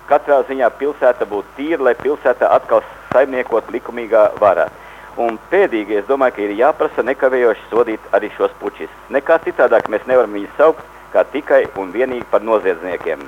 katrā 0.09 0.41
ziņā 0.49 0.71
pilsēta 0.81 1.29
būtu 1.29 1.59
tīra, 1.59 1.83
lai 1.91 1.95
pilsēta 2.01 2.51
atkal 2.57 2.83
saimniekot 3.13 3.71
likumīgā 3.75 4.31
varā. 4.41 4.69
Un 5.17 5.39
pēdīgi, 5.51 6.03
es 6.03 6.09
domāju, 6.09 6.35
ka 6.37 6.45
ir 6.45 6.53
jāprasa 6.59 7.05
nekavējoši 7.07 7.71
sodīt 7.71 8.13
arī 8.17 8.29
šos 8.37 8.53
pučis. 8.61 8.93
Nekā 9.15 9.39
citādāk 9.47 9.89
mēs 9.89 10.05
nevaram 10.11 10.37
viņus 10.37 10.59
saukt 10.59 10.85
kā 11.13 11.25
tikai 11.33 11.65
un 11.81 11.93
vienīgi 11.95 12.27
par 12.31 12.45
noziedzniekiem. 12.45 13.25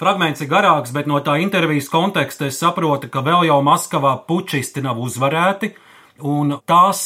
Fragments 0.00 0.40
ir 0.40 0.48
garāks, 0.48 0.94
bet 0.96 1.06
no 1.06 1.20
tā 1.20 1.36
intervijas 1.42 1.90
konteksta 1.92 2.48
es 2.48 2.58
saprotu, 2.58 3.10
ka 3.12 3.20
vēl 3.22 3.44
jau 3.50 3.60
Maskavā 3.62 4.14
pučisti 4.26 4.80
nav 4.82 4.98
uzvarēti, 4.98 5.74
un 6.24 6.56
tās 6.66 7.02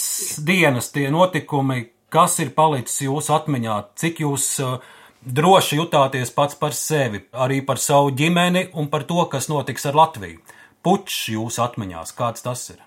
dienas, 0.47 0.93
tie 0.95 1.09
notikumi, 1.11 1.89
kas 2.14 2.39
ir 2.45 2.55
palicis 2.55 3.03
jūsu 3.09 3.35
atmiņā, 3.35 3.80
cik 3.99 4.22
jūs 4.22 4.47
uh, 4.62 4.78
droši 5.26 5.80
jutāties 5.80 6.30
pats 6.37 6.55
par 6.61 6.76
sevi, 6.78 7.24
arī 7.32 7.61
par 7.66 7.82
savu 7.82 8.14
ģimeni 8.14 8.68
un 8.78 8.89
par 8.93 9.09
to, 9.11 9.26
kas 9.32 9.51
notiks 9.51 9.91
ar 9.91 9.99
Latviju. 10.05 10.41
Puķis 10.85 11.20
jūsu 11.35 11.64
atmiņās, 11.66 12.14
kāds 12.14 12.47
tas 12.47 12.68
ir? 12.76 12.84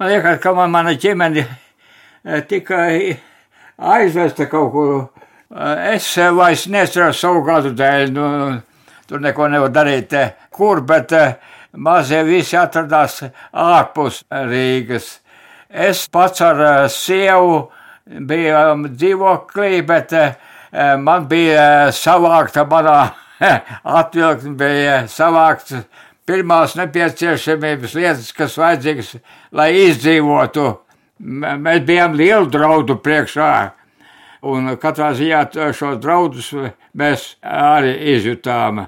Man 0.00 0.08
liekas, 0.08 0.38
ka 0.40 0.54
man, 0.56 0.70
mana 0.72 0.94
ģimene 0.96 1.42
eh, 1.44 2.38
tikai 2.48 3.18
aizvesta 3.76 4.46
kaut 4.48 4.70
kur. 4.72 4.94
Eh, 5.52 5.90
es 5.90 6.06
vairs 6.16 6.62
nestrādāju 6.72 7.18
savu 7.18 7.42
gadu 7.44 7.74
dēļ, 7.76 8.14
nu, 8.14 8.28
tur 9.04 9.20
neko 9.20 9.50
nevar 9.52 9.74
darīt. 9.74 10.16
Eh, 10.16 10.32
kur, 10.56 10.80
bet 10.88 11.12
mazie 11.76 12.22
visi 12.24 12.56
atradās 12.56 13.18
ārpus 13.52 14.22
Rīgas. 14.32 15.18
Es 15.68 16.06
pats 16.08 16.48
ar 16.48 16.88
sievu 16.88 17.66
bijām 18.08 18.88
dzīvoklī, 18.94 19.82
bet 19.84 20.16
man 21.04 21.28
bija 21.28 21.92
savākta 21.92 22.64
manā 22.64 23.00
atvilkni, 24.00 24.56
bija 24.64 25.02
savākts 25.12 25.76
pirmās 26.30 26.76
nepieciešamības 26.78 27.96
lietas, 27.98 28.30
kas 28.36 28.54
vajadzīgas, 28.60 29.16
lai 29.56 29.72
izdzīvotu. 29.88 30.68
Mēs 31.20 31.82
bijām 31.88 32.14
lielu 32.16 32.46
draudu 32.48 32.96
priekšā, 33.02 33.50
un 34.46 34.70
katrā 34.80 35.10
ziņā 35.18 35.42
šos 35.76 35.98
draudus 36.00 36.52
mēs 36.96 37.34
arī 37.42 37.96
izjutām. 38.14 38.86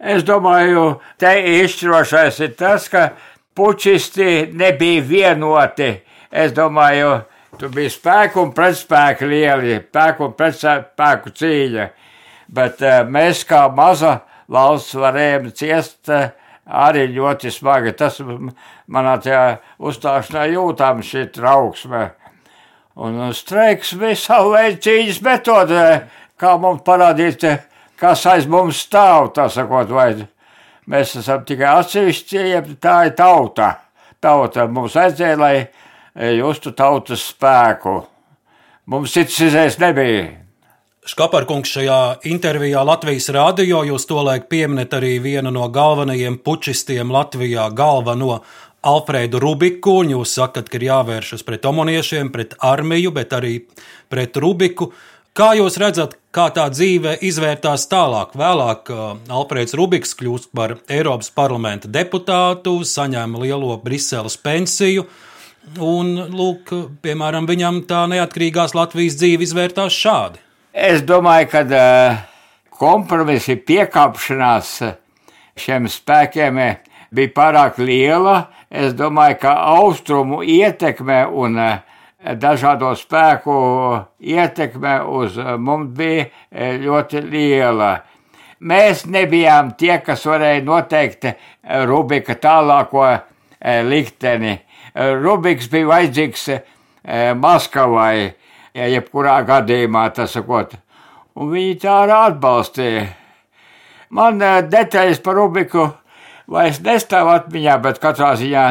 Es 0.00 0.22
domāju, 0.24 0.94
te 1.20 1.34
izšķirošais 1.60 2.38
ir 2.46 2.54
tas, 2.56 2.86
ka 2.88 3.10
pučisti 3.52 4.46
nebija 4.56 5.02
vienoti. 5.04 5.90
Es 6.30 6.54
domāju, 6.56 7.18
tur 7.60 7.74
bija 7.74 7.92
spēku 7.92 8.46
un 8.46 8.54
pretspēku 8.56 9.28
lieli, 9.28 9.76
spēku 9.90 10.30
un 10.30 10.34
pretspēku 10.38 11.34
cīņa, 11.36 11.86
bet 12.48 12.80
eh, 12.80 13.02
mēs 13.04 13.44
kā 13.44 13.66
maza 13.76 14.20
valsts 14.50 14.96
varējām 14.98 15.50
ciest 15.56 16.10
eh, 16.12 16.30
arī 16.66 17.06
ļoti 17.14 17.52
smagi. 17.54 17.94
Tas 17.98 18.20
manā 18.20 19.16
tajā 19.22 19.44
uzstāšanā 19.78 20.46
jūtām 20.54 21.04
šī 21.06 21.26
trauksme. 21.34 22.10
Un 23.00 23.20
streiks 23.34 23.94
bija 23.96 24.18
savu 24.18 24.54
veidu 24.56 24.82
cīņas 24.84 25.20
metode, 25.24 25.84
kā 26.40 26.56
mums 26.60 26.82
parādīt, 26.84 27.46
kas 28.00 28.26
aiz 28.28 28.48
mums 28.50 28.82
stāv, 28.84 29.30
tā 29.36 29.46
sakot, 29.52 29.92
vai 29.94 30.10
mēs 30.90 31.14
esam 31.22 31.46
tikai 31.46 31.70
atsevišķi, 31.80 32.42
ja 32.50 32.64
tā 32.82 32.96
ir 33.08 33.14
tauta. 33.16 33.72
Tauta 34.20 34.66
mums 34.68 34.98
vajadzēja, 34.98 35.38
lai 35.40 36.34
justu 36.36 36.74
tautas 36.76 37.24
spēku. 37.30 38.02
Mums 38.90 39.14
cits 39.14 39.38
izējas 39.46 39.78
nebija. 39.80 40.49
Škaparkungs 41.10 41.70
šajā 41.74 42.00
intervijā 42.30 42.84
Latvijas 42.86 43.24
rādio 43.34 43.80
jūs 43.82 44.04
tolaik 44.06 44.44
pieminat 44.52 44.92
arī 44.94 45.16
vienu 45.18 45.50
no 45.50 45.64
galvenajiem 45.72 46.36
pučistiem 46.44 47.08
Latvijā, 47.10 47.64
galveno 47.74 48.36
Alfrēdu 48.86 49.40
Rubiku, 49.42 49.96
un 50.04 50.12
jūs 50.12 50.36
sakat, 50.38 50.68
ka 50.70 50.78
ir 50.78 50.84
jāvēršas 50.86 51.42
pret 51.48 51.64
omoniešiem, 51.66 52.30
pret 52.30 52.54
armiju, 52.62 53.10
bet 53.16 53.34
arī 53.34 53.56
pret 54.12 54.38
Rubiku. 54.38 54.92
Kā 55.34 55.48
jūs 55.58 55.80
redzat, 55.82 56.14
kā 56.30 56.44
tā 56.54 56.68
dzīve 56.70 57.16
izvērtās 57.26 57.88
tālāk? 57.90 58.36
Vēlāk 58.38 58.92
uh, 58.94 59.08
Alfrēds 59.34 59.74
Rubiks 59.80 60.14
kļūst 60.20 60.52
par 60.54 60.76
Eiropas 60.86 61.32
parlamenta 61.34 61.90
deputātu, 61.90 62.76
saņēma 62.86 63.40
lielo 63.42 63.72
Briseles 63.82 64.38
pensiju, 64.38 65.08
un, 65.82 66.14
lūk, 66.30 66.70
piemēram, 67.02 67.50
viņam 67.50 67.82
tā 67.90 68.04
neatkarīgās 68.14 68.76
Latvijas 68.78 69.18
dzīve 69.18 69.48
izvērtās 69.48 69.98
šādi. 70.04 70.44
Es 70.70 71.02
domāju, 71.02 71.48
ka 71.50 71.62
kompromisi 72.78 73.56
piekāpšanās 73.58 74.68
šiem 75.58 75.88
spēkiem 75.90 76.60
bija 77.10 77.32
pārāk 77.34 77.80
liela. 77.82 78.36
Es 78.70 78.94
domāju, 78.94 79.40
ka 79.42 79.56
austrumu 79.72 80.44
ietekme 80.46 81.24
un 81.26 81.58
dažādo 82.38 82.92
spēku 82.94 83.56
ietekme 84.22 85.00
uz 85.10 85.40
mums 85.58 85.90
bija 85.98 86.30
ļoti 86.54 87.24
liela. 87.26 87.92
Mēs 88.62 89.08
nebijām 89.10 89.74
tie, 89.74 89.96
kas 89.98 90.22
varēja 90.22 90.62
noteikt 90.62 91.32
Rubika 91.90 92.38
tālāko 92.38 93.08
likteni. 93.90 94.60
Rubiks 94.94 95.66
bija 95.72 95.90
vajadzīgs 95.96 96.46
Maskavai 97.42 98.36
ja 98.74 98.90
jebkurā 98.90 99.40
gadījumā 99.46 100.08
tas 100.14 100.36
sakot. 100.36 100.76
Un 101.40 101.50
viņi 101.52 101.78
tā 101.82 101.96
arī 102.04 102.16
atbalstīja. 102.16 103.06
Man 104.10 104.42
eh, 104.42 104.60
detaļas 104.66 105.22
par 105.24 105.38
Rubiku 105.38 105.86
vairs 106.50 106.80
nestāv 106.82 107.30
atmiņā, 107.30 107.76
bet 107.82 108.00
katrā 108.02 108.34
ziņā 108.38 108.66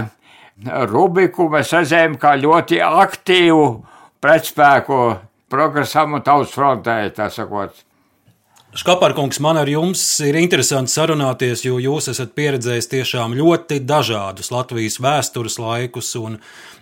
Rubiku 0.92 1.48
mēs 1.52 1.72
redzējām 1.72 2.18
kā 2.20 2.36
ļoti 2.36 2.82
aktīvu 2.84 3.68
pretspēku 4.20 4.98
progresam 5.50 6.18
un 6.18 6.26
tautas 6.26 6.52
frontē, 6.54 6.98
tā 7.16 7.30
sakot. 7.32 7.86
Škaparkungs, 8.70 9.40
man 9.42 9.58
ar 9.58 9.66
jums 9.66 10.02
ir 10.22 10.36
interesanti 10.38 10.92
sarunāties, 10.94 11.64
jo 11.66 11.80
jūs 11.82 12.12
esat 12.12 12.36
pieredzējis 12.38 12.88
tiešām 12.92 13.32
ļoti 13.34 13.80
dažādus 13.82 14.52
Latvijas 14.54 15.00
vēstures 15.02 15.56
laikus, 15.58 16.12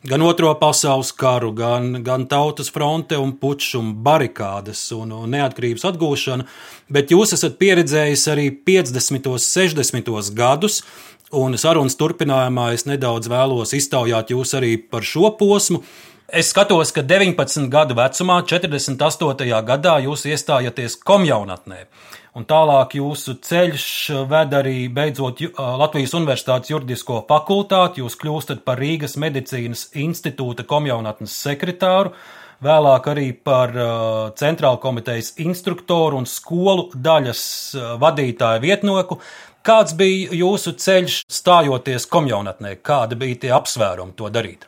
gan 0.03 0.25
Otro 0.27 0.51
pasaules 0.59 1.13
karu, 1.15 1.53
gan, 1.55 2.01
gan 2.03 2.25
tautas 2.27 2.67
fronte 2.75 3.15
un 3.15 3.31
puču 3.39 3.79
un 3.79 3.93
barikādes 4.03 4.81
un, 4.97 5.15
neatkarības 5.31 5.87
atgūšanu, 5.87 6.49
bet 6.91 7.15
jūs 7.15 7.31
esat 7.39 7.55
pieredzējis 7.55 8.27
arī 8.35 8.49
50. 8.67 9.31
un 9.31 9.39
60. 9.47 10.11
gadus, 10.35 10.81
un 11.31 11.55
sarunas 11.55 11.95
turpinājumā 11.95 12.73
es 12.75 12.83
nedaudz 12.83 13.31
vēlos 13.31 13.71
iztaujāt 13.79 14.35
jūs 14.35 14.57
arī 14.59 14.75
par 14.75 15.07
šo 15.07 15.31
posmu. 15.39 15.85
Es 16.27 16.49
skatos, 16.51 16.89
ka 16.91 17.05
19 17.07 17.69
gadu 17.71 17.95
vecumā, 17.95 18.41
48. 18.43 19.45
gadā 19.63 19.93
jūs 20.03 20.25
iestājaties 20.27 20.97
komjaunatnē. 21.07 21.85
Un 22.35 22.43
tālāk 22.43 22.97
jūsu 22.99 23.37
ceļš 23.47 23.85
ved 24.27 24.57
arī 24.59 24.75
beidzot 24.91 25.39
Latvijas 25.55 26.17
Universitātes 26.19 26.73
juridisko 26.73 27.21
fakultāti. 27.31 28.03
Jūs 28.03 28.19
kļūstat 28.19 28.65
par 28.67 28.75
Rīgas 28.83 29.15
medicīnas 29.15 29.87
institūta 29.95 30.67
komjaunatnes 30.67 31.31
sekretāru, 31.47 32.11
vēlāk 32.59 33.07
arī 33.15 33.31
par 33.31 33.71
centrāla 34.35 34.83
komitejas 34.83 35.37
instruktoru 35.39 36.19
un 36.19 36.27
skolu 36.27 36.89
daļas 36.91 37.41
vadītāju 38.03 38.67
vietnoku. 38.67 39.23
Kāds 39.63 39.95
bija 39.95 40.35
jūsu 40.35 40.75
ceļš 40.75 41.21
stājoties 41.31 42.11
komjaunatnē? 42.11 42.81
Kādi 42.83 43.15
bija 43.15 43.45
tie 43.45 43.59
apsvērumi 43.63 44.19
to 44.19 44.27
darīt? 44.27 44.67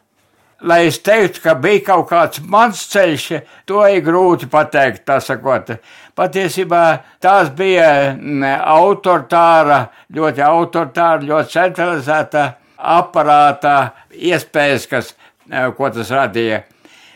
Lai 0.62 0.86
es 0.88 1.00
teiktu, 1.04 1.42
ka 1.44 1.56
bija 1.60 1.84
kaut 1.92 2.10
kāds 2.10 2.42
mans 2.44 2.82
ceļš, 2.92 3.28
to 3.70 3.84
ir 3.88 4.04
grūti 4.06 4.50
pateikt. 4.52 5.10
Sakot. 5.24 5.76
Patiesībā 6.20 6.84
tās 7.24 7.52
bija 7.56 8.16
mm, 8.16 8.44
autoritāra, 8.60 9.86
ļoti 10.16 10.44
autoritāra, 10.44 11.24
ļoti 11.24 11.56
centralizēta 11.56 12.46
aparāta 12.80 13.78
iespējas, 14.12 14.88
kas, 14.90 15.14
eh, 15.50 15.70
ko 15.78 15.90
tas 15.96 16.12
radīja. 16.12 16.64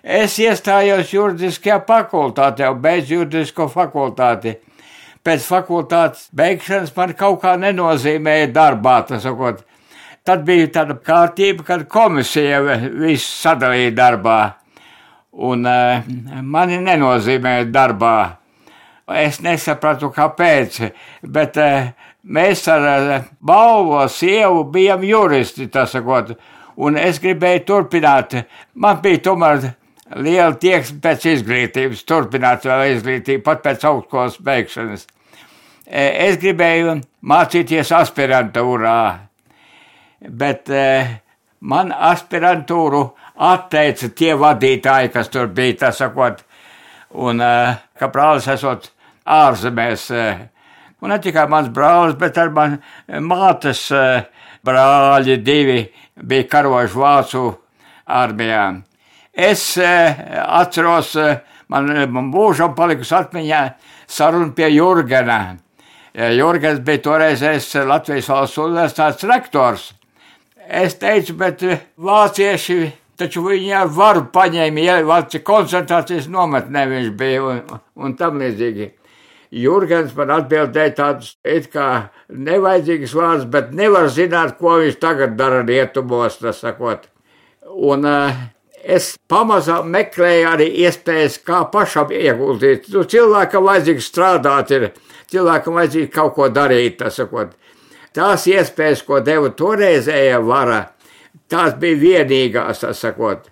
Es 0.04 0.36
iestājos 0.40 1.14
juridiskajā 1.16 1.80
fakultātē, 1.88 2.66
jau 2.66 2.76
beidzu 2.76 3.22
juridisko 3.22 3.70
fakultāti. 3.72 4.58
Pēc 5.24 5.46
fakultātes 5.48 6.26
beigšanas 6.36 6.92
man 6.98 7.14
kaut 7.16 7.40
kā 7.44 7.54
nenozīmēja 7.56 8.50
darbā, 8.52 8.98
tas 9.08 9.24
sakot, 9.24 9.62
Tad 10.24 10.46
bija 10.48 10.70
tāda 10.72 10.96
kārtība, 11.04 11.66
kad 11.68 11.82
komisija 11.92 12.62
visu 12.64 13.26
sadalīja 13.28 13.92
darbā, 13.98 14.38
un 15.36 15.68
uh, 15.68 16.06
mani 16.40 16.78
nenozīmēja 16.80 17.66
darbā. 17.68 18.14
Es 19.20 19.42
nesapratu, 19.44 20.08
kāpēc, 20.16 20.78
bet 21.28 21.60
uh, 21.60 21.90
mēs 22.24 22.64
ar 22.72 22.88
uh, 22.88 23.26
balvo 23.44 24.06
sievu 24.08 24.62
bijām 24.72 25.04
juristi, 25.04 25.68
tā 25.68 25.84
sakot, 25.92 26.32
un 26.80 27.02
es 27.02 27.20
gribēju 27.20 27.66
turpināt. 27.74 28.38
Man 28.80 29.04
bija 29.04 29.26
tomēr 29.28 29.74
liela 30.24 30.56
tieksme 30.56 31.04
pēc 31.04 31.28
izglītības, 31.34 32.06
turpināt 32.08 32.64
vēl 32.72 32.94
izglītību, 32.94 33.44
pat 33.44 33.68
pēc 33.68 33.84
augstskolas 33.92 34.40
beigšanas. 34.40 35.06
Es 35.92 36.40
gribēju 36.40 37.02
mācīties 37.28 37.92
aspirantūrā 38.00 39.04
bet 40.30 40.70
eh, 40.70 41.20
man 41.60 41.92
aspirantūru 41.94 43.04
atteica 43.44 44.10
tie 44.16 44.34
vadītāji, 44.40 45.12
kas 45.14 45.32
tur 45.34 45.50
bija, 45.56 45.86
tā 45.86 45.92
sakot, 45.96 46.44
un 47.20 47.42
eh, 47.44 47.76
ka 48.00 48.10
brālis 48.14 48.48
esot 48.52 48.90
ārzemēs. 49.26 50.10
Eh, 50.12 50.44
un 51.04 51.12
ne 51.12 51.20
tikai 51.20 51.48
mans 51.52 51.72
brālis, 51.74 52.18
bet 52.20 52.40
arī 52.40 52.56
man 52.56 52.78
mātes 53.28 53.90
brāļi 54.64 55.42
divi 55.44 55.82
bija 56.16 56.48
karojuši 56.52 57.00
Vācu 57.00 57.48
armijā. 58.08 58.68
Es 59.34 59.74
atceros, 59.82 61.16
man, 61.68 61.90
man 62.14 62.30
mūžam 62.30 62.76
palikusi 62.78 63.16
atmiņā 63.18 63.64
saruna 64.08 64.54
pie 64.56 64.70
Jurgena. 64.76 65.58
Jurgens 66.14 66.80
bija 66.86 67.02
toreizējais 67.10 67.72
Latvijas 67.90 68.30
valsts 68.30 68.62
universitātes 68.62 69.28
rektors. 69.28 69.90
Es 70.64 70.96
teicu, 70.96 71.36
bet 71.38 71.64
vācieši 72.00 72.78
taču 73.20 73.44
viņi 73.46 73.74
ar 73.78 73.92
varu 73.94 74.26
paņēma, 74.34 74.84
ja 74.84 74.98
valsts 75.06 75.44
koncentrācijas 75.46 76.30
nometnē 76.32 76.86
viņš 76.90 77.10
bija 77.20 77.44
un, 77.46 77.62
un 77.96 78.16
tam 78.20 78.42
līdzīgi. 78.42 78.90
Jurgens 79.54 80.16
man 80.18 80.32
atbildēja 80.34 80.96
tādus 80.98 81.36
it 81.46 81.68
kā 81.74 82.10
nevajadzīgus 82.30 83.14
vārdus, 83.14 83.50
bet 83.54 83.70
nevar 83.78 84.08
zināt, 84.10 84.56
ko 84.58 84.80
viņš 84.82 84.98
tagad 85.02 85.36
dara 85.38 85.62
rietumos, 85.68 86.40
tas 86.42 86.64
sakot. 86.64 87.06
Un 87.70 88.08
uh, 88.10 88.40
es 88.82 89.12
pamazām 89.30 89.92
meklēju 89.94 90.48
arī 90.56 90.72
iespējas, 90.88 91.38
kā 91.46 91.62
pašam 91.70 92.10
ieguldīt. 92.18 92.90
Nu, 92.96 93.06
cilvēkam 93.06 93.70
vajadzīgs 93.70 94.10
strādāt, 94.10 94.74
ir 94.74 94.90
cilvēkam 95.30 95.78
vajadzīgs 95.78 96.14
kaut 96.18 96.34
ko 96.40 96.50
darīt. 96.50 97.06
Sakot. 97.14 97.54
Tās 98.14 98.48
iespējas, 98.50 99.02
ko 99.08 99.20
deva 99.26 99.50
toreizējā 99.58 100.42
vara, 100.46 100.84
tās 101.50 101.74
bija 101.82 102.00
vienīgās, 102.02 102.84
sakot. 102.98 103.50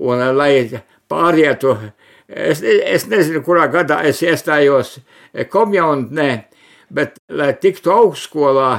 Un, 0.00 0.22
lai 0.36 0.82
pārietu, 1.12 1.76
es, 2.28 2.62
es 2.64 3.04
nezinu, 3.10 3.42
kurā 3.44 3.68
gadā 3.72 4.00
es 4.08 4.22
iestājos 4.24 4.96
komjaunatnē, 5.52 6.30
bet, 6.92 7.20
lai 7.28 7.52
tiktu 7.60 7.92
augstskolā, 7.92 8.70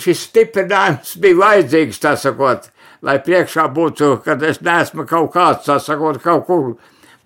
šis 0.00 0.24
stiprinājums 0.30 1.18
bija 1.20 1.42
vajadzīgs, 1.42 2.00
tā 2.00 2.16
sakot 2.20 2.70
lai 3.06 3.18
priekšā 3.22 3.66
būtu, 3.74 4.10
kad 4.24 4.42
es 4.46 4.60
neesmu 4.64 5.06
kaut 5.08 5.32
kāds, 5.34 5.68
sakot, 5.84 6.20
kaut 6.22 6.46
kur 6.48 6.76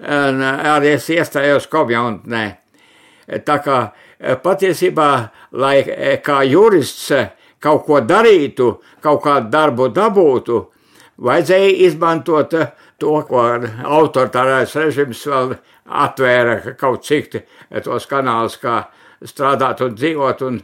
arī 0.00 0.94
es 0.96 1.08
iestājos 1.12 1.68
komjaunatnē. 1.70 2.44
Tā 3.46 3.58
kā 3.64 3.78
patiesībā, 4.44 5.10
lai 5.52 5.78
e, 5.82 6.16
kā 6.24 6.42
jurists 6.46 7.10
e, 7.14 7.24
kaut 7.60 7.84
ko 7.86 8.00
darītu, 8.00 8.72
kaut 9.04 9.22
kādu 9.24 9.50
darbu 9.52 9.90
dabūtu, 9.94 10.60
vajadzēja 11.20 11.72
izmantot 11.86 12.54
to, 13.00 13.16
ko 13.28 13.42
autoritārais 13.84 14.74
režims 14.78 15.24
vēl 15.28 15.56
atvēra 15.90 16.76
kaut 16.80 17.04
cik 17.04 17.40
tos 17.84 18.06
kanālus, 18.08 18.56
kā 18.60 18.84
strādāt 19.26 19.82
un 19.84 19.96
dzīvot 19.96 20.44
un, 20.46 20.60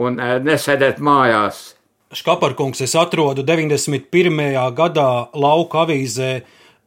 un 0.00 0.22
nesēdēt 0.44 1.02
mājās. 1.04 1.74
Škaparkungs, 2.16 2.80
es 2.80 2.94
atrodu 2.96 3.44
91. 3.44 4.38
gadā 4.76 5.08
lauka 5.36 5.82
avīzē 5.84 6.30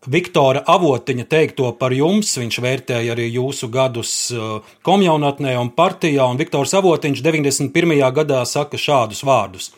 Viktora 0.10 0.64
Avotiņa 0.66 1.28
teikto 1.30 1.68
par 1.78 1.94
jums. 1.94 2.34
Viņš 2.42 2.58
vērtēja 2.64 3.14
arī 3.14 3.28
jūsu 3.36 3.70
gadus 3.70 4.14
uh, 4.34 4.64
komjaunatnē 4.82 5.54
un 5.62 5.70
partijā, 5.78 6.26
un 6.26 6.40
Viktors 6.42 6.74
Avotiņš 6.80 7.22
91. 7.22 8.00
gadā 8.16 8.42
saka 8.50 8.82
šādus 8.82 9.22
vārdus. 9.22 9.70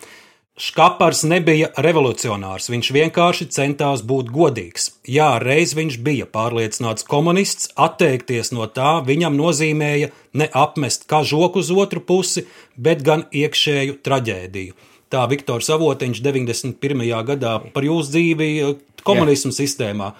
Škapars 0.53 1.23
nebija 1.25 1.71
revolucionārs, 1.81 2.69
viņš 2.69 2.91
vienkārši 2.93 3.49
centās 3.51 4.03
būt 4.05 4.29
godīgs. 4.31 4.91
Jā, 5.09 5.41
reiz 5.41 5.73
viņš 5.75 5.97
bija 6.05 6.29
pārliecināts 6.29 7.03
komunists, 7.09 7.71
atteikties 7.75 8.53
no 8.53 8.69
tā 8.69 8.99
viņam 9.03 9.35
nozīmēja 9.35 10.13
ne 10.37 10.47
apmest 10.53 11.09
kažoku 11.09 11.65
uz 11.65 11.73
otru 11.73 12.05
pusi, 12.05 12.45
bet 12.77 13.03
gan 13.03 13.25
iekšēju 13.33 13.99
traģēdiju 14.05 14.92
tā 15.13 15.23
Viktors 15.29 15.69
Avotiņš 15.73 16.21
91. 16.25 17.03
gadā 17.27 17.57
par 17.73 17.85
jūsu 17.85 18.15
dzīvi 18.15 18.49
eh, 18.61 18.79
komunismu 19.05 19.53
sistēmā. 19.55 20.13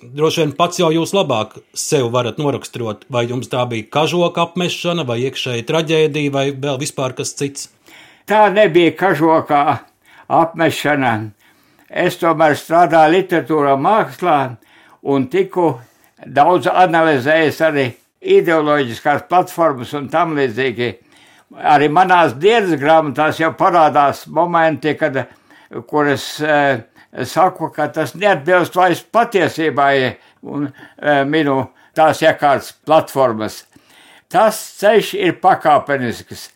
Droši 0.00 0.40
vien 0.40 0.52
pats 0.56 0.80
jau 0.80 0.88
jūs 0.94 1.12
labāk 1.12 1.58
sev 1.76 2.08
varat 2.14 2.38
noraksturot, 2.40 3.04
vai 3.12 3.26
jums 3.28 3.50
tā 3.52 3.66
bija 3.68 3.84
kažoka 3.98 4.46
apmešana, 4.48 5.04
vai 5.04 5.18
iekšēja 5.26 5.66
traģēdija, 5.68 6.32
vai 6.32 6.46
vēl 6.56 6.80
vispār 6.80 7.12
kas 7.18 7.34
cits. 7.36 7.68
Tā 8.24 8.46
nebija 8.54 8.94
kažokā 8.96 9.64
apmešana. 10.40 11.12
Es 11.90 12.16
tomēr 12.20 12.56
strādāju 12.56 13.12
literatūrā, 13.18 13.76
mākslā 13.76 14.38
un 15.02 15.26
tiku 15.28 15.74
daudz 16.24 16.70
analizējis 16.70 17.60
arī 17.66 17.86
ideoloģiskās 18.20 19.26
platformas 19.28 19.92
un 19.98 20.08
tam 20.12 20.36
līdzīgi 20.38 20.92
arī 21.56 21.88
manās 21.92 22.34
dienas 22.38 22.78
grāmatās 22.80 23.40
jau 23.40 23.52
parādās 23.58 24.26
momenti, 24.30 24.94
kad, 24.98 25.24
kur 25.90 26.10
es 26.10 26.24
e, 26.40 26.56
saku, 27.26 27.70
ka 27.74 27.88
tas 27.94 28.14
neatbilst 28.14 28.76
vairs 28.76 29.02
patiesībai 29.02 29.94
un 30.42 30.68
e, 30.68 31.22
minu 31.24 31.62
tās 31.96 32.22
iekārtas 32.22 32.72
platformas. 32.86 33.64
Tas 34.30 34.58
ceļš 34.78 35.14
ir 35.18 35.40
pakāpenisks. 35.42 36.50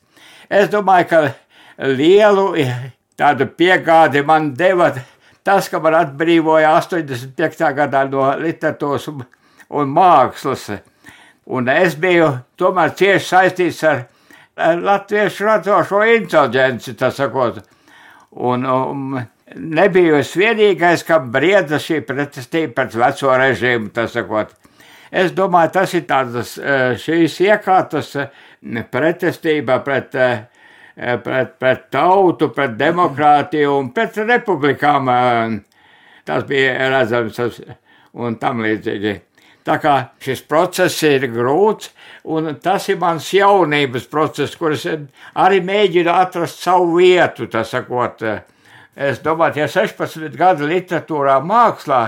Es 0.47 0.71
domāju, 0.71 1.09
ka 1.11 1.87
lielu 1.91 2.53
tādu 3.19 3.49
piegādi 3.59 4.23
man 4.27 4.53
deva 4.55 4.93
tas, 5.45 5.69
ka 5.69 5.81
man 5.83 5.99
atbrīvoja 5.99 6.71
85. 6.79 7.71
gadā 7.77 8.05
no 8.09 8.29
literatūras 8.41 9.09
un, 9.11 9.25
un 9.75 9.91
mākslas. 9.91 10.71
Un 11.45 11.69
es 11.69 11.99
biju 12.01 12.31
tomēr 12.57 12.95
cieši 12.97 13.27
saistīts 13.27 13.83
ar 13.85 14.07
latviešu 14.57 15.45
radošo 15.49 16.03
inteligenci, 16.15 16.95
tā 16.99 17.11
sakot. 17.15 17.63
Un 18.35 18.67
um, 18.67 19.17
nebija 19.55 20.19
es 20.21 20.35
vienīgais, 20.39 21.05
kam 21.07 21.31
brieda 21.35 21.79
šī 21.83 22.01
pretestība 22.07 22.75
pret 22.81 22.97
veco 22.99 23.35
režīmu, 23.39 23.93
tā 23.95 24.07
sakot. 24.11 24.55
Es 25.15 25.31
domāju, 25.35 25.71
tas 25.77 25.93
ir 25.95 26.07
tādas 26.09 26.57
eh, 26.59 26.97
šīs 26.99 27.37
iekārtas 27.45 28.17
pretestība 28.91 29.79
pret, 29.85 30.17
eh, 30.19 30.41
pret, 31.23 31.53
pret 31.61 31.85
tautu, 31.95 32.49
pret 32.55 32.75
demokrātiju 32.81 33.77
un 33.79 33.93
pret 33.95 34.19
republikām. 34.25 35.11
Eh, 35.15 35.61
tas 36.27 36.43
bija 36.49 36.91
redzams 36.91 37.39
un 38.15 38.41
tam 38.43 38.65
līdzīgi. 38.65 39.15
Tā 39.65 39.79
kā 39.81 39.95
šis 40.21 40.43
process 40.49 41.07
ir 41.07 41.29
grūts, 41.33 41.93
un 42.25 42.55
tas 42.63 42.89
ir 42.89 42.99
mans 43.01 43.27
jaunības 43.37 44.09
process, 44.11 44.57
kur 44.57 44.75
es 44.75 44.87
arī 44.87 45.61
mēģinu 45.65 46.13
atrast 46.13 46.63
savu 46.65 46.99
vietu. 46.99 47.49
Sakot, 47.65 48.25
es 48.97 49.21
domāju, 49.25 49.65
ja 49.65 49.69
16 49.69 50.37
gadu 50.39 50.69
literatūrā, 50.71 51.41
mākslā 51.45 52.01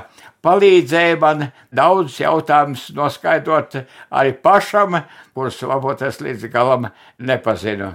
palīdzēja 0.47 1.19
man 1.21 1.49
daudz 1.75 2.21
jautājumus 2.23 2.89
noskaidrot 2.97 3.81
arī 4.11 4.35
pašam, 4.43 5.01
kurus 5.35 5.63
varbūt 5.63 6.07
es 6.07 6.21
līdz 6.23 6.51
galam 6.53 6.91
nepazinu. 7.19 7.95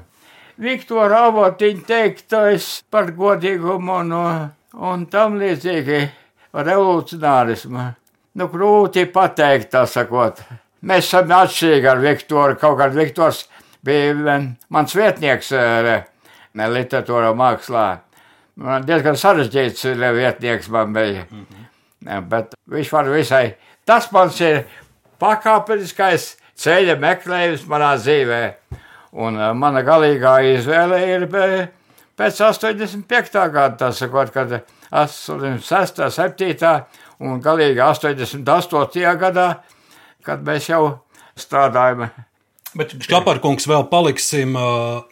Viktora 0.61 1.26
Avotiņa 1.32 1.88
teiktais 1.88 2.67
par 2.91 3.09
godīgumu 3.17 3.95
un, 4.03 4.11
un 4.78 5.07
tam 5.09 5.39
līdzīgi 5.41 6.03
revolucionārismu 6.53 7.88
Nu, 8.32 8.45
grūti 8.47 9.03
pateikt, 9.11 9.74
tā 9.74 9.82
sakot. 9.91 10.38
Mēs 10.82 11.07
esam 11.07 11.32
atšķirīgi 11.36 11.89
ar 11.89 11.99
Viktoru. 12.01 12.57
Kaut 12.57 12.79
kā 12.79 12.88
Viktors 12.93 13.45
bija 13.86 14.38
mans 14.69 14.95
vietnieks 14.97 15.51
eh, 15.53 16.05
literatūrā 16.57 17.34
mākslā. 17.38 17.88
Man 18.61 18.86
diezgan 18.86 19.17
sarežģīts 19.17 19.86
vietnieks 20.17 20.69
man 20.69 20.93
bija. 20.93 21.25
Mm 21.29 21.45
-hmm. 21.45 22.27
Bet 22.29 22.55
viņš 22.67 22.91
var 22.91 23.09
visai. 23.09 23.55
Tas 23.86 24.11
mans 24.11 24.41
ir 24.41 24.65
pakāpeniskais 25.21 26.36
ceļa 26.57 26.97
meklējums 26.99 27.67
manā 27.69 27.95
dzīvē. 27.97 28.41
Un 29.11 29.38
mana 29.57 29.82
galīgā 29.84 30.39
izvēle 30.55 30.99
ir 31.15 31.27
pēc 32.17 32.41
85. 32.41 33.51
gada, 33.51 33.75
tas 33.77 33.97
sakot, 33.97 34.32
kad 34.32 34.61
86. 34.91 36.09
7 36.09 36.86
un 37.19 37.41
galīgi 37.41 37.82
88. 37.82 39.17
gadā, 39.19 39.47
kad 40.26 40.43
mēs 40.47 40.72
jau 40.72 40.84
strādājam. 41.39 42.09
Bet 42.72 42.93
Škaparkungs 43.03 43.65
vēl 43.67 43.82
paliksim 43.91 44.53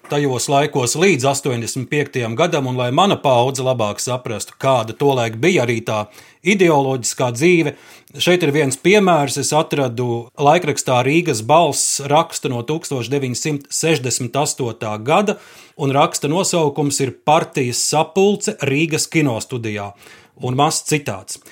tajos 0.08 0.46
laikos 0.48 0.94
līdz 0.96 1.26
85. 1.28 2.32
gadam, 2.40 2.70
un 2.72 2.80
lai 2.80 2.88
mana 2.96 3.20
paudze 3.20 3.60
labāk 3.68 4.00
saprastu, 4.00 4.56
kāda 4.56 4.96
tolaik 4.96 5.36
bija 5.44 5.66
arī 5.66 5.84
tā 5.84 6.06
ideoloģiskā 6.48 7.28
dzīve. 7.36 7.76
Šeit 8.16 8.48
ir 8.48 8.56
viens 8.56 8.80
piemērs. 8.80 9.36
Es 9.44 9.52
atradu 9.52 10.32
laikrakstā 10.40 11.04
Rīgas 11.04 11.44
balss 11.44 12.00
rakstu 12.08 12.48
no 12.54 12.64
1968. 12.64 13.68
gada, 15.04 15.36
un 15.76 15.92
raksta 15.92 16.32
nosaukums 16.32 16.96
ir 17.04 17.12
Partijas 17.28 17.84
sapulce 17.92 18.56
Rīgas 18.64 19.12
kinostudijā. 19.12 19.92
Un 20.48 20.56
mazs 20.56 20.88
citāts. 20.88 21.44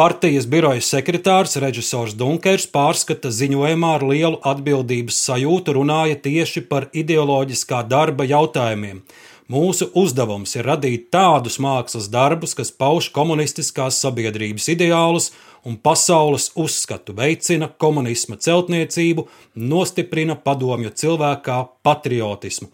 Partijas 0.00 0.46
biroja 0.48 0.80
sekretārs 0.80 1.58
režisors 1.60 2.14
Dunkers 2.16 2.62
pārskata 2.72 3.28
ziņojumā 3.36 3.88
ar 3.98 4.04
lielu 4.08 4.38
atbildības 4.48 5.18
sajūtu 5.26 5.74
runāja 5.76 6.16
tieši 6.24 6.62
par 6.70 6.86
ideoloģiskā 6.96 7.82
darba 7.90 8.24
jautājumiem. 8.24 9.02
Mūsu 9.52 9.90
uzdevums 10.02 10.56
ir 10.56 10.64
radīt 10.70 11.10
tādus 11.12 11.58
mākslas 11.60 12.06
darbus, 12.08 12.56
kas 12.56 12.72
pauž 12.72 13.10
komunistiskās 13.12 13.98
sabiedrības 14.00 14.70
ideālus 14.72 15.26
un 15.68 15.76
pasaules 15.76 16.48
uzskatu, 16.56 17.12
veicina 17.20 17.68
komunisma 17.68 18.40
celtniecību, 18.40 19.26
nostiprina 19.74 20.38
padomju 20.48 20.94
cilvēkā 21.02 21.58
patriotismu. 21.84 22.72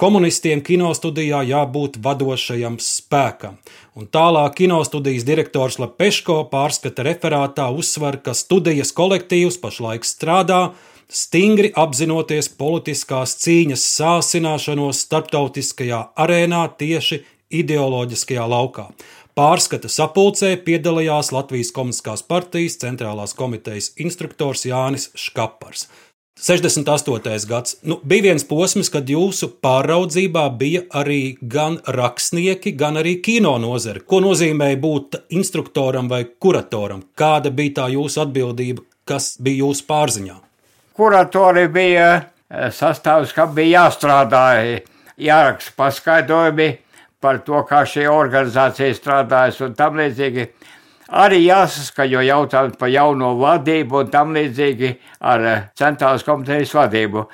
Komunistiem 0.00 0.62
kinostudijā 0.64 1.42
jābūt 1.44 1.98
vadošajam 2.00 2.78
spēkam, 2.80 3.58
un 3.92 4.06
tālāk 4.08 4.54
kinostudijas 4.62 5.26
direktors 5.28 5.76
Lepeško 5.82 6.38
pārskata 6.48 7.04
referātā 7.04 7.66
uzsver, 7.68 8.16
ka 8.24 8.32
studijas 8.32 8.94
kolektīvs 8.96 9.60
pašlaik 9.60 10.08
strādā, 10.08 10.62
stingri 11.12 11.68
apzinoties 11.76 12.48
politiskās 12.56 13.36
cīņas 13.44 13.84
sāsināšanos 13.98 15.04
starptautiskajā 15.04 16.00
arēnā 16.16 16.64
tieši 16.80 17.20
ideoloģiskajā 17.60 18.48
laukā. 18.56 18.88
Pārskata 19.36 19.92
sapulcē 19.92 20.54
piedalījās 20.64 21.28
Latvijas 21.36 21.74
Komunistiskās 21.76 22.24
partijas 22.24 22.80
centrālās 22.80 23.36
komitejas 23.36 23.92
instruktors 24.00 24.64
Jānis 24.64 25.10
Škapars. 25.12 25.90
68. 26.38 27.46
gads. 27.48 27.76
Nu, 27.82 28.00
bija 28.02 28.22
viens 28.22 28.44
posms, 28.48 28.88
kad 28.92 29.08
jūsu 29.08 29.50
pāraudzībā 29.62 30.46
bija 30.56 30.82
arī 30.96 31.36
gan 31.42 31.78
rakstnieki, 31.84 32.72
gan 32.80 32.96
arī 33.00 33.18
kino 33.24 33.56
nozare. 33.60 34.00
Ko 34.00 34.22
nozīmē 34.24 34.72
būt 34.80 35.20
instruktoram 35.36 36.08
vai 36.08 36.24
kuratoram? 36.24 37.02
Kāda 37.16 37.52
bija 37.52 37.82
tā 37.82 37.88
jūsu 37.92 38.22
atbildība, 38.24 38.86
kas 39.04 39.34
bija 39.42 39.66
jūsu 39.66 39.84
pārziņā? 39.90 40.38
Kuratori 40.96 41.66
bija 41.72 42.08
eh, 42.16 42.70
sastāvs, 42.72 43.34
kam 43.36 43.52
bija 43.56 43.84
jāstrādā, 43.84 44.46
jāraksta 45.20 45.76
paskaidrojumi 45.76 46.70
par 47.20 47.42
to, 47.44 47.60
kā 47.68 47.84
šī 47.84 48.06
organizācija 48.08 48.96
strādājas 48.96 49.60
un 49.64 49.76
tam 49.76 50.00
līdzīgi 50.00 50.48
arī 51.10 51.42
jāsaskaņo 51.44 52.22
jautājums 52.24 52.78
par 52.78 52.90
jauno 52.92 53.34
vadību 53.40 54.04
un 54.04 54.10
tam 54.12 54.34
līdzīgi 54.36 54.92
ar 55.20 55.46
eh, 55.46 55.62
centrālas 55.78 56.24
komitejas 56.26 56.74
vadību. 56.76 57.26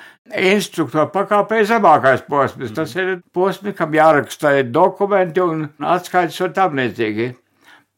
Instruktora 0.51 1.07
pakāpē 1.13 1.61
zemākais 1.67 2.25
posms, 2.27 2.73
tas 2.75 2.95
ir 2.99 3.21
posms, 3.33 3.75
kam 3.77 3.95
jāraksta 3.95 4.57
dokumenti 4.65 5.43
un 5.43 5.67
atskaites 5.79 6.41
un 6.43 6.53
tam 6.57 6.75
līdzīgi. 6.79 7.31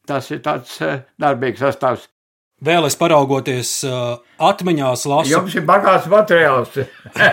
Tas 0.06 0.30
ir 0.30 0.42
tāds 0.44 0.78
eh, 0.84 1.04
darbīgs 1.20 1.62
sastāvs. 1.64 2.08
Vēl 2.60 2.84
es 2.84 2.92
paraugoties 3.00 3.68
uh, 3.88 4.18
atmiņās, 4.44 5.06
lasu. 5.08 5.30
Jums 5.32 5.54
ir 5.56 5.62
bagāts 5.64 6.04
materiāls. 6.12 6.74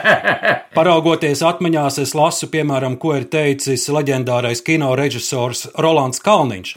paraugoties 0.78 1.42
atmiņās, 1.44 1.98
es 2.06 2.14
lasu, 2.16 2.48
piemēram, 2.54 2.96
ko 3.02 3.12
ir 3.18 3.26
teicis 3.28 3.90
leģendārais 3.92 4.64
kino 4.64 4.94
režisors 4.96 5.66
Rolands 5.76 6.24
Kalniņš. 6.24 6.72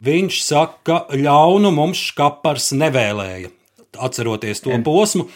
Viņš 0.00 0.42
saka, 0.44 0.78
ka 0.84 0.98
ļaunu 1.16 1.72
mums 1.76 2.00
škapars 2.10 2.70
nevēlēja. 2.72 3.50
Atceroties 4.00 4.62
to 4.64 4.76
posmu, 4.86 5.26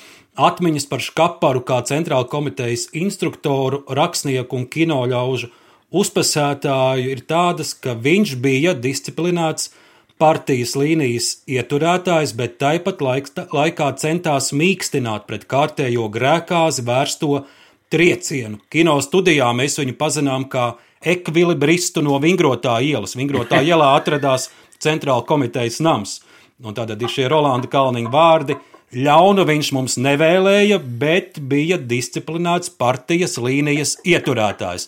atmiņas 0.41 0.87
par 0.89 1.03
škaparu 1.05 1.61
kā 1.69 1.83
centrāla 1.85 2.25
komitejas 2.31 2.89
instruktoru, 2.97 3.83
rakstnieku 3.93 4.57
un 4.57 4.69
kinoļaužu 4.71 5.51
uzpasētāju 5.95 7.11
ir 7.13 7.25
tādas, 7.29 7.75
ka 7.77 7.95
viņš 7.95 8.37
bija 8.43 8.75
disciplinēts 8.79 9.73
partijas 10.19 10.75
līnijas 10.79 11.29
ieturētājs, 11.51 12.33
bet 12.39 12.57
tāpat 12.63 13.03
laikā 13.05 13.91
centās 14.01 14.53
mīkstināt 14.55 15.29
pret 15.29 15.47
kārtējo 15.51 16.09
grēkāzi 16.15 16.87
vērsto 16.87 17.45
triecienu. 17.93 18.63
Kino 18.71 18.97
studijā 19.05 19.51
mēs 19.55 19.79
viņu 19.83 19.97
pazinām 19.99 20.49
kā 20.51 20.75
ekvilibristu 21.05 22.03
no 22.05 22.19
Vingrotā 22.23 22.79
ielas. 22.85 23.17
Vingrotā 23.19 23.63
ielā 23.69 23.95
atradās 23.99 24.51
centrāla 24.83 25.25
komitejas 25.27 25.81
nams. 25.85 26.21
Un 26.65 26.77
tātad 26.77 27.01
ir 27.03 27.11
šie 27.11 27.29
Rolanda 27.31 27.69
Kalniņa 27.71 28.13
vārdi. 28.13 28.59
Ļaunu 28.95 29.43
viņš 29.49 29.71
mums 29.75 29.97
nevēlēja, 29.99 30.79
bet 30.79 31.41
bija 31.43 31.81
disciplinēts 31.81 32.71
partijas 32.79 33.35
līnijas 33.43 33.97
ieturētājs. 34.07 34.87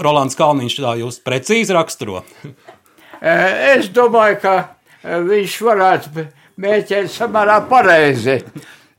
Rolands 0.00 0.38
Kalniņš 0.38 0.76
tā 0.80 0.94
jūs 1.00 1.18
precīzi 1.24 1.74
raksturo. 1.74 2.22
es 3.74 3.90
domāju, 3.92 4.38
ka 4.44 4.54
viņš 5.02 5.56
varētu 5.66 6.26
mēģināt 6.60 7.12
samērā 7.14 7.58
pareizi. 7.68 8.38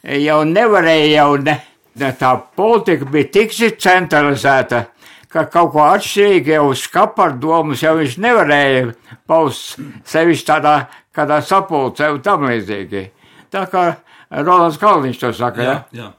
Jau 0.01 0.41
nevarēja 0.49 1.09
jau 1.13 1.35
ne, 1.45 1.55
ne 2.01 2.11
tā 2.17 2.33
politika 2.57 3.05
bija 3.05 3.29
tik 3.37 3.53
centralizēta, 3.53 4.85
ka 5.31 5.45
kaut 5.51 5.71
ko 5.73 5.83
atšķirīgu 5.87 6.53
jau 6.55 6.63
uz 6.71 6.85
skapar 6.85 7.35
domas 7.39 7.83
jau 7.83 7.95
viņš 7.99 8.17
nevarēja 8.21 8.87
paust 9.29 9.79
sevišķi 10.11 10.47
tādā, 10.47 10.75
kādā 11.15 11.39
sapulcē 11.45 12.11
un 12.11 12.23
tam 12.25 12.47
līdzīgi. 12.49 13.05
Tā 13.51 13.65
kā 13.71 13.85
Rolands 14.31 14.79
Kalniņš 14.79 15.21
to 15.21 15.31
saka, 15.35 15.63
jā? 15.63 15.77
Jā, 15.91 16.03
jā. 16.03 16.09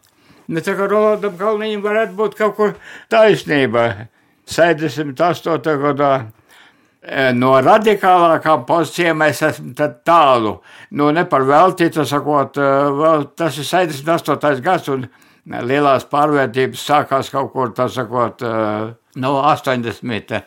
Ne 0.53 0.61
tā 0.65 0.75
kā 0.77 0.89
Rolandam 0.91 1.37
Kalniņam 1.39 1.85
varētu 1.85 2.17
būt 2.19 2.39
kaut 2.39 2.57
kur 2.59 2.75
taisnība. 3.13 4.09
78. 4.53 5.77
gadā 5.81 6.11
e, 6.19 7.31
no 7.37 7.55
radikālākām 7.63 8.67
pozīcijām 8.69 9.21
mēs 9.23 9.43
esam 9.47 9.71
tālu. 10.05 10.57
Nu, 10.99 11.13
ne 11.15 11.25
par 11.31 11.47
velti, 11.49 11.89
tas 11.95 12.11
sakot, 12.13 12.59
e, 12.59 12.71
vēl, 12.99 13.29
tas 13.39 13.61
ir 13.63 13.69
78. 13.69 14.61
gads 14.65 14.91
un 14.93 15.07
lielās 15.47 16.07
pārvērtības 16.11 16.87
sākās 16.87 17.31
kaut 17.33 17.53
kur, 17.53 17.73
tas 17.75 17.95
sakot, 17.97 18.43
e, 18.43 18.95
no 19.21 19.33
80. 19.43 20.43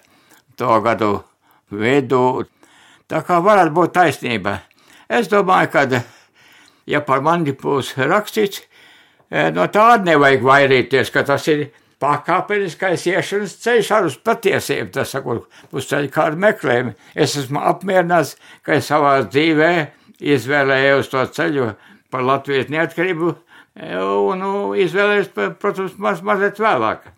gadu 0.58 1.12
vidū. 1.72 2.46
Tā 3.08 3.22
kā 3.22 3.40
varētu 3.44 3.74
būt 3.76 3.94
taisnība. 3.94 4.60
Es 5.10 5.28
domāju, 5.30 5.70
ka, 5.74 6.04
ja 6.88 7.02
par 7.02 7.22
mani 7.22 7.54
būs 7.54 7.96
rakstīts, 7.98 8.64
e, 9.30 9.52
no 9.52 9.68
tāda 9.68 10.04
nevajag 10.12 10.46
vairīties, 10.46 11.12
ka 11.12 11.26
tas 11.28 11.48
ir 11.52 11.68
pakāpeniskais 12.02 13.06
iešanas 13.08 13.56
ceļš 13.64 13.92
ar 13.96 14.08
uz 14.10 14.18
patiesību, 14.18 14.92
tas 14.96 15.14
sakot, 15.16 15.46
uz 15.72 15.88
ceļu 15.90 16.12
kādu 16.12 16.40
meklējumu. 16.42 16.96
Es 17.16 17.38
esmu 17.40 17.62
apmierināts, 17.62 18.36
ka 18.64 18.80
es 18.80 18.90
savā 18.92 19.20
dzīvē 19.28 19.72
izvēlējos 20.20 21.12
to 21.12 21.24
ceļu 21.36 21.74
par 22.12 22.24
Latvijas 22.24 22.72
neatkarību 22.72 23.34
un 23.76 24.40
nu, 24.40 24.54
izvēlējos, 24.80 25.34
protams, 25.60 25.98
maz, 26.00 26.24
mazliet 26.24 26.60
vēlāk. 26.62 27.12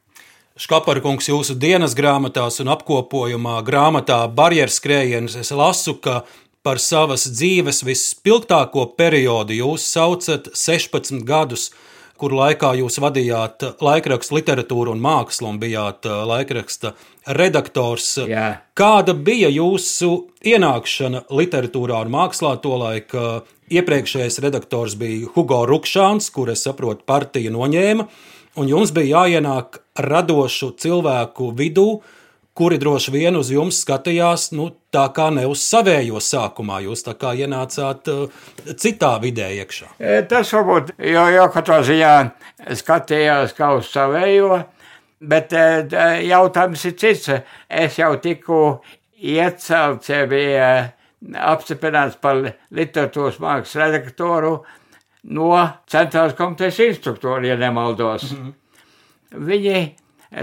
Škaparkungs 0.58 1.30
jūsu 1.30 1.54
dienas 1.54 1.94
grāmatās 1.94 2.58
un 2.64 2.72
apkopojumā 2.74 3.60
grāmatā 3.66 4.24
Barjeras 4.34 4.80
skrējienas 4.82 5.36
es 5.38 5.52
lasu, 5.54 5.94
ka 6.02 6.24
par 6.66 6.82
savas 6.82 7.28
dzīves 7.30 7.84
vispilgtāko 7.86 8.88
periodu 8.98 9.54
jūs 9.54 9.86
saucat 9.86 10.50
16 10.58 11.22
gadus, 11.28 11.70
kur 12.20 12.36
laikā 12.38 12.74
jūs 12.82 13.00
vadījāt 13.04 13.64
laikraksta 13.84 14.38
literatūru 14.38 14.96
un 14.96 15.04
mākslu 15.04 15.52
un 15.52 15.60
bijāt 15.62 16.08
uh, 16.10 16.24
laikraksta 16.30 16.94
redaktors. 17.38 18.14
Jā. 18.28 18.48
Kāda 18.78 19.14
bija 19.14 19.52
jūsu 19.54 20.12
ienākšana 20.48 21.28
literatūrā 21.30 22.02
un 22.06 22.14
mākslā 22.18 22.58
tolaik? 22.64 23.14
Uh, 23.14 23.54
iepriekšējais 23.68 24.40
redaktors 24.40 24.96
bija 24.96 25.28
Hugo 25.36 25.66
Rukšāns, 25.68 26.30
kur 26.32 26.54
es 26.54 26.62
saprotu 26.64 27.04
partija 27.08 27.52
noņēma 27.52 28.08
un 28.58 28.70
jums 28.70 28.94
bija 28.96 29.24
jāienāk 29.24 29.82
radošu 30.02 30.74
cilvēku 30.82 31.52
vidū, 31.58 32.02
kuri 32.58 32.80
droši 32.82 33.14
vien 33.14 33.38
uz 33.38 33.52
jums 33.54 33.84
skatījās, 33.84 34.50
nu, 34.58 34.72
tā 34.94 35.06
kā 35.14 35.28
ne 35.34 35.46
uz 35.50 35.62
savējo 35.62 36.22
sākumā. 36.24 36.80
Jūs 36.88 37.06
tā 37.06 37.14
kā 37.20 37.36
ienācāt 37.38 38.10
uh, 38.10 38.40
citā 38.82 39.14
vidē 39.22 39.52
iekšā. 39.60 39.92
E, 40.00 40.22
tas 40.30 40.54
varbūt, 40.56 40.96
jo, 41.14 41.26
jo 41.36 41.46
katrā 41.54 41.82
ziņā 41.86 42.14
skatījās 42.80 43.54
kā 43.58 43.76
uz 43.78 43.92
savējo, 43.94 44.62
bet 45.22 45.54
e, 45.54 45.66
jautājums 46.26 46.86
ir 46.90 46.96
cits. 47.04 47.30
Es 47.70 48.00
jau 48.02 48.16
tiku 48.24 48.62
iecelts, 49.18 50.10
ja 50.10 50.26
bija 50.30 50.72
apstiprināts 51.52 52.18
par 52.22 52.42
literatūras 52.74 53.38
mākslas 53.42 53.84
redaktoru, 53.84 54.56
no 55.34 55.52
centrālās 55.90 56.38
komitejas 56.38 56.80
instruktori, 56.88 57.52
ja 57.52 57.58
nemaldos. 57.60 58.32
Mm 58.32 58.42
-hmm. 58.42 59.46
Viņi, 59.48 59.80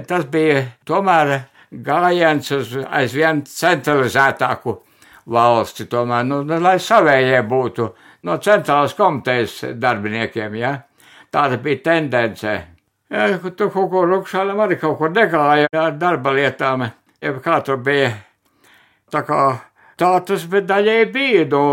tas 0.07 0.25
bija 0.31 0.65
tomēr 0.87 1.41
gājiens 1.83 2.51
uz 2.55 2.75
aizvien 2.85 3.43
centralizētāku 3.49 4.77
valsti, 5.35 5.87
tomēr, 5.91 6.27
nu, 6.29 6.43
nu 6.45 6.59
lai 6.61 6.77
savējie 6.83 7.41
būtu 7.49 7.89
no 8.29 8.37
centrālās 8.45 8.95
komitejas 8.97 9.61
darbiniekiem, 9.81 10.59
ja? 10.61 10.75
Tāda 11.35 11.59
bija 11.59 11.83
tendence. 11.89 12.55
Ja, 13.11 13.27
tur 13.39 13.71
kaut 13.73 13.91
ko 13.93 14.05
Lukšānam 14.09 14.61
arī 14.65 14.79
kaut 14.81 14.99
kur 15.01 15.11
negāja 15.13 15.69
ar 15.73 15.97
darba 15.99 16.33
lietām, 16.37 16.87
ja 17.21 17.35
kā 17.45 17.61
tur 17.65 17.81
bija. 17.85 18.13
Tā 19.13 19.23
kā 19.27 19.41
tā 20.01 20.13
tas 20.27 20.47
daļai 20.51 21.01
bija, 21.13 21.45
nu, 21.51 21.65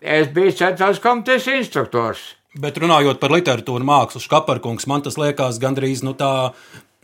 es 0.00 0.28
biju 0.34 0.56
centrālās 0.58 1.00
komitejas 1.02 1.48
instruktors. 1.54 2.26
Bet 2.58 2.78
runājot 2.80 3.20
par 3.20 3.30
literatūru, 3.34 3.84
mākslu, 3.86 4.22
škaparkungs, 4.24 4.88
man 4.90 5.04
tas 5.04 5.18
liekas 5.20 5.60
gandrīz 5.62 6.02
nu, 6.02 6.14
tā 6.18 6.50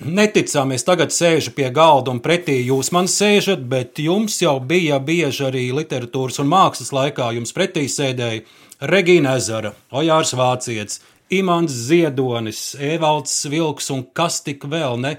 neticami, 0.03 0.79
es 0.79 0.87
tagad 0.87 1.15
sēžu 1.15 1.55
pie 1.57 1.71
galda 1.75 2.13
un 2.15 2.21
pretī 2.25 2.57
jūs 2.65 2.91
man 2.95 3.07
sēžat, 3.11 3.63
bet 3.71 4.01
jums 4.03 4.41
jau 4.43 4.57
bija 4.61 4.99
bieži 4.99 5.49
arī 5.49 5.65
literatūras 5.77 6.41
un 6.43 6.51
mākslas 6.51 6.93
laikā 6.95 7.31
jums 7.37 7.55
pretī 7.57 7.87
sēdēja 7.91 8.43
Regīna 8.91 9.37
Ezera, 9.39 9.75
Ojārs 9.95 10.35
Vācietis, 10.37 11.01
Imants 11.33 11.73
Ziedonis, 11.89 12.75
Evalds 12.79 13.37
Vilks 13.51 13.91
un 13.95 14.05
kas 14.13 14.43
tik 14.45 14.67
vēl 14.71 14.99
ne. 15.01 15.17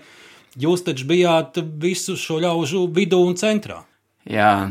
Jūs 0.60 0.86
taču 0.86 1.08
bijāt 1.10 1.58
visu 1.82 2.16
šo 2.20 2.40
ļaužu 2.44 2.86
vidū 2.96 3.20
un 3.28 3.36
centrā. 3.40 3.82
Jā, 4.26 4.70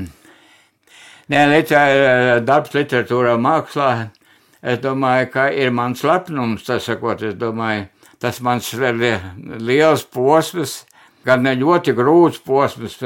Nē, 1.32 1.40
liter, 1.48 2.42
darbs 2.44 2.74
literatūrā, 2.76 3.38
mākslā. 3.40 4.10
Es 4.60 4.80
domāju, 4.82 5.30
ka 5.32 5.46
ir 5.56 5.70
mans 5.72 6.02
lepnums, 6.04 6.66
tas 6.66 6.84
sakot, 6.84 7.22
es 7.24 7.36
domāju, 7.40 7.86
tas 8.24 8.40
mans 8.40 8.72
liels 9.60 10.06
posms, 10.08 10.78
gan 11.28 11.44
ne 11.44 11.52
ļoti 11.60 11.92
grūts 11.96 12.40
posms, 12.44 12.96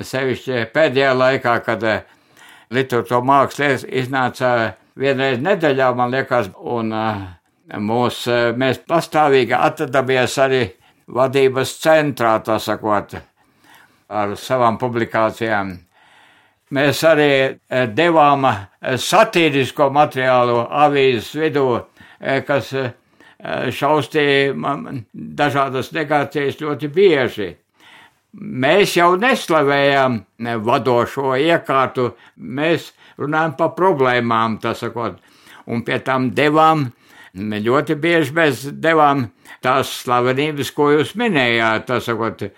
sevišķi 0.00 0.64
pēdējā 0.72 1.12
laikā, 1.12 1.58
kad 1.66 1.84
literatūra 2.72 3.20
māksla 3.24 3.74
iznāca 4.00 4.52
vienreiz 4.96 5.42
nedēļā, 5.44 5.92
man 5.96 6.16
liekas, 6.16 6.48
un 6.56 6.92
mūs, 7.84 8.24
mēs 8.56 8.80
pastāvīgi 8.88 9.52
atradamies 9.60 10.36
arī 10.40 10.62
vadības 11.12 11.76
centrā, 11.82 12.38
tā 12.40 12.56
sakot, 12.62 13.16
ar 14.08 14.36
savām 14.40 14.80
publikācijām. 14.80 15.76
Mēs 16.74 17.04
arī 17.06 17.30
devām 17.94 18.48
satīrisko 18.82 19.92
materiālu 19.94 20.64
avīzes 20.66 21.34
vidū, 21.38 21.68
kas 22.48 22.72
šaustīja 23.72 24.54
dažādas 25.12 25.92
negācijas 25.94 26.60
ļoti 26.60 26.90
bieži. 26.92 27.48
Mēs 28.36 28.96
jau 28.98 29.14
neslavējām 29.16 30.18
vadošo 30.64 31.36
iekārtu, 31.40 32.10
mēs 32.36 32.90
runājam 33.16 33.56
par 33.56 33.72
problēmām, 33.78 34.58
tā 34.60 34.74
sakot, 34.76 35.16
un 35.72 35.84
pie 35.86 35.98
tam 36.04 36.28
devām, 36.36 36.90
ļoti 37.36 37.96
bieži 38.00 38.36
mēs 38.36 38.66
devām 38.72 39.30
tās 39.64 39.94
slavenības, 40.02 40.72
ko 40.76 40.90
jūs 40.98 41.14
minējāt, 41.16 41.94
sakot, 42.04 42.48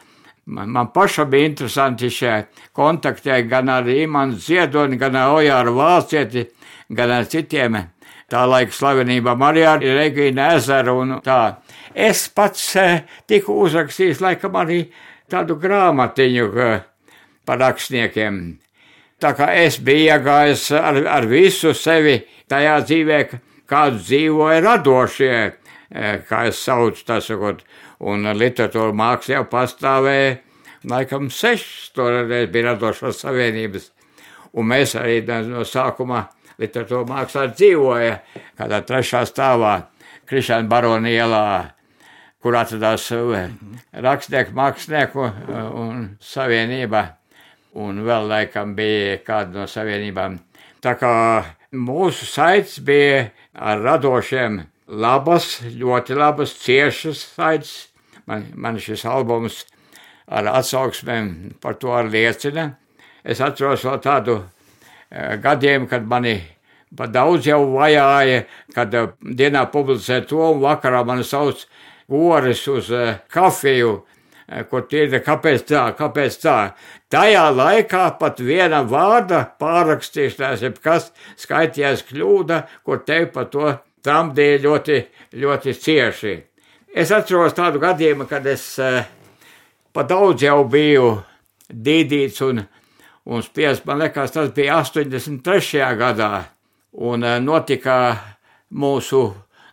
Man, 0.49 0.71
man 0.71 0.87
pašam 0.95 1.29
bija 1.31 1.45
interesanti 1.45 2.09
šie 2.11 2.47
kontakti 2.73 3.35
gan 3.51 3.69
ar 3.69 3.89
Imants 3.89 4.47
Ziedoni, 4.47 4.97
gan 4.97 5.17
ar 5.21 5.35
Ojāru 5.37 5.75
Vācieti, 5.77 6.47
gan 6.89 7.11
ar 7.13 7.27
citiem 7.29 7.77
tā 8.29 8.45
laika 8.49 8.75
slavenībām, 8.77 9.43
arī 9.45 9.65
ar 9.67 9.83
Regīnu 9.83 10.45
Ezeru 10.55 10.99
un 11.03 11.17
tā. 11.25 11.59
Es 11.95 12.27
pats 12.29 12.65
eh, 12.77 13.03
tiku 13.29 13.57
uzrakstījis 13.65 14.23
laikam 14.23 14.59
arī 14.61 14.83
tādu 15.31 15.57
grāmatiņu 15.61 16.49
eh, 16.61 16.81
par 17.49 17.63
rakstniekiem. 17.65 18.41
Tā 19.19 19.33
kā 19.35 19.49
es 19.59 19.81
biju 19.83 20.13
iegājis 20.13 20.69
ar, 20.79 21.01
ar 21.11 21.27
visu 21.27 21.73
sevi 21.75 22.21
tajā 22.51 22.77
dzīvē, 22.85 23.23
kādu 23.69 24.03
dzīvoja 24.05 24.61
radošie, 24.63 25.35
eh, 25.91 26.21
kā 26.29 26.45
es 26.53 26.61
saucu, 26.63 27.05
tā 27.09 27.23
sakot, 27.25 27.65
un 27.99 28.29
literatūra 28.37 28.95
māksla 28.95 29.41
jau 29.41 29.47
pastāvēja, 29.51 30.37
laikam 30.89 31.33
sešas 31.33 31.95
toreiz 31.97 32.51
bija 32.53 32.75
radošās 32.75 33.25
savienības, 33.25 33.91
un 34.53 34.69
mēs 34.69 34.95
arī 35.01 35.23
no 35.49 35.65
sākuma 35.67 36.29
literatūra 36.59 37.07
mākslā 37.09 37.49
dzīvoja 37.55 38.19
kādā 38.59 38.83
trešā 38.87 39.25
stāvā, 39.29 39.75
Krišāna 40.29 40.69
Barona 40.69 41.09
ielā, 41.09 41.45
kur 42.43 42.57
atradās 42.59 43.07
uh, 43.17 43.49
rakstnieku, 43.93 44.55
mākslinieku 44.57 45.23
uh, 45.25 45.71
un 45.79 46.03
savienība, 46.21 47.05
un 47.79 48.03
vēl 48.07 48.29
laikam 48.29 48.75
bija 48.77 49.19
kāda 49.25 49.63
no 49.63 49.69
savienībām. 49.71 50.39
Tā 50.85 50.95
kā 50.99 51.13
mūsu 51.75 52.29
saites 52.29 52.79
bija 52.85 53.31
ar 53.55 53.81
radošiem 53.83 54.61
labas, 54.89 55.59
ļoti 55.63 56.17
labas, 56.19 56.55
ciešas 56.63 57.25
saites. 57.35 57.75
Man, 58.29 58.45
man 58.61 58.77
šis 58.77 59.07
albums 59.09 59.63
ar 60.29 60.51
atsauksmēm 60.53 61.57
par 61.63 61.79
to 61.81 61.95
liecina. 62.11 62.75
Es 63.25 63.41
atceros 63.45 63.85
vēl 63.89 64.01
tādu 64.05 64.37
uh, 65.11 65.37
gadījumu, 65.43 65.89
kad 65.91 66.07
mani 66.09 66.39
pa 66.97 67.09
daudz 67.13 67.49
jau 67.49 67.63
vajāja, 67.75 68.45
kad 68.75 68.95
uh, 68.95 69.11
dienā 69.23 69.67
publicē 69.73 70.23
to 70.29 70.41
un 70.53 70.63
vakarā 70.65 71.05
mani 71.07 71.27
sauc 71.27 71.65
goris 72.09 72.65
uz 72.69 72.93
uh, 72.95 73.19
kafiju, 73.33 73.99
kur 74.71 74.87
tīri, 74.89 75.19
kāpēc 75.21 75.67
tā, 75.69 75.83
kāpēc 75.93 76.39
tā. 76.41 76.57
Tajā 77.13 77.43
laikā 77.53 78.07
pat 78.17 78.39
viena 78.41 78.79
vārda 78.81 79.43
pārrakstīšanās, 79.61 80.63
jeb 80.65 80.79
kas 80.81 81.11
skaitījās 81.37 82.07
kļūda, 82.09 82.63
kur 82.81 83.03
tevi 83.05 83.29
par 83.35 83.51
to 83.53 83.75
tramdīja 84.01 84.63
ļoti, 84.65 84.99
ļoti 85.37 85.75
cieši. 85.85 86.35
Es 86.97 87.13
atceros 87.13 87.53
tādu 87.53 87.83
gadījumu, 87.83 88.25
kad 88.31 88.47
es 88.49 88.65
pa 89.93 90.05
daudz 90.09 90.47
jau 90.47 90.63
biju 90.71 91.11
dīdīts 91.69 92.41
un, 92.47 92.63
un 93.29 93.45
spiests. 93.45 93.85
Man 93.87 94.01
liekas, 94.03 94.33
tas 94.33 94.51
bija 94.57 94.81
83. 94.83 95.85
gadā, 95.99 96.33
un 97.05 97.25
eh, 97.25 97.39
notika 97.45 97.99
mūsu, 98.73 99.23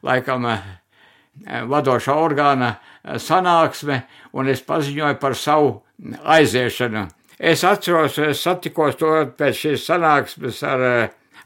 laikam, 0.05 0.47
eh, 0.51 1.63
vadošā 1.71 2.15
orgāna 2.19 2.75
eh, 2.75 3.17
sanāksme, 3.21 4.01
un 4.35 4.51
es 4.51 4.63
paziņoju 4.65 5.19
par 5.21 5.37
savu 5.39 5.77
aiziešanu. 6.23 7.07
Es 7.39 7.63
atceros, 7.67 8.19
es 8.19 8.43
satikos 8.43 8.95
to 8.99 9.11
pēc 9.35 9.61
šīs 9.63 9.87
sanāksmes 9.89 10.61
ar 10.63 10.85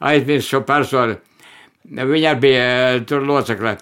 aizmirsušo 0.06 0.62
personu. 0.66 1.16
Viņa 1.90 2.36
bija 2.38 2.68
tur 3.10 3.26
locekle. 3.26 3.74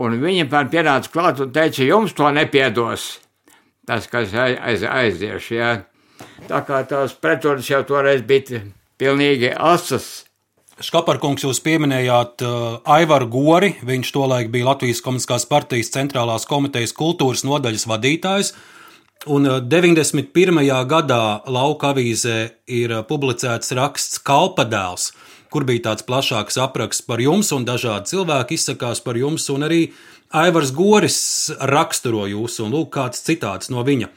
Un 0.00 0.16
viņa 0.20 0.46
man 0.48 0.70
pienāca 0.72 1.12
klāt 1.12 1.42
un 1.44 1.52
teica, 1.52 1.84
jums 1.84 2.16
to 2.16 2.30
nepiedos 2.32 3.18
tas, 3.86 4.08
kas 4.10 4.32
aiz, 4.34 4.82
aizieš. 4.82 5.50
Jā. 5.54 5.70
Tā 6.46 6.62
kā 6.66 6.82
tās 6.88 7.16
pretrunas 7.18 7.68
jau 7.70 7.82
toreiz 7.86 8.22
bija 8.26 8.62
pilnīgi 9.00 9.52
asas. 9.52 10.26
Škaparkungs, 10.76 11.40
jūs 11.40 11.62
pieminējāt 11.64 12.42
uh, 12.44 12.64
Aivaru 12.84 13.30
Gori. 13.32 13.70
Viņš 13.80 14.10
tolaik 14.12 14.50
bija 14.52 14.66
Latvijas 14.68 15.00
Komunistiskās 15.00 15.46
partijas 15.48 15.88
centrālās 15.94 16.44
komitejas 16.44 16.92
kultūras 16.96 17.46
nodaļas 17.48 17.86
vadītājs. 17.88 18.50
Un 19.32 19.48
91. 19.64 20.60
Uh, 20.60 20.82
gadā 20.84 21.22
lauka 21.48 21.94
avīzē 21.94 22.36
ir 22.68 22.92
uh, 22.92 23.00
publicēts 23.08 23.72
raksts 23.78 24.20
Kalpadēls, 24.20 25.08
kur 25.48 25.64
bija 25.64 25.86
tāds 25.88 26.04
plašāks 26.04 26.60
apraksts 26.60 27.08
par 27.08 27.24
jums, 27.24 27.54
un 27.56 27.64
dažādi 27.64 28.12
cilvēki 28.12 28.60
izsakās 28.60 29.00
par 29.00 29.16
jums, 29.16 29.48
un 29.56 29.64
arī 29.64 29.80
Aivars 30.36 30.74
Goris 30.76 31.18
raksturo 31.72 32.28
jūs, 32.28 32.60
un 32.60 32.76
lūk, 32.76 32.92
kāds 32.98 33.24
citāts 33.24 33.72
no 33.72 33.80
viņa. 33.86 34.12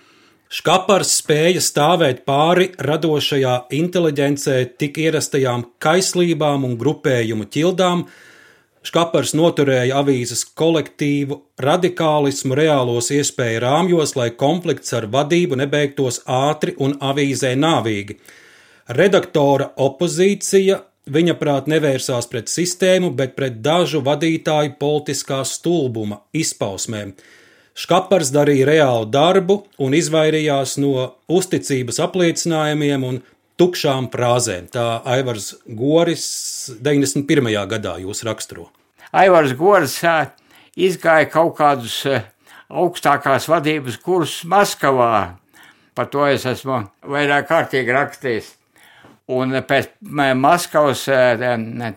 Škapars 0.49 1.11
spēja 1.19 1.61
stāvēt 1.61 2.23
pāri 2.25 2.71
radošajā 2.81 3.51
inteliģencē 3.77 4.55
tik 4.81 4.97
ierastajām 4.97 5.67
kaislībām 5.83 6.65
un 6.65 6.73
grupējumu 6.79 7.45
ķildām. 7.53 8.07
Škapars 8.89 9.35
noturēja 9.37 9.99
avīzes 10.01 10.41
kolektīvu 10.57 11.37
radikālismu 11.61 12.57
reālos 12.57 13.11
iespēju 13.13 13.61
rāmjos, 13.61 14.15
lai 14.17 14.31
konflikts 14.33 14.95
ar 14.97 15.05
vadību 15.13 15.59
nebeigtos 15.61 16.23
ātri 16.25 16.73
un 16.81 16.97
avīzē 16.97 17.53
nāvīgi. 17.59 18.17
Redaktora 18.97 19.69
opozīcija 19.77 20.81
Viņa 21.09 21.33
prāt 21.39 21.65
nevērsās 21.71 22.27
pret 22.29 22.51
sistēmu, 22.51 23.09
bet 23.17 23.31
pret 23.37 23.63
dažu 23.65 24.03
vadītāju 24.05 24.75
politiskā 24.77 25.39
stulbuma 25.47 26.19
izpausmēm. 26.37 27.15
Škapars 27.79 28.33
darīja 28.35 28.65
reālu 28.67 29.05
darbu 29.07 29.61
un 29.79 29.93
izvairījās 29.95 30.75
no 30.83 31.13
uzticības 31.31 32.01
apliecinājumiem 32.03 33.05
un 33.07 33.21
tukšām 33.59 34.09
frāzēm. 34.11 34.67
Tā 34.73 34.99
Aivars 35.07 35.53
Goris 35.63 36.25
91. 36.83 37.47
gadā 37.71 37.95
jūs 38.03 38.25
raksturo. 38.27 38.67
Aivars 39.15 39.55
Goris 39.55 39.95
izgāja 40.75 41.29
kaut 41.31 41.55
kādus 41.59 42.01
augstākās 42.69 43.47
vadības 43.49 43.97
kursus 44.03 44.43
Maskavā. 44.43 45.39
Par 45.95 46.11
to 46.11 46.27
es 46.27 46.45
esmu 46.47 46.83
vairāk 47.07 47.47
kārtīgi 47.47 47.95
rakstījis. 47.95 48.53
Un 49.29 49.55
pēc 49.63 49.91
Maskavas 50.35 51.05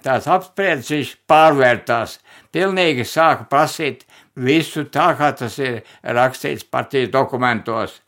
tās 0.05 0.31
apspriedes 0.31 0.95
viņš 0.95 1.13
pārvērtās. 1.31 2.19
Pilnīgi 2.53 3.07
sāka 3.09 3.47
prasīt 3.51 4.07
visu 4.37 4.87
tā, 4.89 5.13
kā 5.19 5.33
tas 5.37 5.59
ir 5.61 5.83
rakstīts 6.03 6.65
partijas 6.65 7.13
dokumentos. 7.13 8.01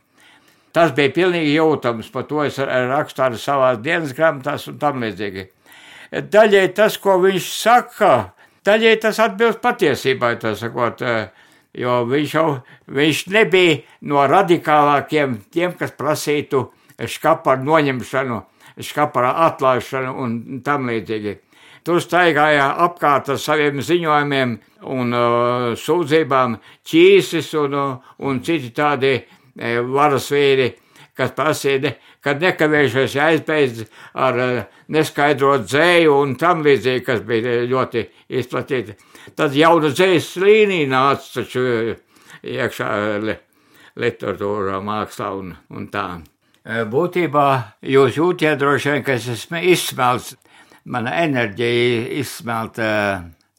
Tas 0.75 0.91
bija 0.95 1.13
pilnīgi 1.15 1.55
jūtams, 1.55 2.09
par 2.11 2.25
to 2.27 2.43
es 2.43 2.59
rakstu 2.59 3.23
arī 3.23 3.39
savā 3.39 3.75
dienas 3.79 4.15
grāmatās 4.17 4.67
un 4.71 4.79
tam 4.83 5.05
līdzīgi. 5.05 5.47
Daļai 6.35 6.67
tas, 6.75 6.97
ko 6.99 7.19
viņš 7.23 7.51
saka, 7.61 8.11
daļai 8.67 8.97
tas 9.03 9.21
atbilst 9.23 9.63
patiesībai, 9.63 10.35
tā 10.43 10.55
sakot, 10.59 11.03
jo 11.79 12.01
viņš 12.11 12.35
jau 12.35 12.49
viņš 12.91 13.23
nebija 13.35 13.79
no 14.11 14.27
radikālākiem 14.31 15.39
tiem, 15.55 15.77
kas 15.79 15.95
prasītu 15.95 16.67
škaparu 16.99 17.67
noņemšanu, 17.71 18.41
škaparā 18.83 19.31
atlaišanu 19.47 20.15
un 20.25 20.39
tam 20.67 20.91
līdzīgi. 20.91 21.39
Tur 21.85 22.01
staigāja 22.01 22.71
apkārt 22.81 23.29
ar 23.35 23.41
saviem 23.41 23.83
ziņojumiem 23.85 24.55
un 24.95 25.13
uh, 25.13 25.75
sūdzībām 25.77 26.57
ķīsis 26.89 27.51
un, 27.61 27.77
uh, 27.77 28.15
un 28.25 28.41
citi 28.45 28.71
tādi 28.73 29.11
uh, 29.19 29.83
varas 29.93 30.31
vīri, 30.33 30.71
kas 31.13 31.35
prasīja, 31.37 31.93
kad 32.25 32.41
nekavējušies 32.41 33.17
aizbeidz 33.27 33.83
ar 34.17 34.41
uh, 34.41 34.63
neskaidrot 34.97 35.67
dzēju 35.69 36.15
un 36.23 36.33
tam 36.41 36.65
līdzīgi, 36.65 37.05
kas 37.05 37.21
bija 37.29 37.61
ļoti 37.69 38.07
izplatīti. 38.41 38.97
Tad 39.37 39.53
jauna 39.57 39.93
dzējas 39.93 40.31
līnija 40.41 40.89
nāca 40.89 41.43
taču 41.43 41.67
uh, 41.69 41.93
iekšā 42.41 42.89
li, 43.27 43.37
literatūrā, 44.01 44.81
mākslā 44.85 45.35
un, 45.37 45.53
un 45.69 45.91
tā. 45.93 46.07
Būtībā 46.65 47.49
jūs 47.93 48.17
jūtiet 48.17 48.57
droši 48.57 48.95
vien, 48.95 49.03
ka 49.05 49.19
es 49.19 49.29
esmu 49.29 49.61
izsmelts 49.69 50.33
mana 50.85 51.15
enerģija 51.25 52.09
izsmelta. 52.21 52.89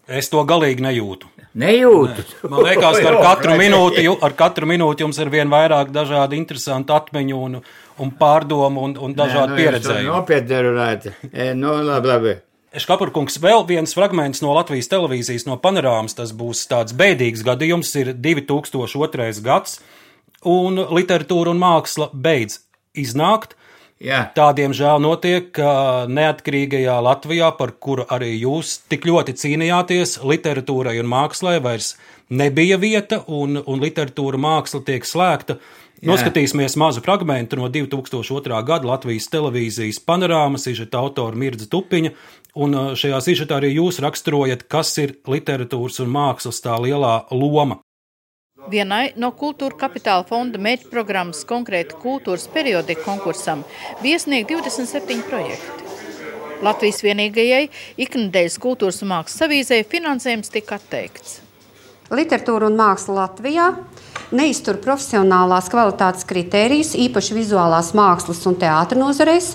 Es 0.05 0.29
to 0.29 0.43
galīgi 0.45 0.85
nejūtu. 0.85 1.31
Nejūtu. 1.55 2.23
Ne. 2.43 2.49
Man 2.51 2.65
liekas, 2.67 2.97
ka 2.99 3.11
ar 3.13 3.17
katru, 3.29 3.53
minūti, 3.59 4.03
ar 4.09 4.35
katru 4.37 4.67
minūti 4.69 5.05
jums 5.05 5.19
ir 5.23 5.31
vien 5.33 5.51
vairāk 5.51 5.93
dažādu 5.95 6.35
interesantu 6.37 6.95
atmiņu 6.97 7.37
un, 7.47 7.61
un 8.03 8.11
pārdomu 8.19 8.83
un, 8.89 8.97
un 8.99 9.15
dažādu 9.15 9.55
nu, 9.55 9.61
pieredzējumu. 9.61 10.11
Nopietni 10.11 10.59
runājot. 10.67 11.07
Nu, 11.55 11.77
labi, 11.87 12.11
labi. 12.11 12.35
Škapurkungs, 12.75 13.37
vēl 13.39 13.63
viens 13.69 13.95
fragments 13.95 14.41
no 14.43 14.51
Latvijas 14.57 14.91
televīzijas 14.91 15.47
no 15.47 15.55
panorāmas. 15.63 16.17
Tas 16.17 16.33
būs 16.35 16.65
tāds 16.67 16.95
bēdīgs 16.97 17.45
gadījums, 17.47 17.93
ir 18.01 18.11
2002. 18.19 19.31
gads, 19.45 19.79
un 20.43 20.83
literatūra 20.91 21.55
un 21.55 21.61
māksla 21.63 22.09
beidz 22.11 22.59
iznākt. 22.99 23.55
Jā. 24.05 24.19
Tā, 24.37 24.51
diemžēl, 24.53 24.99
notiek, 25.01 25.47
ka 25.55 26.05
neatkarīgajā 26.13 26.97
Latvijā, 27.01 27.49
par 27.57 27.73
kuru 27.81 28.05
arī 28.13 28.35
jūs 28.37 28.77
tik 28.91 29.07
ļoti 29.09 29.33
cīnījāties, 29.41 30.19
literatūrai 30.21 30.99
un 31.01 31.09
mākslai 31.09 31.57
vairs 31.63 31.95
nebija 32.29 32.77
vieta, 32.81 33.23
un, 33.25 33.57
un 33.65 33.81
literatūra 33.81 34.37
māksla 34.41 34.83
tiek 34.85 35.07
slēgta. 35.09 35.57
Jā. 35.95 36.11
Noskatīsimies 36.11 36.75
mazu 36.77 37.01
fragment 37.01 37.55
no 37.57 37.69
2002. 37.71 38.61
gada 38.67 38.89
Latvijas 38.91 39.29
televīzijas 39.31 40.01
panorāmas 40.05 40.67
izžeta 40.69 41.01
autora 41.01 41.39
Mirdza 41.39 41.69
Tupiņa, 41.71 42.11
un 42.61 42.77
uh, 42.77 42.91
šajā 42.99 43.23
izžetā 43.33 43.57
arī 43.57 43.73
jūs 43.77 44.01
raksturojat, 44.03 44.67
kas 44.69 44.91
ir 45.01 45.17
literatūras 45.25 46.03
un 46.03 46.13
mākslas 46.13 46.61
tā 46.61 46.77
lielā 46.83 47.23
loma. 47.33 47.79
Vienai 48.65 49.11
no 49.21 49.29
Kultūra 49.37 49.77
Kapitāla 49.77 50.25
fonda 50.25 50.57
mērķprogrammas 50.57 51.43
konkrēti 51.45 51.97
kultūras 52.01 52.47
periodika 52.49 53.03
konkursam 53.05 53.61
bija 54.01 54.17
iesniegt 54.17 54.49
27 54.49 55.21
projekti. 55.27 55.83
Latvijas 56.65 57.03
vienīgajai 57.05 57.67
iknedēļas 58.01 58.55
kultūras 58.63 59.03
un 59.05 59.11
mākslas 59.11 59.45
avīzē 59.45 59.83
finansējums 59.91 60.49
tika 60.53 60.79
atteikts. 60.79 61.35
Literatūra 62.09 62.71
un 62.71 62.77
māksla 62.79 63.19
Latvijā 63.19 63.67
neiztur 64.33 64.79
profesionālās 64.81 65.69
kvalitātes 65.69 66.25
kritērijus, 66.25 66.95
īpaši 67.05 67.37
vizuālās 67.37 67.91
mākslas 67.97 68.41
un 68.49 68.57
teātra 68.61 68.97
nozarēs. 68.97 69.51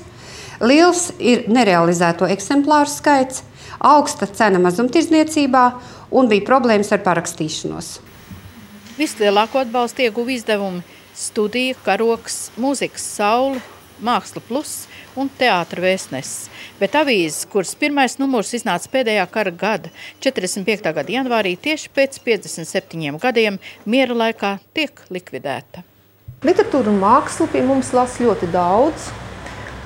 Liels 0.62 1.08
ir 1.18 1.48
nerealizēto 1.50 2.28
eksemplāru 2.30 2.92
skaits, 2.92 3.42
augsta 3.80 4.28
cena 4.30 4.60
mazumtirdzniecībā 4.62 5.64
un 6.14 6.30
bija 6.30 6.46
problēmas 6.46 6.92
ar 6.94 7.02
parakstīšanos. 7.06 7.90
Vislielāko 9.00 9.62
atbalstu 9.62 10.02
ieguva 10.04 10.34
izdevumi 10.34 10.82
studija, 11.16 11.72
karoks, 11.86 12.50
mūzikas 12.60 13.06
saule, 13.14 13.62
māksla 14.04 14.42
plus 14.44 14.74
un 15.16 15.30
teātra 15.38 15.80
vēstnesis. 15.80 16.50
Bet 16.76 16.98
avīzes, 17.00 17.46
kuras 17.48 17.72
pirmais 17.80 18.18
numurs 18.20 18.52
iznāca 18.58 18.92
pēdējā 18.92 19.24
kara 19.32 19.54
gada, 19.62 19.88
45. 20.20 20.92
gada 20.98 21.16
janvārī, 21.16 21.54
tieši 21.56 21.88
pēc 21.96 22.20
57 22.28 23.16
gadiem, 23.24 23.56
miera 23.88 24.20
laikā 24.26 24.58
tiek 24.76 25.00
likvidēta. 25.08 25.86
Literatūra 26.44 26.92
un 26.92 27.00
māksla 27.00 27.48
pie 27.48 27.64
mums 27.64 27.94
lasa 27.96 28.26
ļoti 28.26 28.52
daudz. 28.52 29.10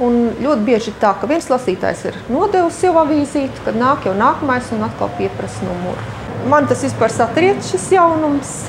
Un 0.03 0.33
ļoti 0.43 0.67
bieži 0.67 0.91
ir 0.91 0.99
tā, 0.99 1.15
ka 1.15 1.31
viens 1.31 1.47
lasītājs 1.47 2.09
ir 2.11 2.17
nodevis 2.27 2.83
jau 2.83 2.97
avīzīti, 2.99 3.63
kad 3.63 3.79
nāk 3.79 4.09
jau 4.09 4.19
nākamais 4.19 4.75
un 4.75 4.83
atkal 4.89 5.15
pieprasa 5.21 5.69
numuru. 5.69 6.03
Man 6.51 6.67
tas 6.67 6.83
vispār 6.83 7.15
satriec 7.15 7.63
šis 7.63 7.93
jaunums 7.95 8.65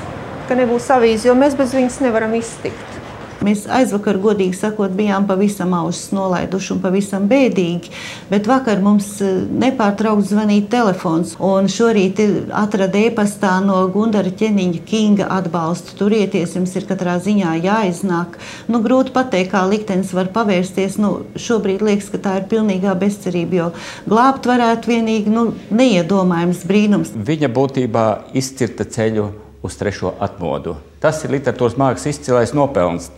ka 0.47 0.59
nebūs 0.59 0.91
avīze, 0.95 1.29
jo 1.29 1.37
mēs 1.37 1.57
bez 1.57 1.73
viņas 1.77 2.01
nevaram 2.05 2.37
iztikt. 2.37 3.01
Mēs 3.45 3.65
aizvakar, 3.69 4.17
godīgi 4.21 4.55
sakot, 4.57 4.93
bijām 4.95 5.27
pavisam 5.29 5.73
ausis 5.77 6.09
nolaiduši 6.15 6.71
un 6.73 6.79
pavisam 6.81 7.27
bēdīgi. 7.29 7.91
Bet 8.31 8.47
vakar 8.49 8.81
mums 8.81 9.09
eh, 9.21 9.43
nepārtraukti 9.61 10.31
zvanīja 10.31 10.65
telefons. 10.71 11.35
Un 11.43 11.69
šorīt 11.69 12.21
atrada 12.55 13.03
e-pastā 13.05 13.57
no 13.65 13.83
Gundara 13.93 14.31
ķeniņa 14.33 14.81
Kinga 14.89 15.29
atbalstu. 15.37 15.97
Turieties, 15.99 16.55
jums 16.57 16.73
ir 16.79 16.89
katrā 16.89 17.19
ziņā 17.21 17.53
jāiznāk. 17.67 18.39
Nu, 18.71 18.81
grūti 18.85 19.13
pateikt, 19.13 19.53
kā 19.53 19.65
liktenis 19.69 20.15
var 20.15 20.31
pavērsties. 20.33 20.97
Nu, 21.03 21.13
šobrīd 21.37 21.85
liekas, 21.85 22.09
ka 22.15 22.23
tā 22.25 22.37
ir 22.41 22.49
pilnīgā 22.49 22.97
bezcerība, 22.97 23.61
jo 23.61 23.71
glābt 24.09 24.49
varētu 24.49 24.95
vienīgi 24.95 25.37
nu, 25.37 25.51
neiedomājams 25.69 26.65
brīnums. 26.65 27.13
Viņa 27.13 27.53
būtībā 27.53 28.07
izcirta 28.33 28.89
ceļu 28.89 29.44
uz 29.65 29.77
trešo 29.79 30.13
atmodu. 30.21 30.77
Tas 31.03 31.23
ir 31.25 31.33
literatūras 31.35 31.77
mākslas 31.81 32.15
izcilais 32.15 32.53
nopelns. 32.55 33.09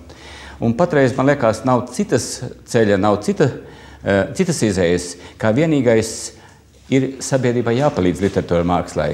Un 0.63 0.73
patreiz 0.77 1.13
man 1.17 1.29
liekas, 1.29 1.61
nav 1.67 1.85
citas 1.93 2.39
ceļa, 2.65 2.97
nav 2.97 3.19
cita, 3.25 3.51
uh, 3.51 4.23
citas 4.37 4.63
izējas, 4.65 5.11
kā 5.37 5.51
vienīgais 5.53 6.13
ir 6.93 7.09
sabiedrībai 7.23 7.77
jāpalīdz 7.77 8.23
literatūra 8.25 8.65
mākslai. 8.67 9.11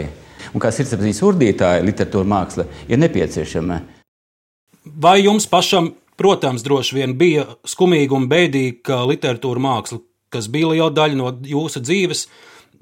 Un 0.53 0.61
kā 0.61 0.71
sirdsapziņas 0.73 1.21
urdītāja 1.25 1.83
literatūra 1.83 2.29
māksla 2.29 2.67
ir 2.87 3.01
nepieciešama. 3.01 3.81
Vai 5.03 5.17
jums 5.23 5.47
pašam, 5.49 5.93
protams, 6.19 6.63
droši 6.63 6.99
vien 6.99 7.17
bija 7.19 7.45
skumīga 7.67 8.17
un 8.17 8.27
bēdīga 8.31 9.03
literatūra 9.09 9.63
māksla, 9.63 10.01
kas 10.33 10.49
bija 10.51 10.73
liela 10.73 10.91
daļa 10.93 11.19
no 11.19 11.31
jūsu 11.47 11.83
dzīves, 11.83 12.27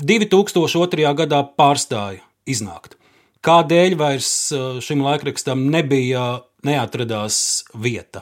2002. 0.02 1.14
gadā 1.18 1.44
pārstāja 1.58 2.24
iznākt? 2.50 3.01
Kādēļ 3.42 3.96
vairs 3.98 4.28
uh, 4.54 4.76
šim 4.86 5.00
laikrakstam 5.02 5.64
nebija, 5.74 6.44
neatradās 6.62 7.38
vieta? 7.74 8.22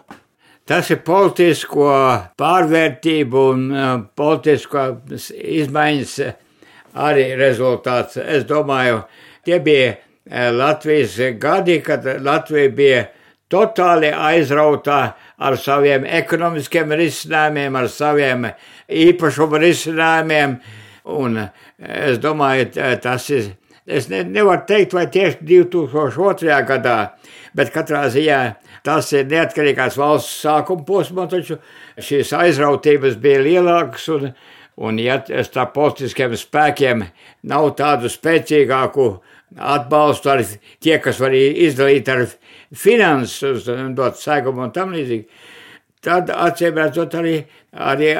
Tas 0.63 0.87
ir 0.93 1.01
politisko 1.03 1.89
pārvērtību 2.39 3.41
un 3.51 3.65
uh, 3.73 3.89
politisko 4.15 4.85
izmaiņas 5.59 6.15
arī 7.03 7.27
rezultāts. 7.35 8.15
Es 8.15 8.47
domāju, 8.47 9.01
tie 9.43 9.59
bija 9.65 9.91
uh, 9.91 10.55
Latvijas 10.55 11.19
gadi, 11.35 11.81
kad 11.83 12.07
Latvija 12.23 12.71
bija 12.79 13.05
totāli 13.51 14.15
aizrautā 14.15 15.03
ar 15.35 15.59
saviem 15.59 16.07
ekonomiskiem 16.07 16.95
risinājumiem, 16.95 17.75
ar 17.75 17.91
saviem 17.91 18.51
īpašumu 18.87 19.65
risinājumiem. 19.67 20.61
Un 21.19 21.41
es 21.43 22.23
domāju, 22.23 22.71
tas 23.03 23.27
ir 23.35 23.57
Es 23.89 24.05
ne, 24.11 24.21
nevaru 24.27 24.67
teikt, 24.69 24.93
vai 24.93 25.07
tieši 25.09 25.39
2002. 25.49 26.57
gadā, 26.69 26.97
bet 27.57 27.71
katrā 27.73 28.03
ziņā 28.13 28.39
tas 28.85 29.09
ir 29.15 29.25
neatkarīgās 29.31 29.97
valsts 29.97 30.43
sākuma 30.43 30.85
posmā, 30.85 31.25
taču 31.31 31.57
šīs 31.97 32.35
aizrautības 32.37 33.17
bija 33.21 33.41
lielākas, 33.47 34.05
un, 34.13 34.29
un 34.77 35.01
ja 35.01 35.17
starp 35.47 35.73
politiskiem 35.73 36.37
spēkiem 36.37 37.03
nav 37.49 37.71
tādu 37.79 38.11
spēcīgāku 38.13 39.09
atbalstu 39.57 40.33
arī 40.35 40.45
tie, 40.77 40.99
kas 41.01 41.19
var 41.23 41.33
izdalīt 41.33 42.09
ar 42.13 42.27
finanses, 42.75 43.65
dot 43.97 44.19
segumu 44.21 44.67
un 44.67 44.73
tam 44.75 44.93
līdzīgi, 44.93 45.25
tad 46.05 46.29
acīm 46.29 46.77
redzot 46.77 47.17
arī, 47.17 47.39
arī 47.73 48.13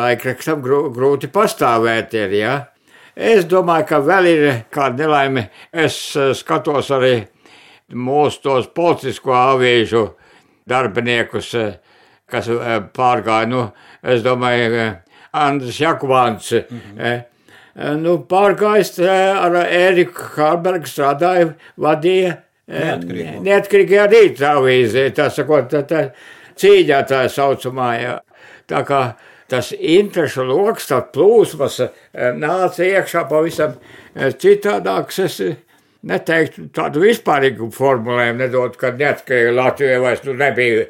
laikrakstam 0.00 0.64
grūti 0.64 1.28
pastāvēt 1.32 2.16
ir, 2.24 2.38
ja? 2.40 2.54
Es 3.14 3.44
domāju, 3.46 3.86
ka 3.86 4.00
vēl 4.02 4.26
ir 4.26 4.44
kāda 4.74 5.04
nelaime. 5.04 5.48
Es 5.70 5.96
eh, 6.18 6.32
skatos 6.34 6.90
arī 6.94 7.14
mūsu 7.94 8.42
tos 8.42 8.66
politisko 8.74 9.34
avīžu 9.36 10.08
darbiniekus, 10.68 11.52
eh, 11.54 11.76
kas 12.26 12.48
eh, 12.50 12.80
pārgāja. 12.94 13.50
Nu, 13.50 13.68
es 14.02 14.24
domāju, 14.26 14.88
Andris 15.32 15.78
Jakubāns. 15.80 16.50
Mm 16.52 16.80
-hmm. 16.80 17.22
Nu, 17.98 18.18
pārgājis 18.30 19.00
ar 19.02 19.52
Ēriku 19.66 20.22
Hārbergu 20.36 20.86
strādāja, 20.86 21.54
vadīja 21.76 22.36
neatkarīgajā 22.68 24.06
rīta 24.10 24.52
avīzē, 24.54 25.10
tā 25.10 25.28
sakot, 25.30 25.68
tā, 25.72 25.82
tā 25.82 26.10
cīņā 26.56 27.02
tā 27.08 27.28
saucamā. 27.28 27.94
Jā. 28.00 28.20
Tā 28.68 28.84
kā 28.84 29.00
tas 29.50 29.72
interešu 29.74 30.46
lokus, 30.48 30.88
tā 30.90 31.00
plūsmas 31.14 31.80
eh, 31.84 31.92
nāca 32.38 32.86
iekšā 32.86 33.26
pavisam 33.30 33.76
eh, 33.76 34.32
citādāks. 34.40 35.20
Es 35.24 35.38
neteiktu 36.04 36.68
tādu 36.76 37.04
vispārīgu 37.04 37.70
formulējumu, 37.72 38.40
nedot, 38.42 38.76
ka 38.80 38.92
neatkarīgi 38.96 39.54
Latvijai 39.56 40.00
vairs 40.02 40.24
nu, 40.26 40.34
nebija 40.36 40.88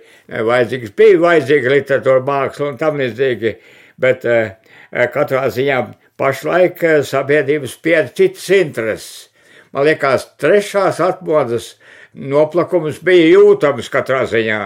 vajadzīgs, 0.48 0.94
bija 0.98 1.20
vajadzīga 1.22 1.74
literatūra 1.76 2.24
māksla 2.26 2.72
un 2.72 2.80
tam 2.80 2.98
līdzīgi, 2.98 3.52
bet 4.02 4.26
katrā 5.14 5.44
ziņā 5.54 5.78
pašlaik 6.18 6.82
sabiedrības 7.06 7.76
pied 7.82 8.10
citas 8.18 8.48
intereses. 8.58 9.12
Man 9.74 9.86
liekas, 9.86 10.28
trešās 10.38 11.00
atmodas 11.02 11.72
noplakums 12.14 13.00
bija 13.02 13.32
jūtams 13.32 13.90
katrā 13.90 14.22
ziņā. 14.30 14.60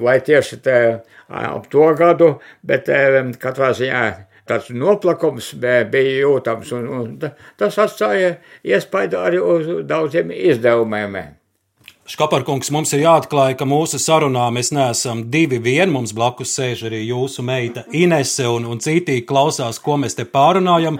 Vai 0.00 0.16
tieši 0.24 0.58
te 0.64 0.78
ap 1.28 1.68
to 1.72 1.90
gadu, 1.98 2.38
bet 2.62 2.90
katrā 3.40 3.72
ziņā 3.76 4.04
tāds 4.48 4.68
noplakums 4.74 5.54
bija 5.60 6.18
jūtams, 6.24 6.74
un, 6.76 6.90
un 6.98 7.14
tas 7.60 7.78
atstāja 7.80 8.36
iespaidu 8.64 9.22
arī 9.22 9.40
uz 9.40 9.72
daudziem 9.88 10.34
izdevumiem. 10.34 11.16
Škaparkungs, 12.04 12.68
mums 12.68 12.90
ir 12.92 13.00
jāatklāj, 13.06 13.54
ka 13.56 13.64
mūsu 13.64 13.96
sarunā 13.96 14.50
mēs 14.52 14.74
neesam 14.76 15.22
divi 15.32 15.56
vien. 15.64 15.88
Mums 15.88 16.12
blakus 16.12 16.50
sēž 16.52 16.82
arī 16.90 16.98
jūsu 17.06 17.40
meita 17.40 17.86
Inese 17.96 18.44
un, 18.44 18.66
un 18.68 18.82
citi 18.84 19.22
klausās, 19.24 19.78
ko 19.80 19.96
mēs 20.02 20.18
te 20.18 20.26
pārunājam. 20.28 20.98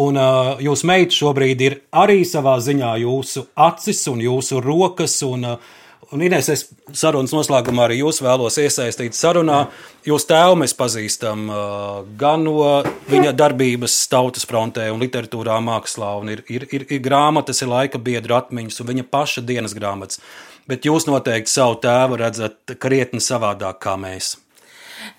Un 0.00 0.16
uh, 0.16 0.56
jūsu 0.64 0.88
meita 0.88 1.12
šobrīd 1.12 1.64
ir 1.66 1.76
arī 1.92 2.22
savā 2.24 2.56
ziņā 2.64 2.94
jūsu 3.02 3.44
acis 3.66 4.00
un 4.08 4.24
jūsu 4.24 4.62
rokas. 4.64 5.18
Un, 5.28 5.44
uh, 5.44 5.76
Un, 6.14 6.22
Inês, 6.22 6.46
es 6.52 6.62
sarunas 6.94 7.32
noslēgumā 7.34 7.88
arī 7.88 7.96
jūs 7.98 8.20
vēlos 8.22 8.60
iesaistīt 8.62 9.16
sarunā. 9.18 9.64
Jūs 10.06 10.28
tēvu 10.30 10.60
mēs 10.60 10.76
pazīstam 10.78 11.48
uh, 11.50 11.96
gan 12.20 12.44
no 12.46 12.84
viņa 13.10 13.32
darbības 13.34 13.96
tautas 14.12 14.46
frontē 14.46 14.86
un 14.94 15.02
literatūrā, 15.02 15.58
mākslā, 15.66 16.12
un 16.20 16.30
ir, 16.36 16.44
ir, 16.46 16.68
ir, 16.70 16.86
ir 16.86 17.02
grāmatas, 17.02 17.64
ir 17.64 17.72
laika 17.72 17.98
biedra 17.98 18.38
atmiņas 18.38 18.80
un 18.84 18.90
viņa 18.92 19.06
paša 19.10 19.42
dienas 19.48 19.74
grāmatas. 19.74 20.22
Bet 20.70 20.86
jūs 20.86 21.08
noteikti 21.10 21.50
savu 21.50 21.80
tēvu 21.82 22.22
redzat 22.22 22.76
krietni 22.78 23.22
savādāk 23.22 23.82
kā 23.82 23.98
mēs. 23.98 24.36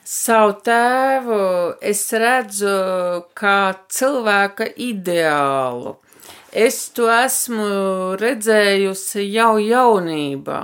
Savu 0.08 0.56
tēvu 0.64 1.44
es 1.84 2.08
redzu 2.16 2.76
kā 3.36 3.60
cilvēka 3.92 4.72
ideālu 4.88 5.98
es 6.52 6.90
to 6.96 7.08
esmu 7.12 8.16
redzējusi 8.20 9.26
jau 9.32 9.58
jaunībā. 9.62 10.62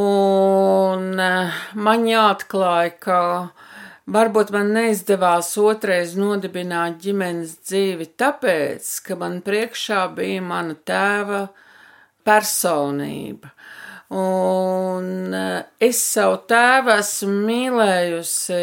Un 0.00 1.20
eh, 1.20 1.60
man 1.74 2.06
jāatklāj, 2.08 2.90
ka 3.02 3.20
varbūt 4.10 4.50
man 4.54 4.72
neizdevās 4.74 5.52
otrais 5.58 6.16
nodibināt 6.18 6.98
ģimenes 7.02 7.56
dzīvi, 7.66 8.10
tāpēc, 8.18 8.90
ka 9.06 9.18
man 9.18 9.40
priekšā 9.46 10.08
bija 10.16 10.42
mana 10.42 10.74
tēva 10.74 11.46
personība. 12.26 13.54
Un 14.10 15.30
eh, 15.34 15.62
es 15.78 16.02
savu 16.02 16.42
tēvu 16.50 16.96
esmu 16.98 17.38
mīlējusi 17.46 18.62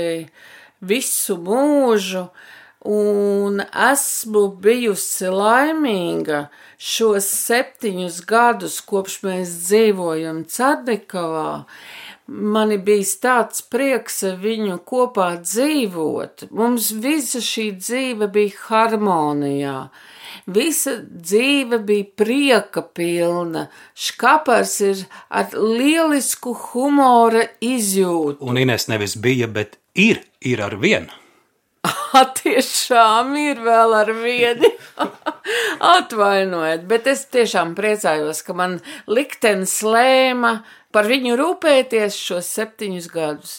visu 0.87 1.39
mūžu, 1.41 2.27
uh, 2.27 2.46
un 2.87 3.61
esmu 3.91 4.43
bijusi 4.63 5.27
laimīga 5.31 6.47
šos 6.79 7.27
septiņus 7.35 8.21
gadus, 8.29 8.79
kopš 8.87 9.19
mēs 9.25 9.55
dzīvojam 9.67 10.45
Cardekavā. 10.51 11.65
Man 12.27 12.73
bija 12.83 13.07
tāds 13.23 13.63
prieks 13.71 14.19
ar 14.27 14.35
viņu 14.41 14.81
kopā 14.87 15.29
dzīvot. 15.43 16.49
Mums 16.51 16.89
visa 17.03 17.39
šī 17.43 17.69
dzīve 17.79 18.27
bija 18.31 18.63
harmonijā. 18.65 19.77
Visa 20.47 20.97
dzīve 21.07 21.79
bija 21.87 22.07
prieka 22.19 22.83
pilna. 22.83 23.67
Škapars 23.95 24.75
ir 24.83 25.05
ar 25.29 25.55
lielisku 25.55 26.55
humora 26.65 27.47
izjūtu. 27.63 28.43
Un 28.43 28.59
Ines 28.59 28.87
nevis 28.91 29.15
bija, 29.15 29.47
bet 29.47 29.79
ir, 29.95 30.23
ir 30.43 30.63
ar 30.67 30.75
vienu. 30.83 31.26
tiešām 32.41 33.35
ir 33.39 33.61
vēl 33.63 33.95
ar 33.97 34.11
vienu. 34.15 34.71
Atvainojiet, 35.95 36.83
bet 36.89 37.07
es 37.11 37.25
tiešām 37.33 37.75
priecājos, 37.77 38.43
ka 38.45 38.55
man 38.57 38.79
liktenis 39.07 39.79
lēma 39.85 40.59
par 40.95 41.09
viņu 41.09 41.37
rūpēties 41.39 42.17
šos 42.17 42.51
septiņus 42.57 43.09
gadus. 43.13 43.55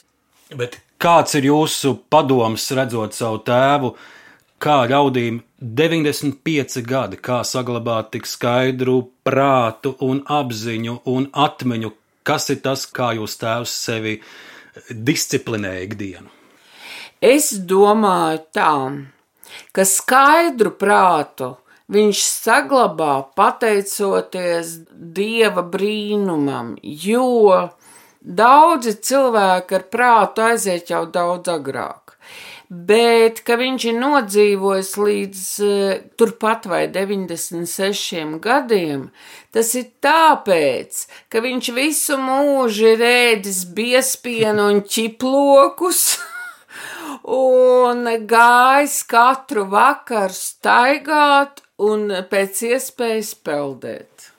Bet 0.57 0.81
kāds 1.01 1.37
ir 1.39 1.49
jūsu 1.51 1.95
padoms, 2.11 2.65
redzot 2.77 3.17
savu 3.17 3.43
tēvu, 3.47 3.93
kā 4.63 4.81
ļaudīm 4.91 5.43
95 5.63 6.83
gadi, 6.87 7.21
kā 7.23 7.43
saglabāt 7.47 8.13
tik 8.15 8.27
skaidru 8.27 9.01
prātu 9.27 9.95
un 10.07 10.23
apziņu 10.25 11.01
un 11.13 11.29
atmiņu, 11.33 11.93
kas 12.27 12.51
ir 12.55 12.63
tas, 12.65 12.87
kā 12.87 13.13
jūs 13.19 13.39
tēvs 13.41 13.77
sevi 13.87 14.19
disciplinēja 14.91 15.87
ikdienu? 15.89 16.38
Es 17.19 17.51
domāju 17.51 18.39
tā, 18.55 18.75
ka 19.75 19.83
skaidru 19.83 20.71
prātu 20.79 21.57
viņš 21.91 22.21
saglabā 22.23 23.15
pateicoties 23.35 24.77
dieva 25.17 25.65
brīnumam, 25.67 26.77
jo 26.85 27.71
daudzi 28.23 28.95
cilvēki 29.03 29.79
ar 29.81 29.87
prātu 29.91 30.47
aiziet 30.47 30.95
jau 30.95 31.09
daudz 31.11 31.51
agrāk. 31.51 32.15
Bet, 32.69 33.43
ka 33.43 33.57
viņš 33.57 33.89
ir 33.89 33.99
nodzīvojis 33.99 34.95
līdz 35.01 35.45
uh, 35.65 35.93
turpat 36.21 36.71
vai 36.71 36.83
96 36.93 38.39
gadiem, 38.45 39.09
tas 39.51 39.75
ir 39.75 39.89
tāpēc, 40.05 41.07
ka 41.33 41.43
viņš 41.43 41.75
visu 41.75 42.21
mūžu 42.21 42.93
ir 42.95 43.07
ēdis 43.11 43.65
biespienu 43.75 44.71
un 44.71 44.85
ķiplokus. 44.87 46.11
un 47.29 48.09
gājis 48.29 49.03
katru 49.09 49.67
vakaru 49.73 50.35
staigāt 50.35 51.63
un 51.79 52.09
pēc 52.31 52.65
iespējas 52.73 53.35
peldēt. 53.45 54.33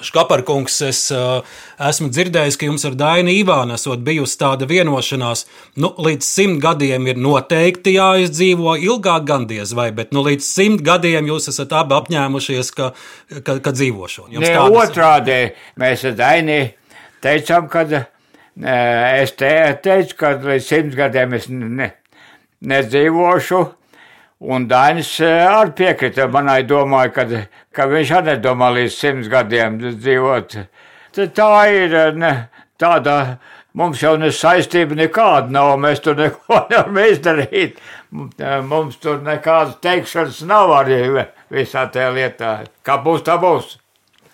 Škaparkungs, 0.00 0.78
es 0.88 1.00
uh, 1.12 1.44
esmu 1.84 2.08
dzirdējis, 2.08 2.56
ka 2.56 2.68
jums 2.68 2.86
ar 2.88 2.94
Dainu 2.96 3.32
Ivānu 3.36 3.76
esot 3.76 4.00
bijusi 4.04 4.38
tāda 4.40 4.64
vienošanās, 4.68 5.44
nu, 5.82 5.90
līdz 6.00 6.24
simt 6.24 6.62
gadiem 6.64 7.10
ir 7.10 7.20
noteikti 7.20 7.94
jāizdzīvo 7.98 8.78
ilgāk 8.80 9.26
gandies 9.28 9.74
vai, 9.76 9.90
bet, 9.96 10.14
nu, 10.16 10.24
līdz 10.24 10.46
simt 10.46 10.84
gadiem 10.86 11.28
jūs 11.28 11.50
esat 11.52 11.74
abi 11.76 11.98
apņēmušies, 11.98 12.72
ka, 12.76 12.90
ka, 13.44 13.58
ka 13.60 13.74
dzīvošanu. 13.76 14.32
Jums 14.38 14.48
ne, 14.48 14.54
tādas... 14.56 14.88
otrādē, 14.88 15.38
mēs 15.84 16.08
ar 16.08 16.16
Daini 16.16 16.60
teicām, 17.20 17.68
ka 17.68 17.84
es 18.64 19.36
te, 19.36 19.54
teicu, 19.84 20.16
ka 20.24 20.36
līdz 20.40 20.70
simt 20.72 20.96
gadiem 20.96 21.36
es 21.36 21.50
ne, 21.52 21.92
nedzīvošu. 22.60 23.60
Un 24.40 24.64
Dainis 24.68 25.12
eh, 25.20 25.44
arī 25.44 25.74
piekrita 25.76 26.28
manai 26.32 26.62
domai, 26.64 27.10
kad, 27.12 27.32
ka 27.76 27.86
viņš 27.90 28.12
arī 28.16 28.34
nedomā 28.34 28.70
līdz 28.72 28.94
simts 28.96 29.28
gadiem 29.28 29.76
dzīvot. 29.82 30.56
Tad 31.16 31.34
tā 31.36 31.50
ir 31.74 31.96
eh, 31.96 32.14
ne, 32.16 32.32
tāda, 32.80 33.36
mums 33.76 34.00
jau 34.00 34.14
ne 34.20 34.30
saistība 34.32 34.96
nekāda 34.96 35.52
nav, 35.52 35.74
mēs 35.82 36.00
tur 36.04 36.16
neko 36.16 36.62
nevaram 36.70 37.02
izdarīt. 37.04 37.82
Mums 38.10 38.96
tur 39.02 39.20
nekādas 39.22 39.76
teikšanas 39.84 40.40
nav 40.48 40.72
arī 40.80 41.02
visā 41.52 41.84
tajā 41.92 42.08
lietā. 42.16 42.54
Kā 42.82 42.96
būs, 43.04 43.22
tā 43.28 43.36
būs. 43.42 43.76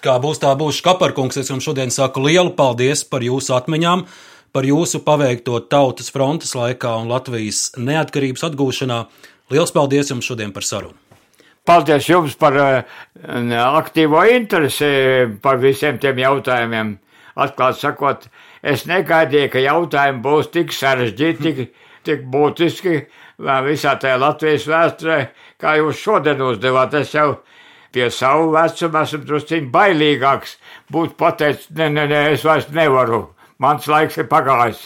Kā 0.07 0.21
būs, 0.23 0.39
tā 0.39 0.55
būs. 0.55 0.79
Kaparkungs, 0.87 1.37
es 1.43 1.51
jums 1.51 1.67
šodien 1.67 1.91
saku 1.91 2.23
lielu 2.29 2.55
paldies 2.55 3.03
par 3.11 3.27
jūsu 3.27 3.57
atmiņām 3.59 4.07
par 4.57 4.65
jūsu 4.65 5.03
paveikto 5.05 5.59
tautas 5.69 6.09
frontes 6.09 6.55
laikā 6.57 6.95
un 7.03 7.11
Latvijas 7.13 7.75
neatkarības 7.77 8.47
atgūšanā. 8.49 9.03
Lielas 9.53 9.75
paldies 9.75 10.09
jums 10.09 10.25
šodien 10.25 10.55
par 10.55 10.65
sarunu! 10.65 10.97
Paldies 11.67 12.07
jums 12.09 12.39
par 12.41 12.57
uh, 12.57 12.95
aktīvo 13.67 14.23
interesi 14.33 14.89
par 15.45 15.61
visiem 15.61 15.99
tiem 16.01 16.23
jautājumiem. 16.23 16.95
Atklāti 17.37 17.83
sakot, 17.83 18.25
es 18.65 18.87
negaidīju, 18.89 19.51
ka 19.53 19.61
jautājumi 19.61 20.25
būs 20.25 20.49
tik 20.55 20.73
sarežģīti, 20.73 21.43
tik, 21.45 21.85
tik 22.09 22.25
būtiski 22.33 22.97
visā 23.67 23.97
tajā 24.01 24.17
Latvijas 24.23 24.65
vēsturē, 24.73 25.21
kā 25.61 25.77
jūs 25.83 26.01
šodien 26.01 26.41
uzdevāt. 26.49 26.97
Es 26.97 27.13
jau 27.13 27.43
pie 27.93 28.09
savu 28.09 28.55
vecumu 28.57 29.05
esmu 29.05 29.25
drusciņ 29.27 29.69
bailīgāks 29.75 30.57
būt 30.97 31.19
pateicis, 31.21 31.69
ne, 31.77 31.93
ne, 31.93 32.09
ne, 32.09 32.29
es 32.33 32.47
vairs 32.47 32.73
nevaru. 32.73 33.27
Mans 33.57 33.87
laiks 33.89 34.19
ir 34.21 34.27
pagājis. 34.29 34.83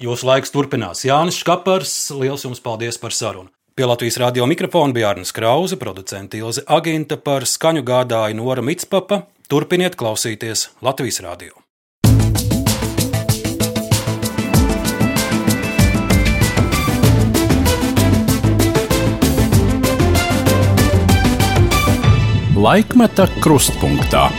Jūsu 0.00 0.24
laiks 0.24 0.52
turpinās. 0.54 1.02
Jānis 1.04 1.36
Škapars, 1.36 1.92
liels 2.16 2.46
jums 2.46 2.62
paldies 2.64 2.96
par 3.00 3.12
sarunu. 3.12 3.50
Pie 3.76 3.84
Latvijas 3.84 4.16
radio 4.22 4.46
mikrofona 4.48 4.94
bija 4.94 5.10
Arnēs 5.12 5.34
Krause, 5.34 5.76
producents 5.76 6.38
Ilze 6.38 6.64
Aginta 6.64 7.18
par 7.20 7.44
skaņu 7.44 7.84
gādāju 7.84 8.38
Nora 8.38 8.64
Mitspapa. 8.64 9.26
Turpiniet 9.52 9.98
klausīties 10.00 10.70
Latvijas 10.80 11.20
radio. 11.20 11.52
Laikmeta 22.56 23.28
krustpunktā. 23.44 24.30